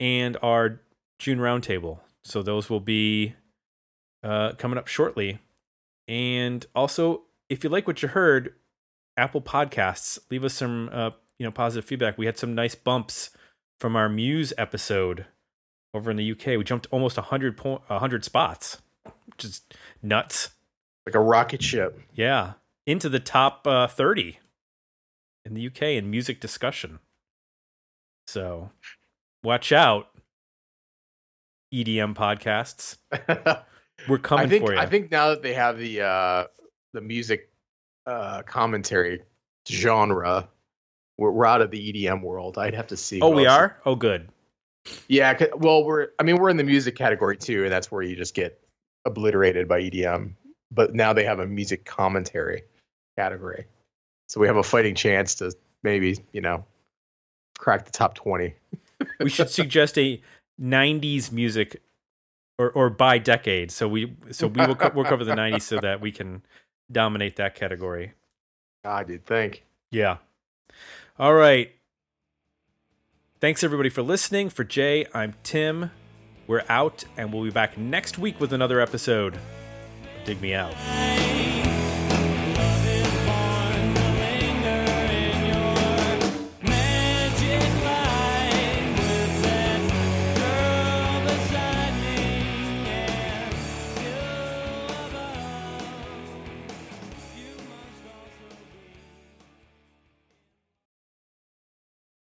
and 0.00 0.36
our 0.42 0.80
June 1.18 1.38
roundtable. 1.38 2.00
So 2.22 2.42
those 2.42 2.68
will 2.68 2.80
be 2.80 3.34
uh, 4.22 4.52
coming 4.54 4.76
up 4.78 4.88
shortly. 4.88 5.38
And 6.08 6.66
also, 6.74 7.22
if 7.48 7.62
you 7.64 7.70
like 7.70 7.86
what 7.86 8.02
you 8.02 8.08
heard, 8.08 8.54
Apple 9.16 9.40
Podcasts, 9.42 10.18
leave 10.30 10.44
us 10.44 10.54
some 10.54 10.88
uh, 10.92 11.10
you 11.38 11.44
know 11.46 11.50
positive 11.52 11.84
feedback. 11.86 12.18
We 12.18 12.26
had 12.26 12.36
some 12.38 12.54
nice 12.54 12.74
bumps 12.74 13.30
from 13.80 13.96
our 13.96 14.08
Muse 14.08 14.52
episode 14.58 15.26
over 15.94 16.10
in 16.10 16.16
the 16.16 16.32
UK. 16.32 16.46
We 16.58 16.64
jumped 16.64 16.86
almost 16.90 17.16
100 17.16 17.56
po- 17.56 17.82
100 17.86 18.24
spots, 18.24 18.82
which 19.26 19.44
is 19.44 19.62
nuts. 20.02 20.50
Like 21.06 21.14
a 21.14 21.20
rocket 21.20 21.62
ship. 21.62 22.00
Yeah, 22.14 22.54
into 22.86 23.08
the 23.08 23.20
top 23.20 23.66
uh, 23.66 23.86
30 23.86 24.38
in 25.44 25.54
the 25.54 25.66
UK 25.66 25.82
in 25.82 26.10
music 26.10 26.40
discussion. 26.40 26.98
So, 28.26 28.70
watch 29.42 29.70
out, 29.70 30.08
EDM 31.72 32.14
podcasts. 32.14 32.96
We're 34.08 34.18
coming 34.18 34.46
I 34.46 34.48
think 34.48 34.66
for 34.66 34.72
you. 34.72 34.78
I 34.78 34.86
think 34.86 35.10
now 35.10 35.28
that 35.30 35.42
they 35.42 35.54
have 35.54 35.78
the 35.78 36.00
uh 36.02 36.44
the 36.92 37.00
music 37.00 37.50
uh 38.06 38.42
commentary 38.42 39.22
genre, 39.68 40.48
we're, 41.16 41.30
we're 41.30 41.46
out 41.46 41.60
of 41.62 41.70
the 41.70 41.92
EDM 41.92 42.22
world. 42.22 42.58
I'd 42.58 42.74
have 42.74 42.88
to 42.88 42.96
see. 42.96 43.20
oh, 43.20 43.30
we 43.30 43.46
else- 43.46 43.56
are. 43.56 43.76
Oh, 43.86 43.94
good. 43.94 44.28
Yeah. 45.08 45.46
Well, 45.56 45.84
we're. 45.84 46.08
I 46.18 46.22
mean, 46.22 46.36
we're 46.36 46.48
in 46.48 46.56
the 46.56 46.64
music 46.64 46.96
category 46.96 47.36
too, 47.36 47.64
and 47.64 47.72
that's 47.72 47.90
where 47.90 48.02
you 48.02 48.16
just 48.16 48.34
get 48.34 48.60
obliterated 49.04 49.68
by 49.68 49.82
EDM. 49.82 50.32
But 50.70 50.94
now 50.94 51.12
they 51.12 51.24
have 51.24 51.38
a 51.38 51.46
music 51.46 51.84
commentary 51.84 52.64
category, 53.16 53.66
so 54.28 54.40
we 54.40 54.46
have 54.46 54.56
a 54.56 54.62
fighting 54.62 54.94
chance 54.94 55.36
to 55.36 55.52
maybe 55.82 56.18
you 56.32 56.40
know 56.40 56.64
crack 57.58 57.84
the 57.84 57.92
top 57.92 58.14
twenty. 58.14 58.54
We 59.20 59.28
should 59.28 59.50
suggest 59.50 59.98
a 59.98 60.22
'90s 60.60 61.30
music, 61.32 61.82
or 62.58 62.70
or 62.70 62.90
by 62.90 63.18
decade. 63.18 63.70
So 63.70 63.88
we 63.88 64.14
so 64.30 64.46
we 64.46 64.66
will 64.66 64.76
co- 64.76 64.92
we'll 64.94 65.04
cover 65.04 65.24
the 65.24 65.34
'90s 65.34 65.62
so 65.62 65.78
that 65.80 66.00
we 66.00 66.10
can 66.12 66.42
dominate 66.90 67.36
that 67.36 67.54
category. 67.54 68.12
Ah, 68.84 68.98
I 68.98 69.04
you'd 69.06 69.26
think. 69.26 69.64
Yeah. 69.90 70.18
All 71.18 71.34
right. 71.34 71.72
Thanks 73.44 73.62
everybody 73.62 73.90
for 73.90 74.00
listening. 74.00 74.48
For 74.48 74.64
Jay, 74.64 75.04
I'm 75.12 75.34
Tim. 75.42 75.90
We're 76.46 76.64
out, 76.70 77.04
and 77.18 77.30
we'll 77.30 77.44
be 77.44 77.50
back 77.50 77.76
next 77.76 78.16
week 78.16 78.40
with 78.40 78.54
another 78.54 78.80
episode. 78.80 79.38
Dig 80.24 80.40
me 80.40 80.54
out. 80.54 80.72